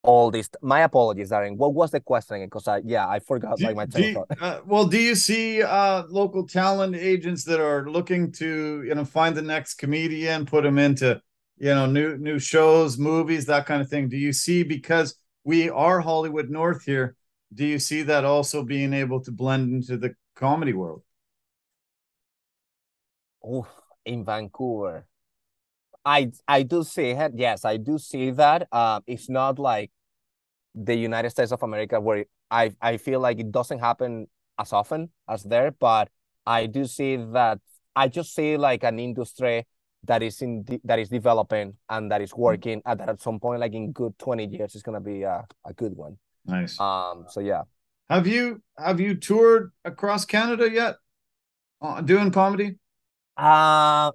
all 0.03 0.29
this 0.29 0.49
my 0.61 0.81
apologies 0.81 1.31
Darren 1.31 1.55
what 1.55 1.73
was 1.73 1.91
the 1.91 2.01
question 2.01 2.43
because 2.43 2.67
I 2.67 2.81
yeah 2.83 3.07
I 3.07 3.19
forgot 3.19 3.57
do, 3.57 3.65
like 3.65 3.75
my 3.75 3.85
do, 3.85 4.23
uh, 4.41 4.59
well 4.65 4.85
do 4.85 4.99
you 4.99 5.15
see 5.15 5.63
uh 5.63 6.03
local 6.09 6.45
talent 6.45 6.95
agents 6.95 7.45
that 7.45 7.61
are 7.61 7.89
looking 7.89 8.31
to 8.33 8.83
you 8.85 8.95
know 8.95 9.05
find 9.05 9.33
the 9.33 9.41
next 9.41 9.75
comedian 9.75 10.45
put 10.45 10.63
them 10.63 10.77
into 10.77 11.21
you 11.57 11.73
know 11.73 11.85
new 11.85 12.17
new 12.17 12.37
shows 12.37 12.97
movies 12.97 13.45
that 13.45 13.65
kind 13.65 13.81
of 13.81 13.89
thing 13.89 14.09
do 14.09 14.17
you 14.17 14.33
see 14.33 14.61
because 14.63 15.15
we 15.43 15.69
are 15.69 15.99
Hollywood 15.99 16.49
North 16.49 16.83
here. 16.83 17.15
Do 17.53 17.65
you 17.65 17.79
see 17.79 18.01
that 18.03 18.25
also 18.25 18.63
being 18.63 18.93
able 18.93 19.21
to 19.21 19.31
blend 19.31 19.73
into 19.73 19.97
the 19.97 20.15
comedy 20.35 20.73
world? 20.73 21.03
Oh, 23.43 23.67
in 24.05 24.25
Vancouver. 24.25 25.05
I 26.05 26.31
I 26.47 26.63
do 26.63 26.83
see 26.83 27.11
it. 27.11 27.31
Yes, 27.35 27.65
I 27.65 27.77
do 27.77 27.97
see 27.97 28.31
that. 28.31 28.67
Uh, 28.71 28.99
it's 29.07 29.29
not 29.29 29.59
like 29.59 29.91
the 30.75 30.95
United 30.95 31.29
States 31.29 31.51
of 31.51 31.63
America 31.63 31.99
where 31.99 32.25
I 32.51 32.73
I 32.81 32.97
feel 32.97 33.19
like 33.19 33.39
it 33.39 33.51
doesn't 33.51 33.79
happen 33.79 34.27
as 34.59 34.73
often 34.73 35.09
as 35.27 35.43
there, 35.43 35.71
but 35.71 36.09
I 36.45 36.65
do 36.65 36.85
see 36.85 37.15
that 37.15 37.59
I 37.95 38.07
just 38.07 38.35
see 38.35 38.57
like 38.57 38.83
an 38.83 38.99
industry 38.99 39.65
that 40.05 40.21
is 40.21 40.41
in 40.41 40.65
that 40.83 40.99
is 40.99 41.09
developing 41.09 41.75
and 41.89 42.11
that 42.11 42.21
is 42.21 42.31
mm. 42.31 42.39
working 42.39 42.81
and 42.85 42.99
that 42.99 43.09
at 43.09 43.21
some 43.21 43.39
point 43.39 43.59
like 43.59 43.73
in 43.73 43.91
good 43.91 44.17
20 44.19 44.45
years 44.47 44.75
is 44.75 44.83
going 44.83 44.95
to 44.95 45.01
be 45.01 45.23
a, 45.23 45.45
a 45.65 45.73
good 45.73 45.95
one 45.95 46.17
nice 46.45 46.79
um 46.79 47.25
so 47.29 47.39
yeah 47.39 47.61
have 48.09 48.27
you 48.27 48.61
have 48.77 48.99
you 48.99 49.15
toured 49.15 49.71
across 49.85 50.25
canada 50.25 50.69
yet 50.69 50.95
uh, 51.81 52.01
doing 52.01 52.31
comedy 52.31 52.75
uh 53.37 54.11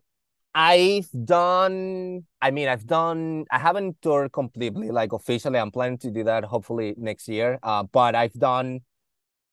i've 0.54 1.08
done 1.24 2.24
i 2.40 2.50
mean 2.50 2.68
i've 2.68 2.86
done 2.86 3.44
i 3.50 3.58
haven't 3.58 3.96
toured 4.02 4.32
completely 4.32 4.90
like 4.90 5.12
officially 5.12 5.58
i'm 5.58 5.70
planning 5.70 5.98
to 5.98 6.10
do 6.10 6.24
that 6.24 6.44
hopefully 6.44 6.94
next 6.96 7.28
year 7.28 7.58
uh 7.62 7.82
but 7.92 8.14
i've 8.14 8.32
done 8.34 8.80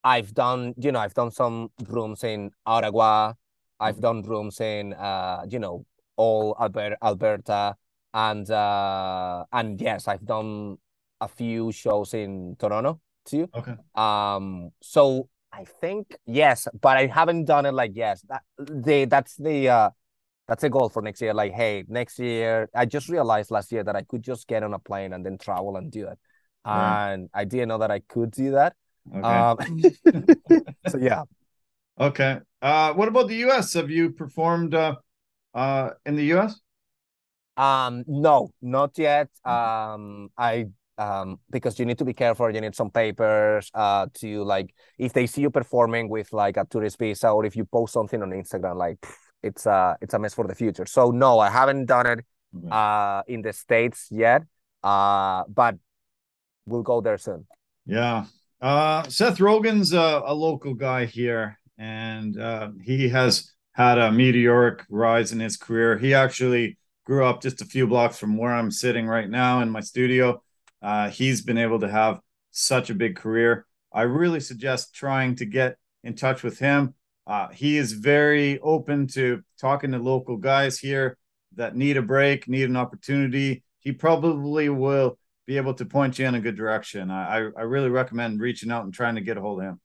i've 0.03 0.33
done 0.33 0.73
you 0.77 0.91
know 0.91 0.99
i've 0.99 1.13
done 1.13 1.31
some 1.31 1.69
rooms 1.87 2.23
in 2.23 2.49
ottawa 2.65 3.33
i've 3.79 3.99
done 3.99 4.21
rooms 4.23 4.59
in 4.61 4.93
uh 4.93 5.43
you 5.49 5.59
know 5.59 5.85
all 6.17 6.55
Albert, 6.59 6.97
Alberta, 7.01 7.75
and 8.13 8.49
uh, 8.49 9.45
and 9.51 9.79
yes, 9.79 10.07
I've 10.07 10.25
done 10.25 10.77
a 11.21 11.27
few 11.27 11.71
shows 11.71 12.13
in 12.13 12.55
Toronto 12.59 13.01
too. 13.25 13.49
Okay. 13.53 13.75
Um. 13.95 14.71
So 14.81 15.29
I 15.55 15.63
think 15.81 16.15
yes, 16.25 16.67
but 16.81 16.97
I 16.97 17.07
haven't 17.07 17.45
done 17.45 17.65
it 17.65 17.73
like 17.73 17.91
yes. 17.95 18.23
That 18.27 18.43
the 18.57 19.05
that's 19.05 19.35
the 19.37 19.69
uh 19.69 19.89
that's 20.47 20.63
a 20.63 20.69
goal 20.69 20.89
for 20.89 21.01
next 21.01 21.21
year. 21.21 21.33
Like, 21.33 21.53
hey, 21.53 21.85
next 21.87 22.19
year, 22.19 22.69
I 22.75 22.85
just 22.85 23.07
realized 23.09 23.51
last 23.51 23.71
year 23.71 23.83
that 23.83 23.95
I 23.95 24.01
could 24.01 24.21
just 24.21 24.47
get 24.47 24.63
on 24.63 24.73
a 24.73 24.79
plane 24.79 25.13
and 25.13 25.25
then 25.25 25.37
travel 25.37 25.77
and 25.77 25.91
do 25.91 26.07
it. 26.07 26.19
Right. 26.65 27.13
And 27.13 27.29
I 27.33 27.45
didn't 27.45 27.69
know 27.69 27.77
that 27.77 27.91
I 27.91 27.99
could 27.99 28.31
do 28.31 28.51
that. 28.51 28.75
Okay. 29.15 29.21
Um, 29.21 29.57
so 30.87 30.97
yeah. 30.97 31.23
Okay. 31.99 32.39
Uh, 32.61 32.93
what 32.93 33.07
about 33.07 33.27
the 33.27 33.35
U.S.? 33.47 33.73
Have 33.73 33.89
you 33.89 34.11
performed 34.11 34.75
uh, 34.75 34.95
uh, 35.53 35.91
in 36.05 36.15
the 36.15 36.33
US? 36.33 36.59
Um, 37.55 38.03
no, 38.07 38.49
not 38.61 38.97
yet. 38.97 39.29
Um, 39.45 40.29
I 40.37 40.67
um 40.97 41.39
because 41.49 41.77
you 41.79 41.85
need 41.85 41.97
to 41.97 42.05
be 42.05 42.13
careful. 42.13 42.53
You 42.53 42.61
need 42.61 42.75
some 42.75 42.89
papers 42.89 43.69
uh 43.73 44.07
to 44.15 44.43
like 44.43 44.73
if 44.97 45.13
they 45.13 45.27
see 45.27 45.41
you 45.41 45.49
performing 45.49 46.09
with 46.09 46.31
like 46.33 46.57
a 46.57 46.65
tourist 46.65 46.97
visa 46.99 47.29
or 47.29 47.45
if 47.45 47.55
you 47.55 47.65
post 47.65 47.93
something 47.93 48.21
on 48.21 48.31
Instagram, 48.31 48.77
like 48.77 49.05
it's 49.43 49.65
a 49.65 49.97
it's 50.01 50.13
a 50.13 50.19
mess 50.19 50.33
for 50.33 50.47
the 50.47 50.55
future. 50.55 50.85
So 50.85 51.11
no, 51.11 51.39
I 51.39 51.49
haven't 51.49 51.85
done 51.85 52.07
it 52.07 52.25
okay. 52.57 52.67
uh 52.71 53.21
in 53.27 53.41
the 53.41 53.53
states 53.53 54.07
yet. 54.11 54.43
Uh, 54.85 55.43
but 55.49 55.75
we'll 56.67 56.83
go 56.83 57.01
there 57.01 57.17
soon. 57.17 57.47
Yeah. 57.87 58.25
Uh, 58.61 59.03
Seth 59.09 59.39
Rogen's 59.39 59.93
a, 59.93 60.21
a 60.25 60.33
local 60.33 60.75
guy 60.75 61.05
here, 61.05 61.59
and 61.79 62.39
uh, 62.39 62.69
he 62.83 63.09
has 63.09 63.51
had 63.71 63.97
a 63.97 64.11
meteoric 64.11 64.83
rise 64.89 65.31
in 65.31 65.39
his 65.39 65.57
career. 65.57 65.97
He 65.97 66.13
actually 66.13 66.77
grew 67.03 67.25
up 67.25 67.41
just 67.41 67.61
a 67.61 67.65
few 67.65 67.87
blocks 67.87 68.19
from 68.19 68.37
where 68.37 68.53
I'm 68.53 68.69
sitting 68.69 69.07
right 69.07 69.29
now 69.29 69.61
in 69.61 69.71
my 69.71 69.81
studio. 69.81 70.41
Uh, 70.85 71.09
he's 71.09 71.41
been 71.41 71.57
able 71.57 71.79
to 71.79 71.89
have 71.89 72.19
such 72.51 72.91
a 72.91 72.93
big 72.93 73.15
career. 73.15 73.65
I 73.91 74.03
really 74.03 74.39
suggest 74.39 74.93
trying 74.93 75.35
to 75.37 75.45
get 75.45 75.77
in 76.03 76.15
touch 76.15 76.43
with 76.43 76.59
him. 76.59 76.93
Uh, 77.25 77.47
he 77.47 77.75
is 77.77 77.91
very 77.93 78.59
open 78.59 79.07
to 79.07 79.41
talking 79.59 79.91
to 79.93 79.97
local 79.97 80.37
guys 80.37 80.77
here 80.77 81.17
that 81.55 81.75
need 81.75 81.97
a 81.97 82.03
break, 82.03 82.47
need 82.47 82.69
an 82.69 82.77
opportunity. 82.77 83.63
he 83.79 83.91
probably 83.91 84.69
will 84.69 85.17
be 85.47 85.57
able 85.57 85.73
to 85.73 85.85
point 85.85 86.19
you 86.19 86.27
in 86.27 86.35
a 86.35 86.39
good 86.39 86.55
direction. 86.55 87.09
I 87.09 87.49
I, 87.61 87.61
really 87.75 87.89
recommend 87.89 88.39
reaching 88.39 88.71
out 88.71 88.83
and 88.83 88.93
trying 88.93 89.15
to 89.15 89.21
get 89.21 89.37
a 89.37 89.41
hold 89.41 89.59
of 89.61 89.65
him. 89.65 89.79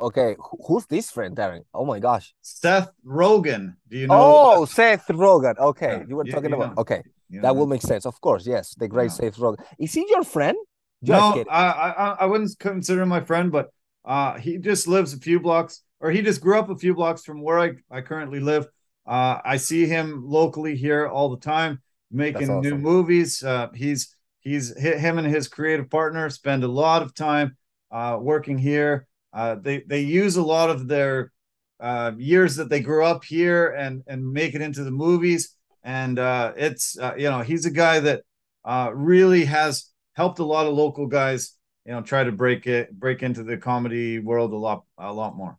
Okay, 0.00 0.36
who's 0.66 0.84
this 0.86 1.10
friend, 1.10 1.36
Darren? 1.36 1.64
Oh 1.72 1.86
my 1.86 1.98
gosh, 1.98 2.34
Seth 2.42 2.90
Rogen. 3.06 3.76
Do 3.88 3.96
you 3.98 4.06
know? 4.06 4.14
Oh, 4.18 4.64
Seth 4.64 5.06
Rogen. 5.08 5.56
Okay, 5.58 5.98
yeah, 5.98 6.04
you 6.08 6.16
were 6.16 6.24
talking 6.24 6.50
you 6.50 6.56
about. 6.56 6.76
Know. 6.76 6.80
Okay, 6.82 7.02
you 7.32 7.40
that 7.40 7.48
know. 7.48 7.54
will 7.54 7.66
make 7.66 7.82
sense. 7.82 8.06
Of 8.06 8.20
course, 8.20 8.46
yes, 8.46 8.74
the 8.74 8.86
great 8.86 9.10
yeah. 9.20 9.30
Rogen. 9.30 9.64
Is 9.78 9.92
he 9.94 10.06
your 10.08 10.22
friend? 10.22 10.56
Just 11.02 11.36
no, 11.36 11.44
I, 11.50 11.64
I 11.64 12.16
I 12.20 12.26
wouldn't 12.26 12.56
consider 12.60 13.02
him 13.02 13.08
my 13.08 13.22
friend, 13.22 13.50
but 13.50 13.70
uh, 14.04 14.38
he 14.38 14.58
just 14.58 14.86
lives 14.86 15.14
a 15.14 15.18
few 15.18 15.40
blocks, 15.40 15.82
or 15.98 16.10
he 16.10 16.22
just 16.22 16.40
grew 16.40 16.58
up 16.58 16.70
a 16.70 16.76
few 16.76 16.94
blocks 16.94 17.24
from 17.24 17.42
where 17.42 17.58
I 17.58 17.72
I 17.90 18.02
currently 18.02 18.38
live. 18.38 18.66
Uh, 19.06 19.38
I 19.44 19.56
see 19.56 19.86
him 19.86 20.22
locally 20.24 20.76
here 20.76 21.08
all 21.08 21.30
the 21.30 21.40
time, 21.40 21.80
making 22.10 22.50
awesome. 22.50 22.60
new 22.60 22.76
movies. 22.76 23.42
Uh, 23.42 23.68
he's 23.74 24.14
he's 24.40 24.76
him 24.76 25.18
and 25.18 25.26
his 25.26 25.48
creative 25.48 25.90
partner 25.90 26.30
spend 26.30 26.62
a 26.62 26.68
lot 26.68 27.02
of 27.02 27.14
time 27.14 27.56
uh, 27.90 28.18
working 28.20 28.58
here. 28.58 29.06
Uh, 29.32 29.56
they 29.56 29.82
they 29.88 30.00
use 30.00 30.36
a 30.36 30.42
lot 30.42 30.70
of 30.70 30.86
their 30.86 31.32
uh, 31.80 32.12
years 32.16 32.56
that 32.56 32.68
they 32.68 32.80
grew 32.80 33.04
up 33.04 33.24
here 33.24 33.70
and 33.70 34.02
and 34.06 34.32
make 34.32 34.54
it 34.54 34.60
into 34.60 34.84
the 34.84 34.90
movies. 34.90 35.56
And 35.84 36.18
uh, 36.18 36.52
it's 36.56 36.98
uh, 36.98 37.14
you 37.16 37.30
know 37.30 37.40
he's 37.40 37.66
a 37.66 37.70
guy 37.70 38.00
that 38.00 38.22
uh, 38.64 38.90
really 38.94 39.44
has 39.46 39.90
helped 40.14 40.38
a 40.38 40.44
lot 40.44 40.66
of 40.66 40.74
local 40.74 41.06
guys 41.06 41.56
you 41.84 41.92
know 41.92 42.02
try 42.02 42.24
to 42.24 42.32
break 42.32 42.66
it 42.66 42.92
break 42.92 43.22
into 43.22 43.42
the 43.42 43.56
comedy 43.56 44.18
world 44.18 44.52
a 44.52 44.56
lot 44.56 44.84
a 44.98 45.12
lot 45.12 45.36
more. 45.36 45.58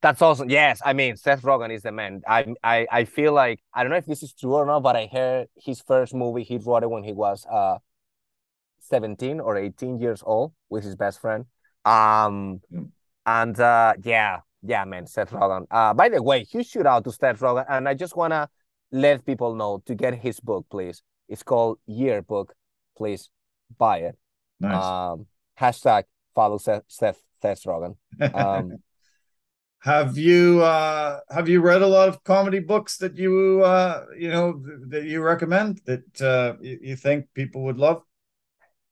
That's 0.00 0.22
awesome. 0.22 0.48
Yes, 0.48 0.80
I 0.84 0.92
mean 0.92 1.16
Seth 1.16 1.42
Rogen 1.42 1.74
is 1.74 1.82
the 1.82 1.92
man. 1.92 2.22
I 2.26 2.54
I 2.62 2.86
I 2.90 3.04
feel 3.04 3.32
like 3.32 3.60
I 3.74 3.82
don't 3.82 3.90
know 3.90 3.98
if 3.98 4.06
this 4.06 4.22
is 4.22 4.32
true 4.32 4.54
or 4.54 4.66
not, 4.66 4.80
but 4.80 4.96
I 4.96 5.08
heard 5.12 5.48
his 5.56 5.80
first 5.80 6.14
movie 6.14 6.44
he 6.44 6.56
wrote 6.58 6.84
it 6.84 6.90
when 6.90 7.02
he 7.02 7.12
was 7.12 7.44
uh 7.46 7.78
17 8.80 9.40
or 9.40 9.56
18 9.56 10.00
years 10.00 10.22
old 10.24 10.52
with 10.68 10.84
his 10.84 10.94
best 10.96 11.20
friend. 11.20 11.46
Um 11.84 12.60
and 13.26 13.58
uh 13.58 13.94
yeah, 14.02 14.40
yeah, 14.62 14.84
man, 14.84 15.06
Seth 15.06 15.32
Rogen. 15.32 15.66
Uh 15.70 15.94
by 15.94 16.08
the 16.08 16.22
way, 16.22 16.44
huge 16.44 16.68
shout 16.68 16.86
out 16.86 17.04
to 17.04 17.12
Seth 17.12 17.40
Rogen. 17.40 17.66
And 17.68 17.88
I 17.88 17.94
just 17.94 18.16
wanna 18.16 18.48
let 18.90 19.24
people 19.24 19.54
know 19.54 19.82
to 19.86 19.94
get 19.94 20.14
his 20.14 20.40
book, 20.40 20.66
please. 20.70 21.02
It's 21.28 21.42
called 21.42 21.78
Yearbook. 21.86 22.54
Please 22.96 23.30
buy 23.76 23.98
it. 23.98 24.18
Nice. 24.60 24.84
Um 24.84 25.26
hashtag 25.60 26.04
follow 26.34 26.58
Seth 26.58 26.84
Seth, 26.88 27.20
Seth 27.42 27.62
Rogen. 27.64 27.96
Um 28.34 28.78
have 29.80 30.18
you 30.18 30.60
uh 30.62 31.20
have 31.30 31.48
you 31.48 31.60
read 31.60 31.82
a 31.82 31.86
lot 31.86 32.08
of 32.08 32.22
comedy 32.24 32.58
books 32.58 32.96
that 32.98 33.16
you 33.16 33.62
uh 33.64 34.04
you 34.16 34.28
know 34.28 34.60
that 34.88 35.04
you 35.04 35.22
recommend 35.22 35.80
that 35.86 36.20
uh 36.20 36.54
you, 36.60 36.78
you 36.82 36.96
think 36.96 37.26
people 37.34 37.62
would 37.62 37.78
love 37.78 38.02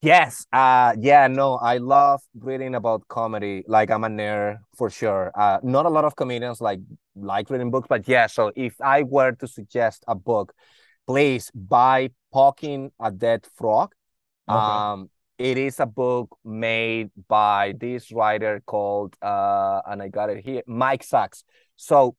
yes 0.01 0.47
uh 0.53 0.94
yeah 1.01 1.26
no 1.26 1.57
i 1.57 1.78
love 1.78 2.20
reading 2.38 2.76
about 2.76 3.07
comedy 3.09 3.64
like 3.66 3.90
i'm 3.90 4.05
a 4.05 4.09
nerd 4.09 4.59
for 4.76 4.88
sure 4.88 5.32
uh 5.34 5.59
not 5.64 5.86
a 5.86 5.88
lot 5.88 6.05
of 6.05 6.14
comedians 6.14 6.61
like 6.61 6.78
like 7.16 7.50
reading 7.50 7.70
books 7.70 7.86
but 7.88 8.06
yeah 8.06 8.26
so 8.26 8.52
if 8.54 8.74
i 8.80 9.02
were 9.02 9.32
to 9.32 9.46
suggest 9.46 10.04
a 10.06 10.14
book 10.14 10.52
please 11.06 11.50
buy 11.54 12.10
Poking 12.32 12.90
a 13.00 13.10
Dead 13.10 13.46
Frog. 13.56 13.94
Okay. 14.48 14.58
um 14.58 15.10
it 15.38 15.58
is 15.58 15.80
a 15.80 15.86
book 15.86 16.36
made 16.44 17.10
by 17.28 17.74
this 17.78 18.12
writer 18.12 18.62
called 18.66 19.16
uh 19.22 19.80
and 19.86 20.02
i 20.02 20.08
got 20.08 20.30
it 20.30 20.44
here 20.44 20.62
mike 20.66 21.02
sacks 21.02 21.44
so 21.76 22.16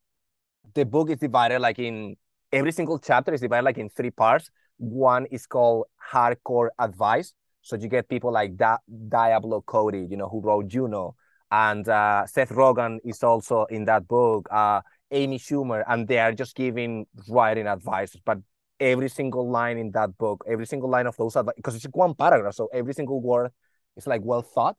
the 0.73 0.85
book 0.85 1.09
is 1.09 1.19
divided 1.19 1.59
like 1.59 1.79
in 1.79 2.15
every 2.51 2.71
single 2.71 2.99
chapter 2.99 3.33
is 3.33 3.41
divided 3.41 3.65
like 3.65 3.77
in 3.77 3.89
three 3.89 4.11
parts. 4.11 4.49
One 4.77 5.25
is 5.27 5.45
called 5.45 5.85
hardcore 6.11 6.69
advice. 6.79 7.33
So 7.61 7.75
you 7.75 7.87
get 7.87 8.07
people 8.07 8.31
like 8.31 8.55
da- 8.55 8.77
diablo 9.09 9.61
cody 9.61 10.07
you 10.09 10.15
know 10.15 10.29
who 10.29 10.39
wrote 10.39 10.67
juno 10.67 11.15
and 11.51 11.87
uh, 11.87 12.25
seth 12.25 12.49
rogen 12.49 12.99
is 13.03 13.23
also 13.23 13.65
in 13.65 13.85
that 13.85 14.07
book 14.07 14.47
uh, 14.51 14.81
amy 15.11 15.37
schumer 15.39 15.83
and 15.87 16.07
they 16.07 16.19
are 16.19 16.33
just 16.33 16.55
giving 16.55 17.05
writing 17.29 17.67
advice 17.67 18.15
but 18.25 18.37
every 18.79 19.09
single 19.09 19.49
line 19.49 19.77
in 19.77 19.91
that 19.91 20.17
book, 20.17 20.43
every 20.47 20.65
single 20.65 20.89
line 20.89 21.07
of 21.07 21.15
those 21.17 21.35
advice, 21.35 21.55
because 21.55 21.75
it's 21.75 21.85
one 21.91 22.13
paragraph, 22.13 22.53
so 22.53 22.69
every 22.73 22.93
single 22.93 23.21
word 23.21 23.51
is 23.95 24.07
like 24.07 24.21
well 24.23 24.41
thought. 24.41 24.75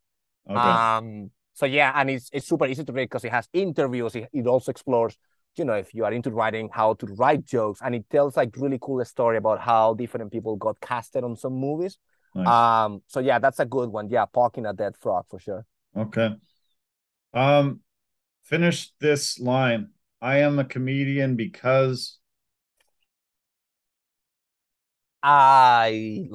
Okay. 0.48 0.58
Um. 0.58 1.30
So 1.54 1.66
yeah, 1.66 1.92
and 1.94 2.10
it's 2.10 2.30
it's 2.32 2.46
super 2.46 2.66
easy 2.66 2.84
to 2.84 2.92
read 2.92 3.06
because 3.06 3.24
it 3.24 3.32
has 3.32 3.48
interviews. 3.52 4.14
It, 4.14 4.28
it 4.32 4.46
also 4.46 4.70
explores, 4.70 5.16
you 5.56 5.64
know, 5.64 5.74
if 5.74 5.92
you 5.92 6.04
are 6.04 6.12
into 6.12 6.30
writing, 6.30 6.70
how 6.72 6.94
to 6.94 7.06
write 7.06 7.44
jokes, 7.44 7.80
and 7.82 7.94
it 7.94 8.08
tells 8.10 8.36
like 8.36 8.56
really 8.56 8.78
cool 8.80 9.04
story 9.04 9.36
about 9.36 9.60
how 9.60 9.94
different 9.94 10.30
people 10.30 10.56
got 10.56 10.80
casted 10.80 11.24
on 11.24 11.36
some 11.36 11.54
movies. 11.54 11.98
Nice. 12.34 12.46
Um. 12.46 13.02
So 13.08 13.20
yeah, 13.20 13.38
that's 13.38 13.58
a 13.58 13.66
good 13.66 13.90
one. 13.90 14.08
Yeah, 14.08 14.26
Poking 14.26 14.66
a 14.66 14.72
Dead 14.72 14.96
Frog 14.96 15.24
for 15.28 15.40
sure. 15.40 15.66
Okay. 15.96 16.36
Um, 17.34 17.80
finish 18.44 18.92
this 19.00 19.38
line. 19.40 19.90
I 20.22 20.38
am 20.38 20.58
a 20.58 20.64
comedian 20.64 21.36
because 21.36 22.18
I 25.22 26.28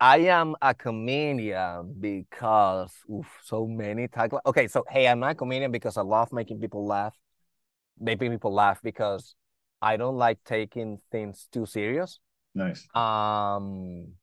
I 0.00 0.18
am 0.18 0.56
a 0.60 0.74
comedian 0.74 1.94
because 2.00 2.92
oof, 3.10 3.26
so 3.44 3.66
many 3.66 4.08
titles. 4.08 4.40
Okay, 4.46 4.66
so 4.68 4.84
hey, 4.90 5.06
I'm 5.08 5.20
not 5.20 5.32
a 5.32 5.34
comedian 5.34 5.70
because 5.70 5.96
I 5.96 6.02
love 6.02 6.32
making 6.32 6.60
people 6.60 6.86
laugh, 6.86 7.14
making 8.00 8.30
people 8.32 8.52
laugh 8.54 8.80
because 8.82 9.34
I 9.82 9.96
don't 9.96 10.16
like 10.16 10.42
taking 10.44 10.98
things 11.10 11.48
too 11.52 11.66
serious. 11.66 12.20
Nice. 12.54 12.88
Um, 12.94 14.14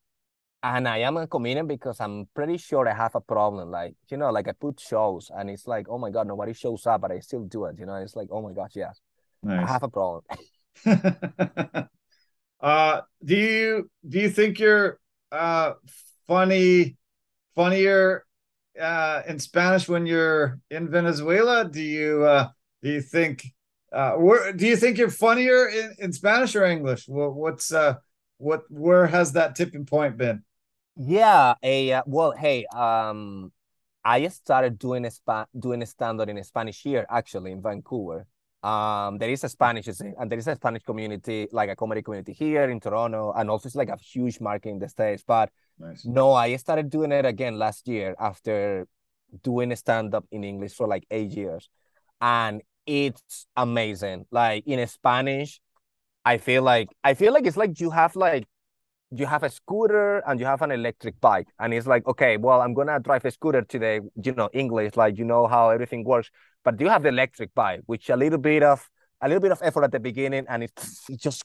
and 0.64 0.88
I 0.88 0.98
am 1.00 1.18
a 1.18 1.28
comedian 1.28 1.68
because 1.68 2.00
I'm 2.00 2.28
pretty 2.34 2.58
sure 2.58 2.88
I 2.88 2.94
have 2.94 3.16
a 3.16 3.22
problem. 3.22 3.72
Like 3.72 3.96
you 4.10 4.18
know, 4.18 4.32
like 4.32 4.48
I 4.48 4.52
put 4.54 4.80
shows 4.80 5.32
and 5.36 5.50
it's 5.50 5.68
like, 5.68 5.88
oh 5.90 5.98
my 5.98 6.10
god, 6.10 6.28
nobody 6.28 6.54
shows 6.54 6.86
up, 6.86 7.02
but 7.02 7.12
I 7.12 7.20
still 7.20 7.44
do 7.44 7.66
it. 7.66 7.78
You 7.80 7.86
know, 7.86 7.96
it's 7.96 8.16
like, 8.16 8.30
oh 8.32 8.42
my 8.42 8.54
gosh, 8.54 8.72
yes, 8.76 9.00
nice. 9.44 9.68
I 9.68 9.72
have 9.72 9.84
a 9.84 9.90
problem. 9.90 10.24
Uh, 12.62 13.02
do 13.24 13.36
you 13.36 13.90
do 14.08 14.20
you 14.20 14.30
think 14.30 14.60
you're 14.60 15.00
uh 15.32 15.74
funny, 16.28 16.98
funnier 17.56 18.26
uh 18.80 19.22
in 19.28 19.40
Spanish 19.40 19.88
when 19.88 20.06
you're 20.06 20.60
in 20.70 20.90
Venezuela? 20.90 21.64
Do 21.70 21.82
you 21.82 22.26
uh 22.26 22.50
do 22.84 22.90
you 22.92 23.02
think 23.02 23.46
uh 23.94 24.14
where 24.14 24.52
do 24.52 24.68
you 24.68 24.76
think 24.76 24.98
you're 24.98 25.10
funnier 25.10 25.68
in, 25.68 25.96
in 26.00 26.14
Spanish 26.14 26.56
or 26.56 26.66
English? 26.66 27.08
What, 27.08 27.34
what's 27.34 27.72
uh 27.72 27.96
what 28.38 28.64
where 28.70 29.08
has 29.08 29.34
that 29.34 29.56
tipping 29.56 29.86
point 29.86 30.18
been? 30.18 30.44
Yeah, 31.02 31.54
a 31.64 31.94
uh, 31.94 32.04
well, 32.06 32.32
hey, 32.32 32.66
um, 32.66 33.54
I 34.04 34.28
started 34.28 34.78
doing 34.78 35.06
a 35.06 35.12
spa 35.12 35.46
doing 35.58 35.82
a 35.82 35.86
stand 35.86 36.20
in 36.20 36.44
Spanish 36.44 36.82
here 36.84 37.06
actually 37.10 37.54
in 37.54 37.62
Vancouver. 37.62 38.28
Um, 38.62 39.18
there 39.18 39.30
is 39.30 39.46
a 39.46 39.50
Spanish 39.50 39.88
and 39.88 40.30
there 40.30 40.38
is 40.38 40.48
a 40.48 40.56
Spanish 40.56 40.84
community, 40.84 41.48
like 41.54 41.70
a 41.70 41.76
comedy 41.78 42.02
community 42.02 42.34
here 42.34 42.70
in 42.70 42.82
Toronto, 42.82 43.32
and 43.32 43.50
also 43.50 43.68
it's 43.68 43.78
like 43.78 43.88
a 43.88 43.96
huge 43.96 44.42
market 44.42 44.72
in 44.72 44.80
the 44.80 44.90
States. 44.90 45.24
But 45.26 45.50
nice. 45.80 46.04
no, 46.04 46.34
I 46.34 46.54
started 46.58 46.90
doing 46.90 47.14
it 47.14 47.26
again 47.26 47.58
last 47.58 47.88
year 47.88 48.14
after 48.20 48.86
doing 49.42 49.72
a 49.72 49.78
stand 49.78 50.14
up 50.14 50.26
in 50.32 50.44
English 50.44 50.74
for 50.74 50.86
like 50.86 51.06
eight 51.12 51.32
years. 51.32 51.70
And 52.20 52.62
it's 52.86 53.48
amazing. 53.56 54.26
Like 54.32 54.68
in 54.68 54.86
Spanish, 54.88 55.62
I 56.26 56.40
feel 56.40 56.62
like 56.62 56.90
I 57.06 57.14
feel 57.14 57.32
like 57.32 57.46
it's 57.48 57.56
like 57.56 57.80
you 57.80 57.90
have 57.92 58.18
like 58.18 58.49
you 59.12 59.26
have 59.26 59.44
a 59.44 59.50
scooter 59.50 60.20
and 60.28 60.40
you 60.40 60.46
have 60.46 60.62
an 60.62 60.72
electric 60.72 61.20
bike. 61.20 61.48
And 61.60 61.74
it's 61.74 61.88
like 61.88 62.06
okay 62.08 62.38
well 62.38 62.62
i'm 62.62 62.74
gonna 62.74 63.00
drive 63.00 63.26
a 63.26 63.32
scooter 63.32 63.62
today 63.62 64.02
you 64.24 64.34
know 64.34 64.50
english 64.54 64.96
like 64.96 65.18
you 65.18 65.26
know 65.26 65.48
how 65.48 65.70
everything 65.70 66.04
works. 66.04 66.30
But 66.64 66.80
you 66.80 66.90
have 66.90 67.04
the 67.04 67.10
electric 67.10 67.54
bike 67.56 67.82
which 67.86 68.10
a 68.10 68.16
little 68.16 68.38
bit 68.38 68.64
of 68.64 68.88
a 69.22 69.28
little 69.28 69.42
bit 69.42 69.52
of 69.52 69.60
effort 69.62 69.84
at 69.84 69.92
the 69.92 70.00
beginning 70.00 70.46
and 70.48 70.64
it, 70.64 70.72
it 71.10 71.20
just 71.20 71.44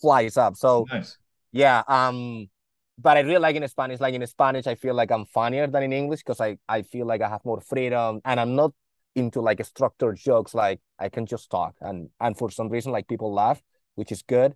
flies 0.00 0.36
up. 0.36 0.56
So 0.56 0.86
nice. 0.92 1.16
yeah 1.52 1.82
um 1.88 2.48
but 3.00 3.16
i 3.16 3.20
really 3.20 3.38
like 3.38 3.56
in 3.56 3.66
spanish. 3.68 4.00
Like 4.00 4.14
in 4.14 4.26
spanish 4.26 4.66
i 4.66 4.74
feel 4.74 4.94
like 4.94 5.10
i'm 5.10 5.24
funnier 5.26 5.66
than 5.66 5.82
in 5.84 5.92
english 5.92 6.20
because 6.20 6.40
i 6.40 6.58
i 6.68 6.82
feel 6.82 7.06
like 7.06 7.22
i 7.22 7.28
have 7.28 7.44
more 7.44 7.60
freedom 7.60 8.20
and 8.24 8.38
i'm 8.40 8.54
not 8.54 8.72
into 9.14 9.40
like 9.40 9.64
structured 9.64 10.16
jokes. 10.16 10.54
Like 10.54 10.80
i 10.98 11.08
can 11.08 11.26
just 11.26 11.50
talk. 11.50 11.74
And 11.80 12.10
and 12.20 12.36
for 12.36 12.50
some 12.50 12.68
reason 12.68 12.92
like 12.92 13.08
people 13.08 13.32
laugh 13.32 13.62
which 13.94 14.12
is 14.12 14.22
good. 14.22 14.54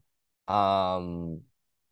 Um 0.48 1.42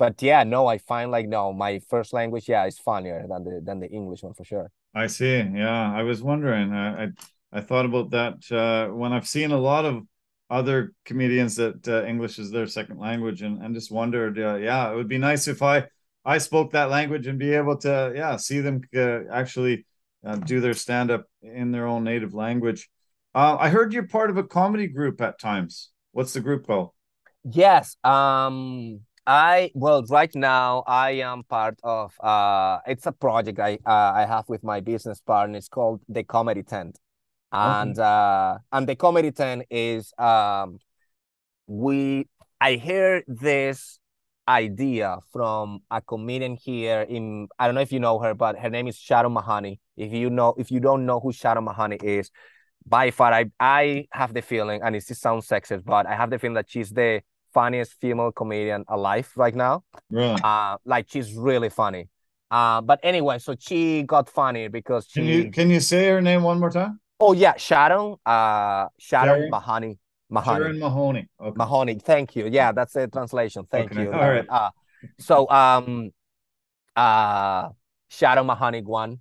but 0.00 0.22
yeah, 0.22 0.44
no, 0.44 0.66
I 0.66 0.78
find 0.78 1.10
like 1.10 1.28
no, 1.28 1.52
my 1.52 1.78
first 1.90 2.14
language, 2.14 2.48
yeah, 2.48 2.64
is 2.64 2.78
funnier 2.78 3.26
than 3.28 3.44
the 3.44 3.60
than 3.62 3.80
the 3.80 3.90
English 3.90 4.22
one 4.22 4.32
for 4.32 4.44
sure. 4.44 4.72
I 4.94 5.06
see. 5.08 5.36
Yeah, 5.36 5.92
I 5.92 6.02
was 6.04 6.22
wondering. 6.22 6.72
I 6.72 7.04
I, 7.04 7.08
I 7.52 7.60
thought 7.60 7.84
about 7.84 8.10
that 8.10 8.50
uh, 8.50 8.92
when 9.00 9.12
I've 9.12 9.28
seen 9.28 9.50
a 9.52 9.58
lot 9.58 9.84
of 9.84 10.02
other 10.48 10.94
comedians 11.04 11.54
that 11.56 11.86
uh, 11.86 12.04
English 12.04 12.38
is 12.38 12.50
their 12.50 12.66
second 12.66 12.98
language, 12.98 13.42
and 13.42 13.62
and 13.62 13.74
just 13.74 13.92
wondered, 13.92 14.38
uh, 14.38 14.54
yeah, 14.54 14.90
it 14.90 14.96
would 14.96 15.06
be 15.16 15.18
nice 15.18 15.46
if 15.48 15.60
I 15.62 15.86
I 16.24 16.38
spoke 16.38 16.72
that 16.72 16.88
language 16.88 17.26
and 17.26 17.38
be 17.38 17.52
able 17.52 17.76
to, 17.78 18.12
yeah, 18.16 18.36
see 18.36 18.60
them 18.60 18.80
uh, 18.96 19.28
actually 19.30 19.84
uh, 20.24 20.36
do 20.36 20.60
their 20.60 20.74
stand 20.74 21.10
up 21.10 21.26
in 21.42 21.72
their 21.72 21.86
own 21.86 22.04
native 22.04 22.32
language. 22.32 22.88
Uh, 23.34 23.56
I 23.60 23.68
heard 23.68 23.92
you're 23.92 24.08
part 24.08 24.30
of 24.30 24.38
a 24.38 24.44
comedy 24.44 24.86
group 24.86 25.20
at 25.20 25.38
times. 25.38 25.90
What's 26.12 26.32
the 26.32 26.40
group 26.40 26.66
called? 26.66 26.90
Yes. 27.44 27.96
Um 28.02 29.00
I 29.26 29.70
well 29.74 30.02
right 30.08 30.34
now 30.34 30.82
I 30.86 31.10
am 31.22 31.44
part 31.44 31.78
of 31.82 32.12
uh 32.20 32.78
it's 32.86 33.06
a 33.06 33.12
project 33.12 33.58
I 33.60 33.78
uh, 33.86 34.12
I 34.14 34.26
have 34.26 34.48
with 34.48 34.64
my 34.64 34.80
business 34.80 35.20
partner. 35.20 35.58
It's 35.58 35.68
called 35.68 36.00
the 36.08 36.24
Comedy 36.24 36.62
Tent. 36.62 36.98
And 37.52 37.98
okay. 37.98 38.02
uh 38.02 38.58
and 38.72 38.86
the 38.88 38.96
Comedy 38.96 39.30
Tent 39.32 39.64
is 39.70 40.12
um 40.18 40.78
we 41.66 42.26
I 42.60 42.74
hear 42.74 43.22
this 43.26 43.98
idea 44.48 45.18
from 45.32 45.80
a 45.90 46.00
comedian 46.00 46.56
here 46.56 47.02
in 47.02 47.48
I 47.58 47.66
don't 47.66 47.74
know 47.74 47.80
if 47.82 47.92
you 47.92 48.00
know 48.00 48.18
her, 48.18 48.34
but 48.34 48.58
her 48.58 48.70
name 48.70 48.88
is 48.88 48.96
Sharon 48.96 49.32
Mahoney. 49.32 49.80
If 49.96 50.12
you 50.12 50.30
know 50.30 50.54
if 50.58 50.70
you 50.70 50.80
don't 50.80 51.06
know 51.06 51.20
who 51.20 51.32
Sharon 51.32 51.64
Mahoney 51.64 51.96
is, 52.02 52.30
by 52.86 53.10
far 53.12 53.32
I 53.32 53.46
I 53.60 54.06
have 54.12 54.34
the 54.34 54.42
feeling, 54.42 54.80
and 54.82 54.96
it 54.96 55.04
sounds 55.04 55.46
sexist, 55.46 55.84
but 55.84 56.06
I 56.06 56.14
have 56.16 56.30
the 56.30 56.38
feeling 56.38 56.54
that 56.54 56.70
she's 56.70 56.90
the 56.90 57.22
funniest 57.52 57.94
female 58.00 58.32
comedian 58.32 58.84
alive 58.88 59.30
right 59.36 59.54
now. 59.54 59.84
Really? 60.10 60.38
Uh, 60.42 60.76
like 60.84 61.06
she's 61.08 61.34
really 61.34 61.68
funny. 61.68 62.08
Uh, 62.50 62.80
but 62.80 62.98
anyway, 63.02 63.38
so 63.38 63.54
she 63.58 64.02
got 64.02 64.28
funny 64.28 64.68
because 64.68 65.06
she. 65.08 65.20
Can 65.20 65.28
you 65.28 65.50
can 65.50 65.70
you 65.70 65.80
say 65.80 66.08
her 66.08 66.20
name 66.20 66.42
one 66.42 66.58
more 66.58 66.70
time? 66.70 67.00
Oh 67.20 67.32
yeah, 67.32 67.56
Sharon. 67.56 68.16
Uh, 68.26 68.86
Sharon 68.98 69.50
Mahoney. 69.50 69.98
Mahoney. 70.28 70.58
Sharon 70.58 70.78
Mahoney. 70.78 71.28
Okay. 71.40 71.54
Mahoney. 71.56 71.94
Thank 71.98 72.36
you. 72.36 72.48
Yeah, 72.50 72.72
that's 72.72 72.94
the 72.94 73.06
translation. 73.08 73.66
Thank 73.70 73.92
okay. 73.92 74.02
you. 74.02 74.12
All 74.12 74.20
right. 74.20 74.46
Uh, 74.48 74.70
so 75.18 75.48
um, 75.48 76.10
uh, 76.96 77.68
Sharon 78.08 78.46
Mahoney 78.46 78.82
one, 78.82 79.18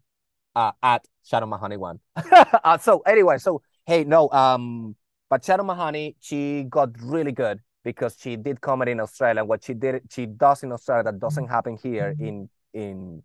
uh, 0.55 0.71
at 0.81 1.05
Sharon 1.23 1.49
Mahoney 1.49 1.77
one. 1.77 1.99
uh, 2.15 2.77
so 2.77 2.99
anyway, 2.99 3.37
so 3.37 3.61
hey, 3.85 4.03
no, 4.03 4.29
um, 4.31 4.95
but 5.29 5.45
Sharon 5.45 5.67
Mahoney, 5.67 6.15
she 6.19 6.63
got 6.63 6.89
really 7.01 7.31
good 7.31 7.59
because 7.83 8.17
she 8.19 8.35
did 8.35 8.61
comedy 8.61 8.91
in 8.91 8.99
Australia. 8.99 9.43
What 9.43 9.63
she 9.63 9.73
did, 9.73 10.01
she 10.09 10.25
does 10.25 10.63
in 10.63 10.71
Australia 10.71 11.03
that 11.03 11.19
doesn't 11.19 11.47
happen 11.47 11.77
here 11.77 12.15
in 12.19 12.49
in 12.73 13.23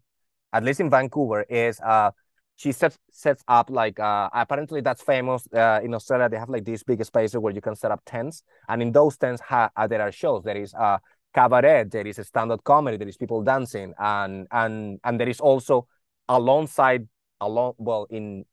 at 0.53 0.65
least 0.65 0.81
in 0.81 0.89
Vancouver 0.91 1.43
is 1.49 1.81
uh 1.81 2.11
she 2.57 2.71
sets 2.71 2.99
sets 3.11 3.43
up 3.49 3.69
like 3.69 3.99
uh 3.99 4.31
apparently 4.33 4.81
that's 4.81 5.03
famous 5.03 5.47
uh, 5.53 5.81
in 5.83 5.93
Australia. 5.93 6.29
They 6.29 6.39
have 6.39 6.49
like 6.49 6.65
these 6.65 6.85
big 6.85 7.05
spaces 7.05 7.37
where 7.39 7.53
you 7.53 7.61
can 7.61 7.75
set 7.75 7.91
up 7.91 8.01
tents, 8.07 8.43
and 8.69 8.81
in 8.81 8.93
those 8.93 9.17
tents 9.17 9.41
ha- 9.43 9.71
uh, 9.77 9.87
there 9.87 10.01
are 10.01 10.13
shows. 10.13 10.45
There 10.45 10.57
is 10.57 10.73
uh 10.75 10.99
cabaret, 11.35 11.85
there 11.91 12.07
is 12.07 12.21
stand-up 12.23 12.63
comedy, 12.63 12.97
there 12.97 13.09
is 13.09 13.17
people 13.17 13.43
dancing, 13.43 13.93
and 13.99 14.47
and 14.53 15.01
and 15.03 15.19
there 15.19 15.29
is 15.29 15.41
also 15.41 15.89
alongside 16.29 17.09
along 17.41 17.75
well 17.79 18.07
in 18.09 18.45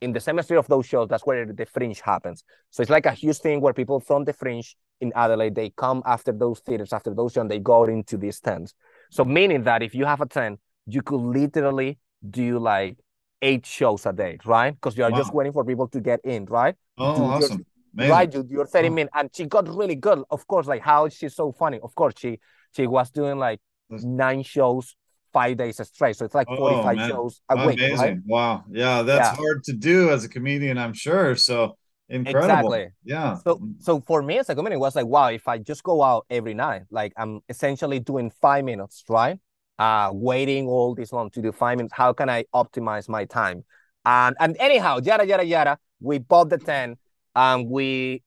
in 0.00 0.12
the 0.12 0.20
semester 0.20 0.56
of 0.56 0.66
those 0.66 0.86
shows, 0.86 1.08
that's 1.08 1.24
where 1.24 1.46
the 1.46 1.66
fringe 1.66 2.00
happens. 2.00 2.44
So 2.70 2.82
it's 2.82 2.90
like 2.90 3.06
a 3.06 3.12
huge 3.12 3.38
thing 3.38 3.60
where 3.60 3.72
people 3.72 4.00
from 4.00 4.24
the 4.24 4.32
fringe 4.32 4.76
in 5.00 5.12
Adelaide, 5.14 5.54
they 5.54 5.70
come 5.70 6.02
after 6.04 6.32
those 6.32 6.60
theaters, 6.60 6.92
after 6.92 7.14
those 7.14 7.32
shows, 7.32 7.42
and 7.42 7.50
they 7.50 7.58
go 7.58 7.84
into 7.84 8.16
these 8.16 8.40
tents. 8.40 8.74
So 9.10 9.24
meaning 9.24 9.62
that 9.64 9.82
if 9.82 9.94
you 9.94 10.04
have 10.04 10.20
a 10.20 10.26
tent, 10.26 10.60
you 10.86 11.02
could 11.02 11.20
literally 11.20 11.98
do 12.28 12.58
like 12.58 12.98
eight 13.42 13.66
shows 13.66 14.06
a 14.06 14.12
day, 14.12 14.38
right? 14.44 14.72
Because 14.72 14.96
you 14.96 15.04
are 15.04 15.10
wow. 15.10 15.18
just 15.18 15.32
waiting 15.32 15.52
for 15.52 15.64
people 15.64 15.88
to 15.88 16.00
get 16.00 16.20
in, 16.24 16.44
right? 16.46 16.74
Oh, 16.98 17.24
awesome. 17.24 17.64
Right, 17.94 18.30
dude, 18.30 18.50
you're 18.50 18.66
30 18.66 18.88
oh. 18.88 18.90
minutes. 18.90 19.12
And 19.16 19.30
she 19.34 19.46
got 19.46 19.68
really 19.74 19.94
good. 19.94 20.22
Of 20.30 20.46
course, 20.46 20.66
like 20.66 20.82
how 20.82 21.08
she's 21.08 21.34
so 21.34 21.52
funny. 21.52 21.80
Of 21.82 21.94
course, 21.94 22.14
she 22.18 22.38
she 22.74 22.86
was 22.86 23.10
doing 23.10 23.38
like 23.38 23.60
nine 23.88 24.42
shows 24.42 24.94
five 25.38 25.56
days 25.56 25.80
straight. 25.92 26.16
So 26.16 26.24
it's 26.24 26.34
like 26.34 26.48
45 26.48 26.98
oh, 26.98 27.08
shows 27.08 27.40
a 27.48 27.54
Amazing. 27.54 27.90
week. 27.90 27.98
Right? 27.98 28.18
Wow. 28.26 28.64
Yeah, 28.70 29.02
that's 29.02 29.30
yeah. 29.30 29.36
hard 29.36 29.64
to 29.64 29.72
do 29.72 30.10
as 30.10 30.24
a 30.24 30.28
comedian, 30.28 30.78
I'm 30.78 30.94
sure. 30.94 31.36
So 31.36 31.76
incredible. 32.08 32.72
Exactly. 32.72 32.86
Yeah. 33.04 33.38
So 33.44 33.50
so 33.80 34.00
for 34.00 34.22
me 34.22 34.38
as 34.38 34.48
a 34.48 34.54
comedian, 34.54 34.78
it 34.78 34.80
was 34.80 34.96
like, 34.96 35.06
wow, 35.06 35.28
if 35.28 35.46
I 35.48 35.58
just 35.58 35.82
go 35.82 36.02
out 36.02 36.26
every 36.30 36.54
night, 36.54 36.82
like 36.90 37.12
I'm 37.16 37.40
essentially 37.48 38.00
doing 38.00 38.30
five 38.30 38.64
minutes, 38.64 39.04
right? 39.08 39.38
uh, 39.78 40.10
waiting 40.12 40.66
all 40.66 40.94
this 40.94 41.12
long 41.12 41.30
to 41.30 41.42
do 41.42 41.52
five 41.52 41.76
minutes. 41.76 41.94
How 41.94 42.12
can 42.12 42.28
I 42.28 42.44
optimize 42.54 43.08
my 43.08 43.24
time? 43.24 43.64
And 44.04 44.36
and 44.40 44.56
anyhow, 44.58 45.00
yada 45.02 45.26
yada 45.26 45.44
yada. 45.44 45.78
We 46.00 46.18
bought 46.18 46.48
the 46.48 46.58
tent. 46.58 46.98
Um, 47.34 47.68
we 47.68 48.22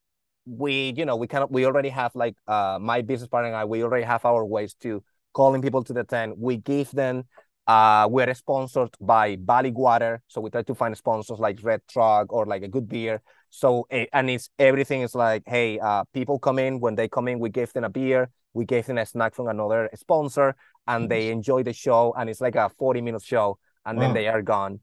we 0.45 0.93
you 0.95 1.05
know 1.05 1.15
we 1.15 1.27
kind 1.27 1.43
of 1.43 1.51
we 1.51 1.65
already 1.65 1.89
have 1.89 2.11
like 2.15 2.35
uh 2.47 2.79
my 2.81 3.01
business 3.01 3.27
partner 3.27 3.49
and 3.49 3.57
I 3.57 3.65
we 3.65 3.83
already 3.83 4.05
have 4.05 4.25
our 4.25 4.45
ways 4.45 4.73
to 4.81 5.03
calling 5.33 5.61
people 5.61 5.83
to 5.83 5.93
the 5.93 6.03
tent. 6.03 6.37
We 6.37 6.57
give 6.57 6.91
them. 6.91 7.23
Uh, 7.67 8.07
we're 8.09 8.33
sponsored 8.33 8.89
by 8.99 9.37
Valley 9.39 9.69
Water, 9.69 10.23
so 10.27 10.41
we 10.41 10.49
try 10.49 10.63
to 10.63 10.73
find 10.73 10.97
sponsors 10.97 11.37
like 11.37 11.59
Red 11.61 11.81
Truck 11.87 12.33
or 12.33 12.47
like 12.47 12.63
a 12.63 12.67
good 12.67 12.89
beer. 12.89 13.21
So 13.51 13.85
eh, 13.91 14.07
and 14.11 14.27
it's 14.27 14.49
everything 14.57 15.01
is 15.01 15.13
like, 15.13 15.43
hey, 15.45 15.77
uh, 15.77 16.03
people 16.11 16.39
come 16.39 16.57
in 16.57 16.79
when 16.79 16.95
they 16.95 17.07
come 17.07 17.27
in, 17.27 17.37
we 17.37 17.49
give 17.49 17.71
them 17.73 17.83
a 17.83 17.89
beer, 17.89 18.31
we 18.53 18.65
gave 18.65 18.87
them 18.87 18.97
a 18.97 19.05
snack 19.05 19.35
from 19.35 19.49
another 19.49 19.87
sponsor, 19.93 20.55
and 20.89 21.09
they 21.09 21.29
enjoy 21.29 21.63
the 21.63 21.73
show 21.73 22.13
and 22.17 22.29
it's 22.29 22.41
like 22.41 22.55
a 22.55 22.69
40 22.69 23.01
minute 23.01 23.23
show 23.23 23.57
and 23.85 23.97
wow. 23.97 24.03
then 24.03 24.13
they 24.13 24.27
are 24.27 24.41
gone 24.41 24.79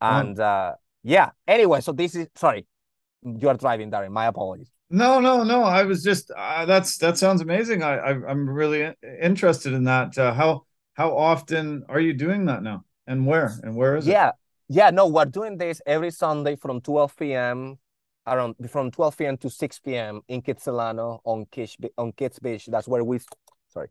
and 0.00 0.38
wow. 0.38 0.44
uh 0.44 0.74
yeah 1.02 1.30
anyway 1.46 1.80
so 1.80 1.92
this 1.92 2.14
is 2.14 2.26
sorry 2.34 2.66
you 3.22 3.48
are 3.48 3.56
driving 3.56 3.90
darren 3.90 4.10
my 4.10 4.26
apologies 4.26 4.70
no 4.90 5.20
no 5.20 5.42
no 5.42 5.62
i 5.62 5.82
was 5.82 6.02
just 6.02 6.30
uh, 6.36 6.64
that's 6.64 6.98
that 6.98 7.16
sounds 7.18 7.40
amazing 7.40 7.82
i, 7.82 7.96
I 7.96 8.30
am 8.30 8.48
really 8.48 8.94
interested 9.22 9.72
in 9.72 9.84
that 9.84 10.16
uh, 10.18 10.32
how 10.32 10.66
how 10.94 11.16
often 11.16 11.84
are 11.88 12.00
you 12.00 12.12
doing 12.12 12.46
that 12.46 12.62
now 12.62 12.84
and 13.06 13.26
where 13.26 13.52
and 13.62 13.76
where 13.76 13.96
is 13.96 14.06
yeah. 14.06 14.12
it 14.12 14.34
yeah 14.68 14.86
yeah 14.86 14.90
no 14.90 15.06
we're 15.06 15.24
doing 15.24 15.56
this 15.58 15.80
every 15.86 16.10
sunday 16.10 16.56
from 16.56 16.80
12 16.80 17.16
p.m 17.16 17.78
around 18.26 18.54
from 18.70 18.90
12 18.90 19.16
p.m 19.18 19.36
to 19.38 19.50
6 19.50 19.78
p.m 19.80 20.20
in 20.28 20.42
kitsilano 20.42 21.20
on 21.24 21.46
kits 21.50 21.76
on 21.98 22.12
kits 22.12 22.38
beach 22.38 22.66
that's 22.66 22.88
where 22.88 23.04
we 23.04 23.18
sorry 23.68 23.88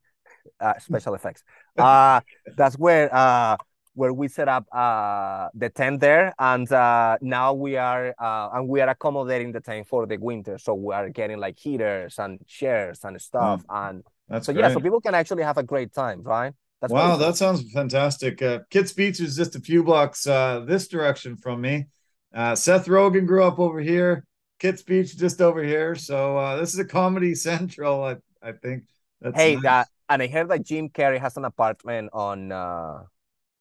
uh, 0.60 0.74
special 0.80 1.16
effects. 1.16 1.44
Uh, 1.76 2.22
that's 2.56 2.78
where 2.78 3.10
uh, 3.12 3.58
where 3.94 4.14
we 4.14 4.28
set 4.28 4.48
up 4.48 4.66
uh, 4.72 5.50
the 5.54 5.70
tent 5.70 6.02
there, 6.02 6.34
and 6.40 6.72
uh, 6.72 7.18
now 7.22 7.54
we 7.54 7.78
are 7.78 8.14
uh, 8.20 8.50
and 8.54 8.68
we 8.68 8.82
are 8.82 8.90
accommodating 8.90 9.52
the 9.52 9.62
tent 9.62 9.88
for 9.88 10.06
the 10.06 10.18
winter. 10.18 10.58
So 10.58 10.74
we 10.74 10.94
are 10.94 11.10
getting 11.10 11.40
like 11.40 11.58
heaters 11.60 12.20
and 12.20 12.46
chairs 12.48 13.00
and 13.04 13.22
stuff, 13.22 13.64
oh, 13.70 13.76
and 13.76 14.04
that's 14.28 14.46
so 14.46 14.54
great. 14.54 14.64
yeah, 14.64 14.74
so 14.74 14.80
people 14.80 15.02
can 15.02 15.16
actually 15.16 15.44
have 15.44 15.58
a 15.58 15.64
great 15.64 15.94
time, 15.94 16.24
right? 16.24 16.54
That's 16.82 16.92
wow, 16.92 17.16
that 17.18 17.38
sounds 17.38 17.72
fantastic. 17.72 18.42
Uh, 18.42 18.60
Kits 18.70 18.94
Beach 18.94 19.20
is 19.20 19.36
just 19.36 19.56
a 19.56 19.60
few 19.60 19.84
blocks 19.84 20.28
uh, 20.28 20.62
this 20.68 20.88
direction 20.88 21.38
from 21.38 21.62
me. 21.62 21.88
Uh, 22.34 22.56
Seth 22.56 22.88
Rogen 22.88 23.26
grew 23.26 23.44
up 23.44 23.60
over 23.60 23.80
here. 23.80 24.26
Kits 24.60 24.82
Beach 24.82 25.16
just 25.16 25.40
over 25.42 25.64
here. 25.64 25.96
So 25.96 26.38
uh, 26.38 26.58
this 26.58 26.74
is 26.74 26.80
a 26.80 26.86
comedy 26.86 27.36
central, 27.36 28.04
I, 28.04 28.16
I 28.42 28.54
think. 28.54 28.84
That's 29.22 29.38
hey, 29.38 29.56
nice. 29.56 29.64
that 29.64 29.88
and 30.10 30.22
I 30.22 30.28
heard 30.28 30.50
that 30.50 30.64
Jim 30.64 30.90
Carrey 30.90 31.20
has 31.20 31.38
an 31.38 31.46
apartment 31.46 32.10
on 32.14 32.52
uh 32.52 33.04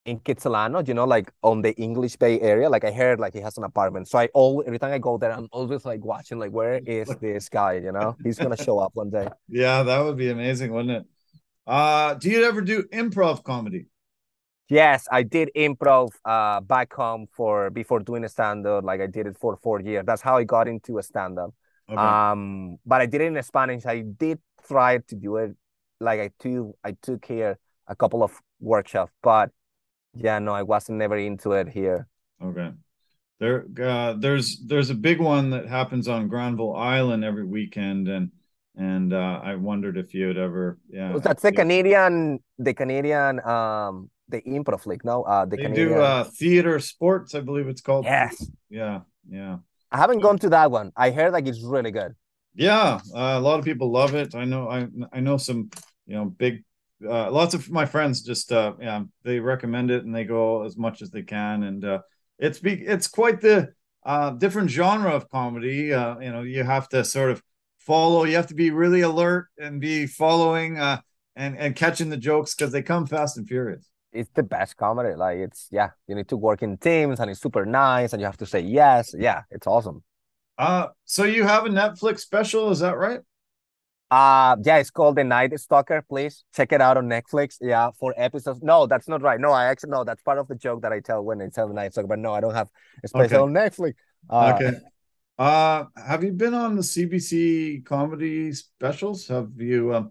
in 0.05 0.18
Kitsilano, 0.20 0.86
you 0.86 0.94
know, 0.94 1.05
like 1.05 1.32
on 1.42 1.62
the 1.62 1.72
English 1.76 2.16
Bay 2.16 2.40
area. 2.40 2.68
Like 2.68 2.84
I 2.84 2.90
heard 2.90 3.20
like 3.20 3.34
he 3.34 3.40
has 3.40 3.57
an 3.57 3.64
apartment. 3.64 4.09
So 4.09 4.18
I 4.18 4.28
all 4.34 4.62
every 4.66 4.78
time 4.78 4.92
I 4.92 4.98
go 4.98 5.16
there, 5.18 5.32
I'm 5.32 5.48
always 5.53 5.84
like 5.84 6.05
watching, 6.05 6.38
like, 6.38 6.50
where 6.50 6.80
is 6.84 7.09
this 7.20 7.48
guy? 7.48 7.74
You 7.74 7.92
know, 7.92 8.16
he's 8.22 8.38
gonna 8.38 8.57
show 8.57 8.78
up 8.78 8.92
one 8.94 9.11
day. 9.11 9.28
Yeah, 9.48 9.82
that 9.82 9.98
would 10.00 10.16
be 10.16 10.30
amazing, 10.30 10.72
wouldn't 10.72 10.90
it? 10.90 11.07
Uh, 11.66 12.14
do 12.14 12.30
you 12.30 12.44
ever 12.44 12.61
do 12.61 12.82
improv 12.84 13.44
comedy? 13.44 13.86
Yes, 14.68 15.07
I 15.11 15.22
did 15.22 15.50
improv 15.55 16.11
uh 16.24 16.61
back 16.61 16.92
home 16.92 17.26
for 17.30 17.70
before 17.70 18.00
doing 18.00 18.24
a 18.24 18.28
stand-up. 18.28 18.84
Like 18.84 19.00
I 19.00 19.07
did 19.07 19.26
it 19.26 19.36
for 19.36 19.57
four 19.57 19.80
years. 19.80 20.05
That's 20.07 20.22
how 20.22 20.36
I 20.36 20.44
got 20.44 20.66
into 20.66 20.98
a 20.98 21.03
stand-up. 21.03 21.55
Okay. 21.88 22.00
Um, 22.00 22.78
but 22.86 23.00
I 23.03 23.07
did 23.07 23.20
it 23.20 23.26
in 23.26 23.42
Spanish. 23.42 23.84
I 23.86 24.00
did 24.00 24.38
try 24.66 24.98
to 24.98 25.14
do 25.14 25.36
it 25.36 25.55
like 26.00 26.20
I 26.20 26.30
took 26.38 26.74
I 26.82 26.92
took 27.03 27.24
here 27.24 27.59
a 27.86 27.94
couple 27.94 28.22
of 28.22 28.32
workshops, 28.61 29.12
but 29.22 29.50
yeah, 30.14 30.38
no, 30.38 30.52
I 30.52 30.62
wasn't 30.62 30.98
never 30.98 31.16
into 31.16 31.52
it 31.52 31.68
here. 31.68 32.06
Okay. 32.42 32.70
There 33.40 33.66
uh, 33.82 34.14
there's 34.14 34.60
there's 34.66 34.90
a 34.90 34.94
big 34.94 35.20
one 35.20 35.50
that 35.50 35.66
happens 35.66 36.06
on 36.06 36.28
Granville 36.28 36.76
Island 36.76 37.24
every 37.24 37.44
weekend 37.44 38.08
and 38.08 38.30
and 38.76 39.12
uh, 39.12 39.40
I 39.42 39.56
wondered 39.56 39.96
if 39.96 40.14
you 40.14 40.28
had 40.28 40.36
ever 40.36 40.78
yeah. 40.88 41.18
That's 41.18 41.42
the 41.42 41.52
Canadian 41.52 42.38
the 42.58 42.74
Canadian 42.74 43.40
um 43.44 44.10
the 44.28 44.42
improv 44.42 44.86
league, 44.86 45.04
no? 45.04 45.22
Uh 45.22 45.44
the 45.44 45.56
they 45.56 45.62
Canadian... 45.64 45.88
do 45.88 45.94
uh 45.94 46.24
TheatreSports, 46.24 47.34
I 47.34 47.40
believe 47.40 47.66
it's 47.66 47.80
called. 47.80 48.04
Yes. 48.04 48.48
Yeah, 48.70 49.00
yeah. 49.28 49.58
I 49.90 49.98
haven't 49.98 50.20
gone 50.20 50.38
to 50.38 50.48
that 50.50 50.70
one. 50.70 50.92
I 50.96 51.10
heard 51.10 51.32
like 51.32 51.46
it's 51.46 51.62
really 51.62 51.90
good. 51.90 52.14
Yeah, 52.54 53.00
uh, 53.14 53.38
a 53.38 53.40
lot 53.40 53.58
of 53.58 53.64
people 53.64 53.90
love 53.90 54.14
it. 54.14 54.34
I 54.34 54.44
know 54.44 54.68
I 54.68 54.86
I 55.12 55.20
know 55.20 55.36
some 55.36 55.70
you 56.06 56.16
know, 56.16 56.24
big 56.26 56.64
uh, 57.09 57.30
lots 57.30 57.55
of 57.55 57.70
my 57.70 57.86
friends 57.86 58.22
just 58.22 58.53
uh 58.53 58.74
yeah 58.80 59.03
they 59.24 59.40
recommend 59.40 59.90
it 59.90 60.05
and 60.05 60.14
they 60.14 60.24
go 60.24 60.64
as 60.64 60.76
much 60.76 61.03
as 61.03 61.11
they 61.11 61.22
can. 61.22 61.62
And 61.64 61.84
uh 61.84 62.00
it's 62.38 62.59
be 62.59 62.72
it's 62.72 63.09
quite 63.09 63.40
the 63.40 63.72
uh 64.05 64.30
different 64.30 64.70
genre 64.70 65.12
of 65.14 65.28
comedy. 65.28 65.92
Uh 65.92 66.18
you 66.20 66.32
know 66.32 66.42
you 66.42 66.64
have 66.64 66.88
to 66.90 67.05
sort 67.05 67.30
of 67.30 67.42
follow 67.78 68.24
you 68.24 68.36
have 68.36 68.46
to 68.46 68.55
be 68.55 68.70
really 68.70 69.00
alert 69.00 69.48
and 69.59 69.80
be 69.80 70.07
following 70.07 70.78
uh 70.78 71.00
and 71.34 71.59
and 71.59 71.74
catching 71.74 72.09
the 72.11 72.16
jokes 72.16 72.55
because 72.55 72.72
they 72.72 72.82
come 72.82 73.07
fast 73.07 73.36
and 73.36 73.48
furious. 73.48 73.88
It's 74.12 74.30
the 74.34 74.42
best 74.42 74.76
comedy. 74.76 75.14
Like 75.14 75.38
it's 75.38 75.68
yeah 75.70 75.90
you 76.07 76.14
need 76.14 76.28
to 76.28 76.36
work 76.36 76.62
in 76.62 76.76
teams 76.78 77.20
and 77.20 77.30
it's 77.30 77.40
super 77.40 77.64
nice 77.64 78.12
and 78.12 78.20
you 78.20 78.26
have 78.26 78.38
to 78.38 78.46
say 78.46 78.61
yes. 78.61 79.14
Yeah 79.18 79.42
it's 79.50 79.66
awesome. 79.66 80.03
Uh 80.59 80.88
so 81.05 81.24
you 81.24 81.44
have 81.44 81.66
a 81.66 81.68
netflix 81.68 82.20
special 82.20 82.70
is 82.70 82.80
that 82.80 82.96
right 82.96 83.20
Uh 84.12 84.56
yeah, 84.62 84.76
it's 84.76 84.90
called 84.90 85.16
The 85.16 85.24
Night 85.24 85.58
Stalker. 85.58 86.04
Please 86.06 86.44
check 86.54 86.70
it 86.72 86.82
out 86.82 86.98
on 86.98 87.08
Netflix. 87.08 87.56
Yeah, 87.62 87.92
for 87.98 88.12
episodes. 88.18 88.60
No, 88.62 88.86
that's 88.86 89.08
not 89.08 89.22
right. 89.22 89.40
No, 89.40 89.52
I 89.52 89.64
actually 89.64 89.88
no, 89.92 90.04
that's 90.04 90.22
part 90.22 90.36
of 90.36 90.48
the 90.48 90.54
joke 90.54 90.82
that 90.82 90.92
I 90.92 91.00
tell 91.00 91.22
when 91.22 91.40
I 91.40 91.48
tell 91.48 91.66
The 91.66 91.72
Night 91.72 91.92
Stalker. 91.92 92.08
But 92.08 92.18
no, 92.18 92.34
I 92.34 92.42
don't 92.42 92.52
have 92.52 92.68
a 93.02 93.08
special 93.08 93.24
okay. 93.24 93.36
on 93.36 93.52
Netflix. 93.54 93.94
Uh, 94.28 94.52
okay. 94.54 94.76
Uh, 95.38 95.84
have 95.96 96.22
you 96.22 96.32
been 96.32 96.52
on 96.52 96.76
the 96.76 96.82
CBC 96.82 97.86
comedy 97.86 98.52
specials? 98.52 99.28
Have 99.28 99.48
you 99.56 99.94
um, 99.94 100.10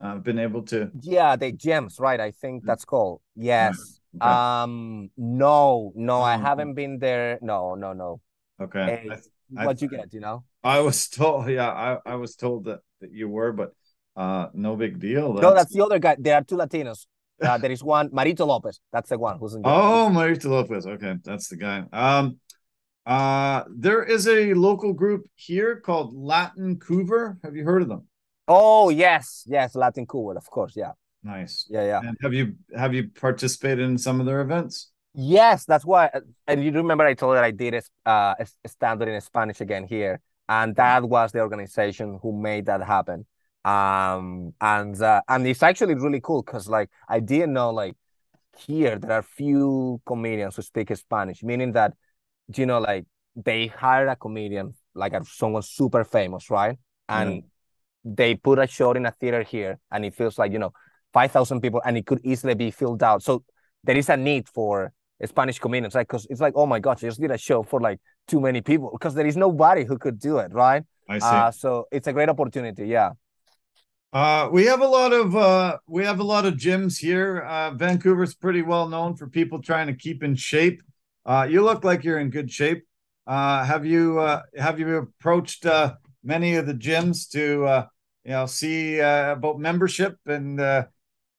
uh, 0.00 0.16
been 0.16 0.38
able 0.38 0.62
to? 0.62 0.90
Yeah, 1.02 1.36
the 1.36 1.52
gems, 1.52 2.00
right? 2.00 2.20
I 2.20 2.30
think 2.30 2.64
that's 2.64 2.86
called. 2.86 3.20
Yes. 3.36 4.00
Okay. 4.16 4.26
Um, 4.26 5.10
no, 5.18 5.92
no, 5.94 6.22
I 6.22 6.36
mm-hmm. 6.36 6.46
haven't 6.46 6.72
been 6.72 6.98
there. 6.98 7.38
No, 7.42 7.74
no, 7.74 7.92
no. 7.92 8.22
Okay. 8.62 9.08
Hey, 9.10 9.16
what'd 9.50 9.82
you 9.82 9.88
get? 9.88 10.14
You 10.14 10.20
know? 10.20 10.44
I 10.64 10.80
was 10.80 11.06
told. 11.08 11.48
Yeah, 11.50 11.70
I, 11.70 11.98
I 12.06 12.14
was 12.14 12.34
told 12.34 12.64
that 12.64 12.80
that 13.02 13.12
you 13.12 13.28
were, 13.28 13.52
but 13.52 13.72
uh, 14.16 14.48
no 14.54 14.76
big 14.76 14.98
deal. 14.98 15.34
That's... 15.34 15.42
No, 15.42 15.54
that's 15.54 15.72
the 15.72 15.84
other 15.84 15.98
guy. 15.98 16.16
There 16.18 16.34
are 16.36 16.42
two 16.42 16.56
Latinos. 16.56 17.06
Uh, 17.40 17.58
there 17.62 17.70
is 17.70 17.84
one, 17.84 18.08
Marito 18.12 18.46
Lopez. 18.46 18.80
That's 18.92 19.10
the 19.10 19.18
one 19.18 19.38
who's 19.38 19.54
in. 19.54 19.62
Oh, 19.64 20.08
Marito 20.08 20.48
Lopez. 20.48 20.86
Okay, 20.86 21.14
that's 21.24 21.48
the 21.48 21.56
guy. 21.56 21.84
Um, 21.92 22.38
uh, 23.04 23.64
there 23.68 24.02
is 24.02 24.28
a 24.28 24.54
local 24.54 24.92
group 24.92 25.26
here 25.34 25.76
called 25.76 26.14
Latincouver. 26.14 27.38
Have 27.44 27.56
you 27.56 27.64
heard 27.64 27.82
of 27.82 27.88
them? 27.88 28.06
Oh 28.48 28.90
yes, 28.90 29.44
yes, 29.46 29.74
Latincouver, 29.74 30.36
of 30.36 30.46
course. 30.46 30.74
Yeah. 30.76 30.92
Nice. 31.24 31.66
Yeah, 31.70 31.84
yeah. 31.84 32.00
And 32.04 32.16
have 32.22 32.32
you 32.32 32.56
have 32.76 32.94
you 32.94 33.08
participated 33.08 33.80
in 33.80 33.96
some 33.98 34.20
of 34.20 34.26
their 34.26 34.40
events? 34.40 34.90
Yes, 35.14 35.64
that's 35.64 35.84
why. 35.84 36.10
And 36.46 36.64
you 36.64 36.72
remember 36.72 37.04
I 37.04 37.14
told 37.14 37.36
that 37.36 37.44
I 37.44 37.50
did 37.50 37.74
a, 37.74 38.08
uh, 38.08 38.34
a 38.38 38.68
standard 38.68 39.08
in 39.08 39.20
Spanish 39.20 39.60
again 39.60 39.84
here, 39.84 40.20
and 40.52 40.76
that 40.76 41.02
was 41.04 41.32
the 41.32 41.40
organization 41.40 42.18
who 42.20 42.30
made 42.32 42.66
that 42.66 42.82
happen. 42.82 43.24
Um, 43.64 44.52
and 44.60 45.00
uh, 45.00 45.22
and 45.28 45.46
it's 45.46 45.62
actually 45.62 45.94
really 45.94 46.20
cool 46.20 46.42
because 46.42 46.68
like 46.68 46.90
I 47.08 47.20
didn't 47.20 47.54
know 47.54 47.70
like 47.70 47.94
here 48.58 48.98
there 48.98 49.12
are 49.12 49.22
few 49.22 50.00
comedians 50.04 50.56
who 50.56 50.62
speak 50.62 50.94
Spanish, 50.96 51.42
meaning 51.42 51.72
that 51.72 51.94
you 52.54 52.66
know, 52.66 52.80
like 52.80 53.06
they 53.34 53.68
hire 53.68 54.08
a 54.08 54.16
comedian, 54.16 54.74
like 54.94 55.14
a, 55.14 55.24
someone 55.24 55.62
super 55.62 56.04
famous, 56.04 56.50
right? 56.50 56.76
And 57.08 57.34
yeah. 57.34 57.40
they 58.04 58.34
put 58.34 58.58
a 58.58 58.66
show 58.66 58.92
in 58.92 59.06
a 59.06 59.12
theater 59.12 59.42
here, 59.42 59.78
and 59.90 60.04
it 60.04 60.14
feels 60.14 60.38
like 60.38 60.52
you 60.52 60.58
know, 60.58 60.72
five 61.14 61.30
thousand 61.32 61.62
people, 61.62 61.80
and 61.86 61.96
it 61.96 62.04
could 62.04 62.20
easily 62.24 62.54
be 62.54 62.70
filled 62.70 63.02
out. 63.02 63.22
So 63.22 63.42
there 63.84 63.96
is 63.96 64.10
a 64.10 64.18
need 64.18 64.48
for 64.48 64.92
Spanish 65.28 65.58
comedians, 65.58 65.94
like, 65.94 66.08
because 66.08 66.26
it's 66.30 66.40
like, 66.40 66.54
oh 66.56 66.66
my 66.66 66.78
gosh, 66.78 67.02
I 67.04 67.08
just 67.08 67.20
did 67.20 67.30
a 67.30 67.38
show 67.38 67.62
for 67.62 67.80
like 67.80 68.00
too 68.26 68.40
many 68.40 68.60
people 68.60 68.90
because 68.92 69.14
there 69.14 69.26
is 69.26 69.36
nobody 69.36 69.84
who 69.84 69.98
could 69.98 70.18
do 70.18 70.38
it, 70.38 70.52
right? 70.52 70.82
I 71.08 71.18
see. 71.18 71.26
Uh, 71.26 71.50
so 71.50 71.86
it's 71.90 72.06
a 72.06 72.12
great 72.12 72.28
opportunity, 72.28 72.86
yeah. 72.86 73.10
Uh, 74.12 74.48
we 74.52 74.66
have 74.66 74.82
a 74.82 74.86
lot 74.86 75.12
of 75.12 75.34
uh, 75.34 75.78
we 75.86 76.04
have 76.04 76.20
a 76.20 76.24
lot 76.24 76.44
of 76.44 76.54
gyms 76.54 76.98
here. 76.98 77.40
Uh, 77.40 77.70
Vancouver's 77.70 78.34
pretty 78.34 78.60
well 78.60 78.86
known 78.86 79.16
for 79.16 79.26
people 79.26 79.62
trying 79.62 79.86
to 79.86 79.94
keep 79.94 80.22
in 80.22 80.34
shape. 80.34 80.82
Uh, 81.24 81.46
you 81.48 81.62
look 81.62 81.82
like 81.82 82.04
you're 82.04 82.18
in 82.18 82.28
good 82.28 82.50
shape. 82.50 82.84
Uh, 83.26 83.64
have 83.64 83.86
you 83.86 84.18
uh, 84.18 84.42
have 84.56 84.78
you 84.78 84.96
approached 84.96 85.64
uh, 85.64 85.94
many 86.22 86.56
of 86.56 86.66
the 86.66 86.74
gyms 86.74 87.28
to 87.30 87.64
uh, 87.64 87.86
you 88.24 88.32
know 88.32 88.46
see 88.46 89.00
uh, 89.00 89.32
about 89.32 89.58
membership 89.58 90.18
and 90.26 90.60
uh, 90.60 90.84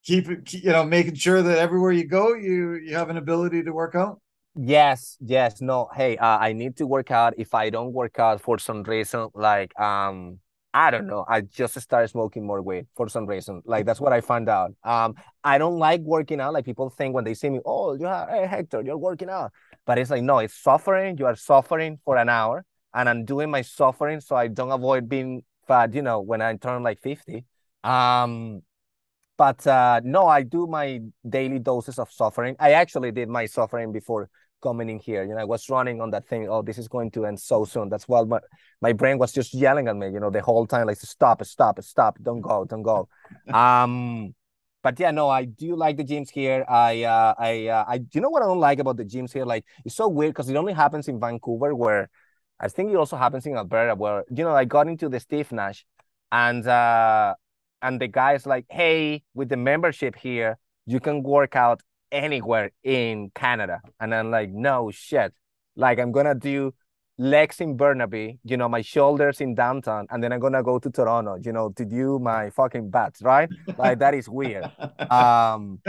keep 0.04 0.28
you 0.54 0.72
know 0.72 0.84
making 0.84 1.16
sure 1.16 1.41
that 1.41 1.58
everywhere 1.58 1.91
you 1.91 2.06
go 2.06 2.34
you 2.34 2.76
you 2.76 2.95
have 2.95 3.10
an 3.10 3.18
ability 3.18 3.64
to 3.64 3.72
work 3.72 3.95
out? 3.95 4.20
Yes, 4.56 5.18
yes. 5.20 5.62
No, 5.62 5.89
hey, 5.95 6.16
uh, 6.18 6.38
I 6.38 6.54
need 6.54 6.78
to 6.78 6.86
work 6.86 7.10
out. 7.10 7.34
If 7.38 7.56
I 7.56 7.72
don't 7.72 7.91
work 7.91 8.20
out 8.20 8.39
for 8.41 8.60
some 8.60 8.84
reason, 8.84 9.30
like 9.34 9.78
um 9.80 10.39
I 10.76 10.89
don't 10.89 11.06
know. 11.06 11.24
I 11.28 11.41
just 11.41 11.80
started 11.80 12.08
smoking 12.08 12.47
more 12.47 12.62
weed 12.62 12.88
for 12.95 13.08
some 13.08 13.28
reason. 13.28 13.62
Like 13.66 13.86
that's 13.86 14.01
what 14.01 14.12
I 14.12 14.22
found 14.22 14.49
out. 14.49 14.74
Um, 14.84 15.14
I 15.43 15.60
don't 15.60 15.78
like 15.78 16.01
working 16.01 16.39
out. 16.41 16.54
Like 16.54 16.66
people 16.66 16.89
think 16.89 17.14
when 17.14 17.24
they 17.24 17.36
see 17.36 17.49
me, 17.49 17.60
oh, 17.64 17.93
you 17.93 18.06
have, 18.06 18.30
hey 18.30 18.47
Hector, 18.47 18.82
you're 18.82 18.97
working 18.97 19.30
out. 19.30 19.51
But 19.86 19.99
it's 19.99 20.10
like 20.10 20.24
no, 20.24 20.39
it's 20.39 20.56
suffering. 20.56 21.18
You 21.18 21.26
are 21.28 21.36
suffering 21.36 21.99
for 22.04 22.18
an 22.18 22.30
hour, 22.30 22.66
and 22.93 23.08
I'm 23.08 23.26
doing 23.26 23.51
my 23.51 23.62
suffering 23.62 24.20
so 24.20 24.36
I 24.36 24.47
don't 24.47 24.72
avoid 24.72 25.08
being 25.10 25.43
fat. 25.68 25.93
You 25.93 26.01
know, 26.01 26.22
when 26.22 26.41
I 26.41 26.56
turn 26.58 26.84
like 26.84 26.99
fifty. 27.01 27.45
Um, 27.84 28.62
but 29.44 29.68
uh, 29.68 30.00
no, 30.06 30.26
I 30.28 30.41
do 30.44 30.68
my 30.68 31.02
daily 31.28 31.60
doses 31.60 32.00
of 32.00 32.10
suffering. 32.10 32.56
I 32.60 32.72
actually 32.72 33.12
did 33.12 33.28
my 33.28 33.46
suffering 33.46 33.91
before 33.91 34.30
coming 34.62 34.88
in 34.88 35.00
here. 35.00 35.26
You 35.26 35.36
know, 35.36 35.41
I 35.41 35.44
was 35.44 35.70
running 35.70 36.00
on 36.00 36.12
that 36.12 36.26
thing. 36.30 36.48
Oh, 36.48 36.62
this 36.62 36.78
is 36.78 36.88
going 36.88 37.12
to 37.12 37.26
end 37.26 37.41
so 37.41 37.66
soon. 37.66 37.89
That's 37.89 38.08
why 38.08 38.24
my, 38.24 38.39
my 38.82 38.94
brain 38.94 39.18
was 39.18 39.34
just 39.34 39.54
yelling 39.54 39.89
at 39.89 39.98
me, 39.98 40.08
you 40.12 40.22
know, 40.22 40.30
the 40.30 40.41
whole 40.41 40.66
time, 40.66 40.88
like 40.88 40.96
stop, 40.96 41.44
stop, 41.44 41.84
stop, 41.84 42.18
don't 42.22 42.39
go, 42.39 42.64
don't 42.64 42.84
go. 42.84 43.10
um, 43.54 44.34
but 44.82 44.98
yeah, 44.98 45.12
no, 45.12 45.28
I 45.28 45.44
do 45.44 45.76
like 45.76 45.98
the 45.98 46.06
gyms 46.06 46.30
here. 46.30 46.64
I, 46.70 47.04
uh, 47.04 47.34
I, 47.38 47.68
uh, 47.68 47.84
I, 47.86 48.00
you 48.14 48.22
know 48.22 48.30
what 48.30 48.44
I 48.44 48.46
don't 48.46 48.62
like 48.62 48.80
about 48.80 48.96
the 48.96 49.04
gyms 49.04 49.34
here? 49.34 49.44
Like, 49.44 49.66
it's 49.84 49.96
so 49.96 50.08
weird 50.08 50.32
because 50.34 50.50
it 50.50 50.56
only 50.56 50.72
happens 50.72 51.10
in 51.10 51.20
Vancouver, 51.20 51.76
where 51.76 52.10
I 52.62 52.70
think 52.70 52.91
it 52.91 52.96
also 52.96 53.18
happens 53.18 53.46
in 53.46 53.58
Alberta, 53.58 53.96
where 53.96 54.24
you 54.30 54.46
know, 54.46 54.56
I 54.56 54.64
got 54.64 54.88
into 54.88 55.10
the 55.10 55.20
Steve 55.20 55.52
Nash, 55.52 55.86
and 56.32 56.66
uh, 56.66 57.36
and 57.84 58.00
the 58.00 58.08
guy's 58.08 58.48
like, 58.48 58.66
hey, 58.70 59.22
with 59.36 59.50
the 59.50 59.58
membership 59.58 60.16
here, 60.16 60.58
you 60.86 61.00
can 61.00 61.22
work 61.22 61.56
out 61.56 61.82
anywhere 62.12 62.72
in 62.84 63.30
Canada. 63.36 63.82
And 64.00 64.16
I'm 64.16 64.32
like, 64.32 64.50
no 64.50 64.90
shit. 64.92 65.34
Like 65.76 66.00
I'm 66.00 66.12
gonna 66.12 66.34
do 66.36 66.74
legs 67.18 67.62
in 67.62 67.76
Burnaby, 67.76 68.40
you 68.44 68.58
know, 68.58 68.70
my 68.70 68.82
shoulders 68.82 69.42
in 69.42 69.54
downtown, 69.54 70.08
and 70.10 70.24
then 70.24 70.32
I'm 70.32 70.40
gonna 70.40 70.64
go 70.64 70.80
to 70.80 70.90
Toronto, 70.90 71.38
you 71.44 71.52
know, 71.52 71.72
to 71.76 71.86
do 71.86 72.20
my 72.20 72.50
fucking 72.52 72.90
bats, 72.90 73.22
right? 73.22 73.50
Like 73.78 74.00
that 74.00 74.14
is 74.14 74.30
weird. 74.30 74.72
Um, 75.12 75.80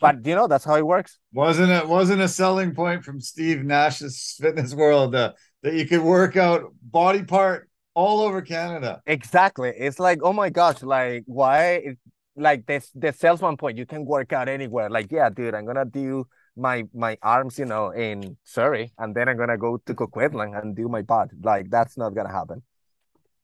but 0.00 0.26
you 0.26 0.34
know, 0.34 0.46
that's 0.46 0.64
how 0.64 0.76
it 0.76 0.86
works. 0.86 1.18
Wasn't 1.32 1.70
it? 1.70 1.88
Wasn't 1.88 2.20
a 2.20 2.28
selling 2.28 2.74
point 2.74 3.04
from 3.04 3.20
Steve 3.20 3.64
Nash's 3.64 4.36
Fitness 4.38 4.74
World 4.74 5.14
uh, 5.14 5.32
that 5.62 5.74
you 5.74 5.86
could 5.86 6.02
work 6.02 6.36
out 6.36 6.74
body 6.82 7.22
part 7.22 7.69
all 7.94 8.20
over 8.20 8.40
Canada. 8.42 9.02
Exactly. 9.06 9.72
It's 9.76 9.98
like, 9.98 10.20
oh 10.22 10.32
my 10.32 10.50
gosh, 10.50 10.82
like 10.82 11.24
why 11.26 11.96
like 12.36 12.66
this 12.66 12.90
the 12.94 13.12
salesman 13.12 13.56
point 13.56 13.76
you 13.76 13.86
can 13.86 14.04
work 14.04 14.32
out 14.32 14.48
anywhere. 14.48 14.88
Like 14.90 15.10
yeah 15.10 15.30
dude 15.30 15.54
i'm 15.54 15.66
gonna 15.66 15.84
do 15.84 16.26
my 16.56 16.84
my 16.94 17.16
arms 17.22 17.58
you 17.58 17.64
know 17.64 17.90
in 17.90 18.36
surrey 18.44 18.92
and 18.98 19.14
then 19.14 19.28
i'm 19.28 19.36
gonna 19.36 19.58
go 19.58 19.76
to 19.78 19.94
coquitlam 19.94 20.60
and 20.60 20.74
do 20.74 20.88
my 20.88 21.02
butt 21.02 21.30
like 21.42 21.70
that's 21.70 21.96
not 21.96 22.14
gonna 22.14 22.32
happen. 22.32 22.62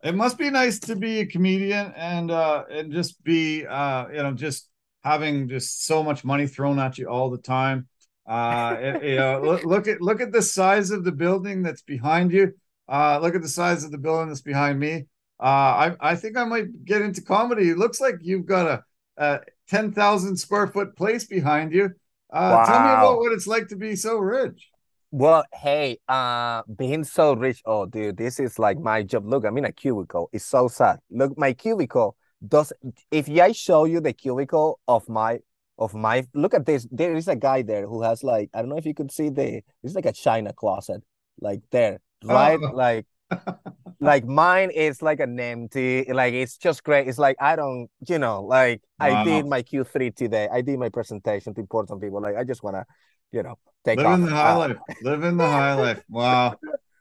It 0.03 0.15
must 0.15 0.39
be 0.39 0.51
nice 0.51 0.79
to 0.81 0.95
be 0.95 1.21
a 1.21 1.27
comedian 1.27 1.93
and 1.97 2.31
uh 2.31 2.65
and 2.71 2.93
just 2.93 3.23
be 3.25 3.67
uh 3.67 4.09
you 4.09 4.23
know 4.23 4.33
just 4.33 4.69
having 5.05 5.49
just 5.49 5.85
so 5.85 6.03
much 6.03 6.25
money 6.25 6.47
thrown 6.47 6.79
at 6.79 6.99
you 6.99 7.09
all 7.09 7.31
the 7.31 7.39
time. 7.39 7.89
Uh 8.27 8.77
you 9.03 9.17
know 9.17 9.41
look, 9.43 9.65
look 9.65 9.89
at 9.89 10.01
look 10.01 10.21
at 10.21 10.33
the 10.33 10.43
size 10.43 10.91
of 10.91 11.05
the 11.05 11.13
building 11.13 11.63
that's 11.63 11.83
behind 11.83 12.33
you 12.33 12.55
uh 12.89 13.19
look 13.21 13.35
at 13.35 13.43
the 13.43 13.49
size 13.49 13.85
of 13.85 13.91
the 13.91 13.99
building 13.99 14.29
that's 14.29 14.41
behind 14.41 14.79
me 14.79 15.07
uh, 15.39 15.43
I 15.43 15.97
I 16.01 16.15
think 16.17 16.37
I 16.37 16.45
might 16.45 16.85
get 16.85 17.03
into 17.03 17.21
comedy. 17.21 17.69
It 17.69 17.79
looks 17.79 18.01
like 18.01 18.17
you've 18.23 18.47
got 18.47 18.67
a, 18.67 18.85
a 19.23 19.41
ten 19.69 19.93
thousand 19.93 20.37
square 20.37 20.67
foot 20.67 20.97
place 20.97 21.27
behind 21.27 21.73
you. 21.73 21.91
Uh, 22.33 22.57
wow. 22.57 22.65
Tell 22.65 22.81
me 22.81 22.91
about 22.91 23.19
what 23.19 23.33
it's 23.33 23.47
like 23.47 23.69
to 23.69 23.77
be 23.77 23.97
so 23.97 24.17
rich. 24.17 24.71
Well, 25.11 25.45
hey, 25.53 25.99
uh, 26.09 26.63
being 26.75 27.05
so 27.05 27.35
rich. 27.35 27.63
Oh, 27.65 27.87
dude, 27.87 28.17
this 28.17 28.41
is 28.41 28.59
like 28.59 28.79
my 28.79 29.03
job. 29.03 29.27
Look, 29.27 29.45
I'm 29.45 29.57
in 29.59 29.65
a 29.65 29.73
cubicle. 29.73 30.29
It's 30.33 30.45
so 30.45 30.69
sad. 30.69 30.99
Look, 31.11 31.37
my 31.39 31.53
cubicle 31.53 32.17
does. 32.47 32.73
If 33.11 33.29
I 33.29 33.53
show 33.53 33.85
you 33.85 34.01
the 34.01 34.13
cubicle 34.13 34.81
of 34.89 35.09
my 35.09 35.41
of 35.79 35.93
my, 35.95 36.27
look 36.35 36.55
at 36.55 36.65
this. 36.65 36.87
There 36.91 37.15
is 37.15 37.29
a 37.29 37.37
guy 37.37 37.61
there 37.61 37.87
who 37.87 38.03
has 38.03 38.25
like 38.25 38.49
I 38.55 38.61
don't 38.61 38.71
know 38.71 38.79
if 38.79 38.87
you 38.87 38.95
could 38.95 39.13
see 39.13 39.29
the. 39.29 39.61
It's 39.83 39.95
like 39.95 40.07
a 40.07 40.13
china 40.13 40.55
closet, 40.55 41.03
like 41.41 41.61
there, 41.71 42.01
right? 42.27 42.59
Oh. 42.63 42.75
Like 42.75 43.07
like 44.01 44.25
mine 44.25 44.71
is 44.71 45.03
like 45.03 45.21
an 45.21 45.39
empty, 45.39 46.05
like 46.13 46.35
it's 46.35 46.57
just 46.57 46.85
great. 46.85 47.09
It's 47.09 47.19
like 47.19 47.37
I 47.41 47.57
don't, 47.57 47.89
you 48.09 48.19
know, 48.19 48.43
like 48.43 48.83
wow. 49.01 49.23
I 49.23 49.25
did 49.25 49.47
my 49.47 49.63
Q3 49.63 50.15
today. 50.15 50.49
I 50.53 50.61
did 50.61 50.79
my 50.79 50.89
presentation 50.89 51.55
to 51.55 51.61
important 51.61 52.01
people. 52.01 52.21
Like 52.21 52.37
I 52.37 52.45
just 52.45 52.63
wanna, 52.63 52.85
you 53.33 53.43
know, 53.43 53.57
take 53.85 53.99
live 53.99 54.07
off. 54.07 54.19
in 54.19 54.25
the 54.25 54.31
high 54.31 54.57
life. 54.57 54.77
Live 55.03 55.25
in 55.25 55.37
the 55.37 55.47
high 55.47 55.75
life. 55.75 56.03
Wow. 56.09 56.57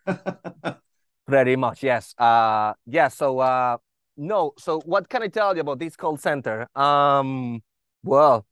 Pretty 1.28 1.56
much, 1.56 1.84
yes. 1.84 2.14
Uh 2.18 2.74
yeah, 2.86 3.08
so 3.08 3.40
uh 3.40 3.78
no, 4.18 4.54
so 4.58 4.80
what 4.86 5.10
can 5.10 5.24
I 5.24 5.28
tell 5.28 5.56
you 5.56 5.62
about 5.62 5.80
this 5.80 5.96
call 5.96 6.18
center? 6.18 6.68
Um 6.76 7.62
well 8.04 8.46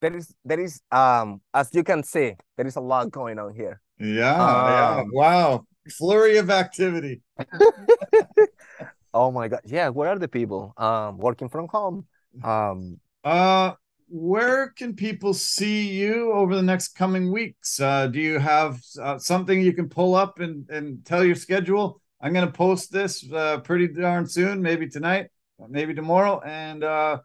there 0.00 0.16
is 0.16 0.34
there 0.44 0.60
is 0.60 0.80
um 0.90 1.40
as 1.54 1.70
you 1.72 1.84
can 1.84 2.02
see, 2.02 2.34
there 2.56 2.66
is 2.66 2.76
a 2.76 2.80
lot 2.80 3.10
going 3.10 3.38
on 3.38 3.54
here. 3.54 3.80
Yeah, 3.98 4.34
um, 4.34 4.66
yeah. 4.66 5.04
Wow 5.12 5.66
flurry 5.90 6.38
of 6.38 6.50
activity. 6.50 7.20
oh 9.14 9.30
my 9.30 9.48
god. 9.48 9.60
Yeah, 9.64 9.88
where 9.88 10.08
are 10.08 10.18
the 10.18 10.28
people? 10.28 10.72
Um 10.76 11.18
working 11.18 11.48
from 11.48 11.68
home. 11.68 12.06
Um 12.42 13.00
uh 13.24 13.72
where 14.12 14.70
can 14.70 14.96
people 14.96 15.32
see 15.32 15.88
you 15.88 16.32
over 16.32 16.56
the 16.56 16.62
next 16.62 16.96
coming 16.96 17.30
weeks? 17.30 17.78
Uh, 17.78 18.08
do 18.08 18.18
you 18.20 18.40
have 18.40 18.80
uh, 19.00 19.16
something 19.18 19.62
you 19.62 19.72
can 19.72 19.88
pull 19.88 20.16
up 20.16 20.40
and, 20.40 20.68
and 20.68 21.04
tell 21.04 21.24
your 21.24 21.36
schedule? 21.36 22.02
I'm 22.20 22.32
gonna 22.32 22.50
post 22.50 22.90
this 22.90 23.24
uh, 23.32 23.58
pretty 23.60 23.86
darn 23.86 24.26
soon, 24.26 24.60
maybe 24.60 24.88
tonight, 24.88 25.28
maybe 25.68 25.94
tomorrow. 25.94 26.40
And 26.40 26.82
uh, 26.82 27.20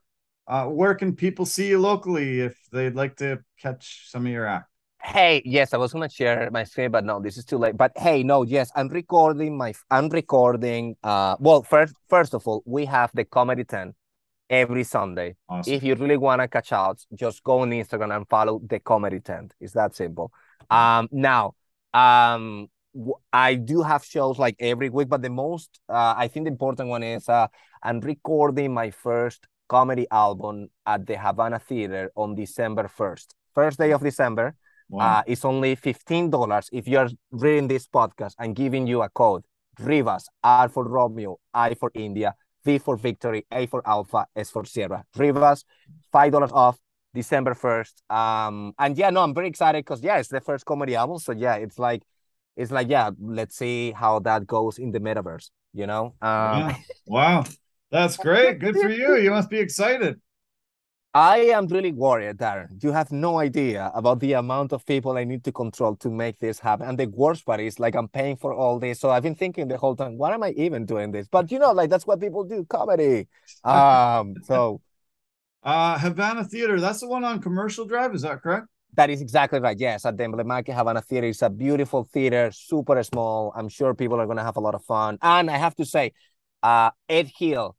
uh, 0.47 0.65
where 0.65 0.93
can 0.93 1.15
people 1.15 1.45
see 1.45 1.67
you 1.69 1.79
locally 1.79 2.41
if 2.41 2.57
they'd 2.71 2.95
like 2.95 3.15
to 3.17 3.39
catch 3.59 4.09
some 4.09 4.25
of 4.25 4.31
your 4.31 4.45
act? 4.45 4.69
Hey, 5.01 5.43
yes, 5.45 5.73
I 5.73 5.77
was 5.77 5.93
gonna 5.93 6.09
share 6.09 6.49
my 6.51 6.63
screen, 6.63 6.89
but 6.89 7.05
no, 7.05 7.19
this 7.19 7.37
is 7.37 7.45
too 7.45 7.57
late. 7.57 7.77
But 7.77 7.91
hey, 7.95 8.23
no, 8.23 8.43
yes, 8.43 8.71
I'm 8.75 8.87
recording 8.87 9.55
my 9.55 9.73
I'm 9.91 10.09
recording. 10.09 10.95
Uh, 11.03 11.35
well, 11.39 11.61
first 11.61 11.93
first 12.09 12.33
of 12.33 12.47
all, 12.47 12.63
we 12.65 12.85
have 12.85 13.11
the 13.13 13.23
comedy 13.23 13.63
tent 13.63 13.95
every 14.49 14.83
Sunday. 14.83 15.35
Awesome. 15.47 15.73
If 15.73 15.83
you 15.83 15.93
really 15.95 16.17
wanna 16.17 16.47
catch 16.47 16.71
out, 16.71 17.03
just 17.13 17.43
go 17.43 17.59
on 17.59 17.69
Instagram 17.69 18.15
and 18.15 18.27
follow 18.27 18.59
the 18.65 18.79
comedy 18.79 19.19
tent. 19.19 19.53
It's 19.59 19.73
that 19.73 19.95
simple. 19.95 20.31
Um, 20.71 21.07
now, 21.11 21.53
um, 21.93 22.67
I 23.31 23.55
do 23.55 23.83
have 23.83 24.03
shows 24.03 24.39
like 24.39 24.55
every 24.59 24.89
week, 24.89 25.09
but 25.09 25.21
the 25.21 25.29
most 25.29 25.79
uh, 25.87 26.15
I 26.17 26.27
think 26.27 26.45
the 26.45 26.51
important 26.51 26.89
one 26.89 27.03
is 27.03 27.29
uh, 27.29 27.47
I'm 27.83 27.99
recording 27.99 28.73
my 28.73 28.89
first 28.89 29.47
comedy 29.67 30.07
album 30.11 30.69
at 30.85 31.05
the 31.05 31.17
Havana 31.17 31.59
Theater 31.59 32.11
on 32.15 32.35
December 32.35 32.87
first, 32.87 33.35
first 33.53 33.77
day 33.77 33.91
of 33.91 34.01
December. 34.01 34.55
Wow. 34.89 35.19
Uh, 35.19 35.23
it's 35.25 35.43
only 35.45 35.75
$15 35.75 36.69
if 36.71 36.87
you're 36.87 37.09
reading 37.31 37.67
this 37.67 37.87
podcast 37.87 38.33
and 38.37 38.55
giving 38.55 38.85
you 38.87 39.01
a 39.01 39.09
code. 39.09 39.43
Rivas, 39.79 40.29
R 40.43 40.69
for 40.69 40.87
Romeo, 40.87 41.37
I 41.53 41.73
for 41.73 41.91
India, 41.93 42.33
V 42.63 42.77
for 42.77 42.95
Victory, 42.95 43.45
A 43.51 43.65
for 43.65 43.81
Alpha, 43.85 44.25
S 44.35 44.51
for 44.51 44.63
Sierra. 44.63 45.03
Rivas, 45.17 45.65
$5 46.13 46.51
off 46.53 46.77
December 47.13 47.55
1st. 47.55 48.09
Um, 48.09 48.73
and 48.79 48.97
yeah, 48.97 49.09
no, 49.09 49.21
I'm 49.21 49.33
very 49.33 49.47
excited 49.47 49.83
because 49.83 50.01
yeah, 50.01 50.17
it's 50.17 50.29
the 50.29 50.39
first 50.39 50.65
comedy 50.65 50.95
album. 50.95 51.19
So 51.19 51.31
yeah, 51.31 51.55
it's 51.55 51.79
like 51.79 52.03
it's 52.55 52.71
like, 52.71 52.89
yeah, 52.89 53.11
let's 53.19 53.57
see 53.57 53.91
how 53.91 54.19
that 54.19 54.47
goes 54.47 54.77
in 54.77 54.91
the 54.91 54.99
metaverse, 54.99 55.49
you 55.73 55.87
know? 55.87 56.15
Um, 56.21 56.69
yeah. 56.69 56.77
Wow. 57.05 57.43
That's 57.91 58.17
great. 58.17 58.59
Good 58.59 58.75
for 58.75 58.89
you. 58.89 59.15
You 59.17 59.31
must 59.31 59.49
be 59.49 59.59
excited. 59.59 60.19
I 61.13 61.37
am 61.55 61.67
really 61.67 61.93
worried, 61.93 62.35
Darren. 62.39 62.83
You 62.83 62.91
have 62.91 63.09
no 63.09 63.39
idea 63.39 63.89
about 63.95 64.19
the 64.19 64.33
amount 64.33 64.73
of 64.73 64.85
people 64.85 65.17
I 65.17 65.23
need 65.23 65.45
to 65.45 65.51
control 65.53 65.95
to 65.95 66.09
make 66.09 66.39
this 66.39 66.59
happen. 66.59 66.89
And 66.89 66.97
the 66.97 67.07
worst 67.07 67.45
part 67.45 67.61
is 67.61 67.79
like 67.79 67.95
I'm 67.95 68.09
paying 68.09 68.35
for 68.35 68.53
all 68.53 68.79
this. 68.79 68.99
So 68.99 69.11
I've 69.11 69.23
been 69.23 69.33
thinking 69.33 69.69
the 69.69 69.77
whole 69.77 69.95
time, 69.95 70.17
why 70.17 70.33
am 70.33 70.43
I 70.43 70.49
even 70.57 70.85
doing 70.85 71.13
this? 71.13 71.29
But 71.29 71.53
you 71.53 71.59
know, 71.59 71.71
like 71.71 71.89
that's 71.89 72.05
what 72.05 72.19
people 72.19 72.43
do, 72.43 72.65
comedy. 72.65 73.29
Um, 73.63 74.35
so 74.43 74.81
uh 75.63 75.97
Havana 75.97 76.43
Theater, 76.43 76.81
that's 76.81 76.99
the 76.99 77.07
one 77.07 77.23
on 77.23 77.41
commercial 77.41 77.85
drive, 77.85 78.13
is 78.13 78.23
that 78.23 78.41
correct? 78.41 78.67
That 78.95 79.09
is 79.09 79.21
exactly 79.21 79.61
right. 79.61 79.79
Yes, 79.79 80.05
at 80.05 80.17
the 80.17 80.25
Emblematic 80.25 80.73
Havana 80.73 81.01
Theater. 81.01 81.27
It's 81.27 81.41
a 81.41 81.49
beautiful 81.49 82.03
theater, 82.03 82.51
super 82.51 83.01
small. 83.03 83.53
I'm 83.55 83.69
sure 83.69 83.93
people 83.93 84.19
are 84.19 84.27
gonna 84.27 84.43
have 84.43 84.57
a 84.57 84.61
lot 84.61 84.75
of 84.75 84.83
fun. 84.83 85.17
And 85.21 85.49
I 85.49 85.55
have 85.57 85.75
to 85.75 85.85
say, 85.85 86.11
uh, 86.65 86.89
Ed 87.07 87.31
Hill, 87.37 87.75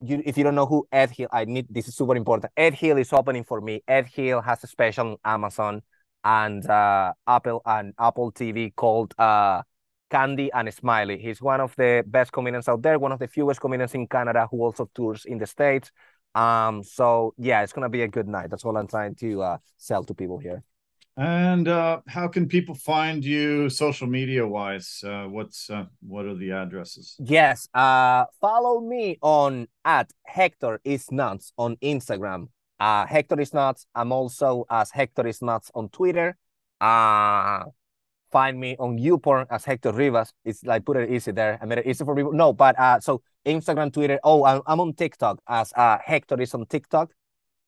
you, 0.00 0.22
if 0.24 0.38
you 0.38 0.44
don't 0.44 0.54
know 0.54 0.64
who 0.64 0.88
Ed 0.90 1.10
Hill, 1.10 1.28
I 1.30 1.44
need 1.44 1.66
this 1.68 1.88
is 1.88 1.94
super 1.94 2.16
important. 2.16 2.50
Ed 2.56 2.74
Hill 2.74 2.96
is 2.96 3.12
opening 3.12 3.44
for 3.44 3.60
me. 3.60 3.82
Ed 3.86 4.06
Hill 4.06 4.40
has 4.40 4.64
a 4.64 4.66
special 4.66 5.08
on 5.08 5.16
Amazon 5.24 5.82
and 6.24 6.66
uh, 6.70 7.12
Apple 7.26 7.60
and 7.66 7.92
Apple 7.98 8.32
TV 8.32 8.74
called 8.74 9.14
uh, 9.18 9.62
Candy 10.10 10.50
and 10.54 10.72
Smiley. 10.72 11.18
He's 11.18 11.42
one 11.42 11.60
of 11.60 11.74
the 11.76 12.02
best 12.06 12.32
comedians 12.32 12.66
out 12.66 12.80
there, 12.80 12.98
one 12.98 13.12
of 13.12 13.18
the 13.18 13.28
fewest 13.28 13.60
comedians 13.60 13.94
in 13.94 14.06
Canada 14.06 14.48
who 14.50 14.62
also 14.62 14.88
tours 14.94 15.26
in 15.26 15.36
the 15.36 15.46
States. 15.46 15.90
Um, 16.34 16.82
so 16.82 17.34
yeah, 17.36 17.62
it's 17.62 17.74
gonna 17.74 17.90
be 17.90 18.02
a 18.02 18.08
good 18.08 18.26
night. 18.26 18.48
That's 18.48 18.64
all 18.64 18.76
I'm 18.78 18.88
trying 18.88 19.16
to 19.16 19.42
uh, 19.42 19.58
sell 19.76 20.02
to 20.04 20.14
people 20.14 20.38
here. 20.38 20.62
And 21.18 21.66
uh, 21.66 22.00
how 22.06 22.28
can 22.28 22.46
people 22.46 22.76
find 22.76 23.24
you 23.24 23.68
social 23.70 24.06
media 24.06 24.46
wise? 24.46 25.02
Uh, 25.04 25.24
what's 25.24 25.68
uh, 25.68 25.86
what 26.06 26.26
are 26.26 26.36
the 26.36 26.52
addresses? 26.52 27.16
Yes, 27.18 27.68
uh, 27.74 28.26
follow 28.40 28.80
me 28.80 29.18
on 29.20 29.66
at 29.84 30.12
Hector 30.24 30.80
is 30.84 31.10
nuts 31.10 31.52
on 31.58 31.74
Instagram. 31.82 32.50
Uh, 32.78 33.04
Hector 33.04 33.40
is 33.40 33.52
nuts. 33.52 33.84
I'm 33.96 34.12
also 34.12 34.64
as 34.70 34.92
Hector 34.92 35.26
is 35.26 35.42
nuts 35.42 35.72
on 35.74 35.88
Twitter. 35.88 36.36
Uh, 36.80 37.64
find 38.30 38.60
me 38.60 38.76
on 38.78 38.96
YouPorn 38.96 39.46
as 39.50 39.64
Hector 39.64 39.90
Rivas. 39.90 40.32
It's 40.44 40.62
like 40.62 40.84
put 40.84 40.98
it 40.98 41.10
easy 41.10 41.32
there. 41.32 41.58
I 41.60 41.64
made 41.66 41.78
it 41.78 41.86
easy 41.88 42.04
for 42.04 42.14
people. 42.14 42.32
No, 42.32 42.52
but 42.52 42.78
uh, 42.78 43.00
so 43.00 43.22
Instagram, 43.44 43.92
Twitter. 43.92 44.20
Oh, 44.22 44.44
I'm, 44.44 44.62
I'm 44.68 44.78
on 44.78 44.94
TikTok 44.94 45.40
as 45.48 45.72
uh 45.76 45.98
Hector 46.00 46.40
is 46.40 46.54
on 46.54 46.64
TikTok. 46.66 47.10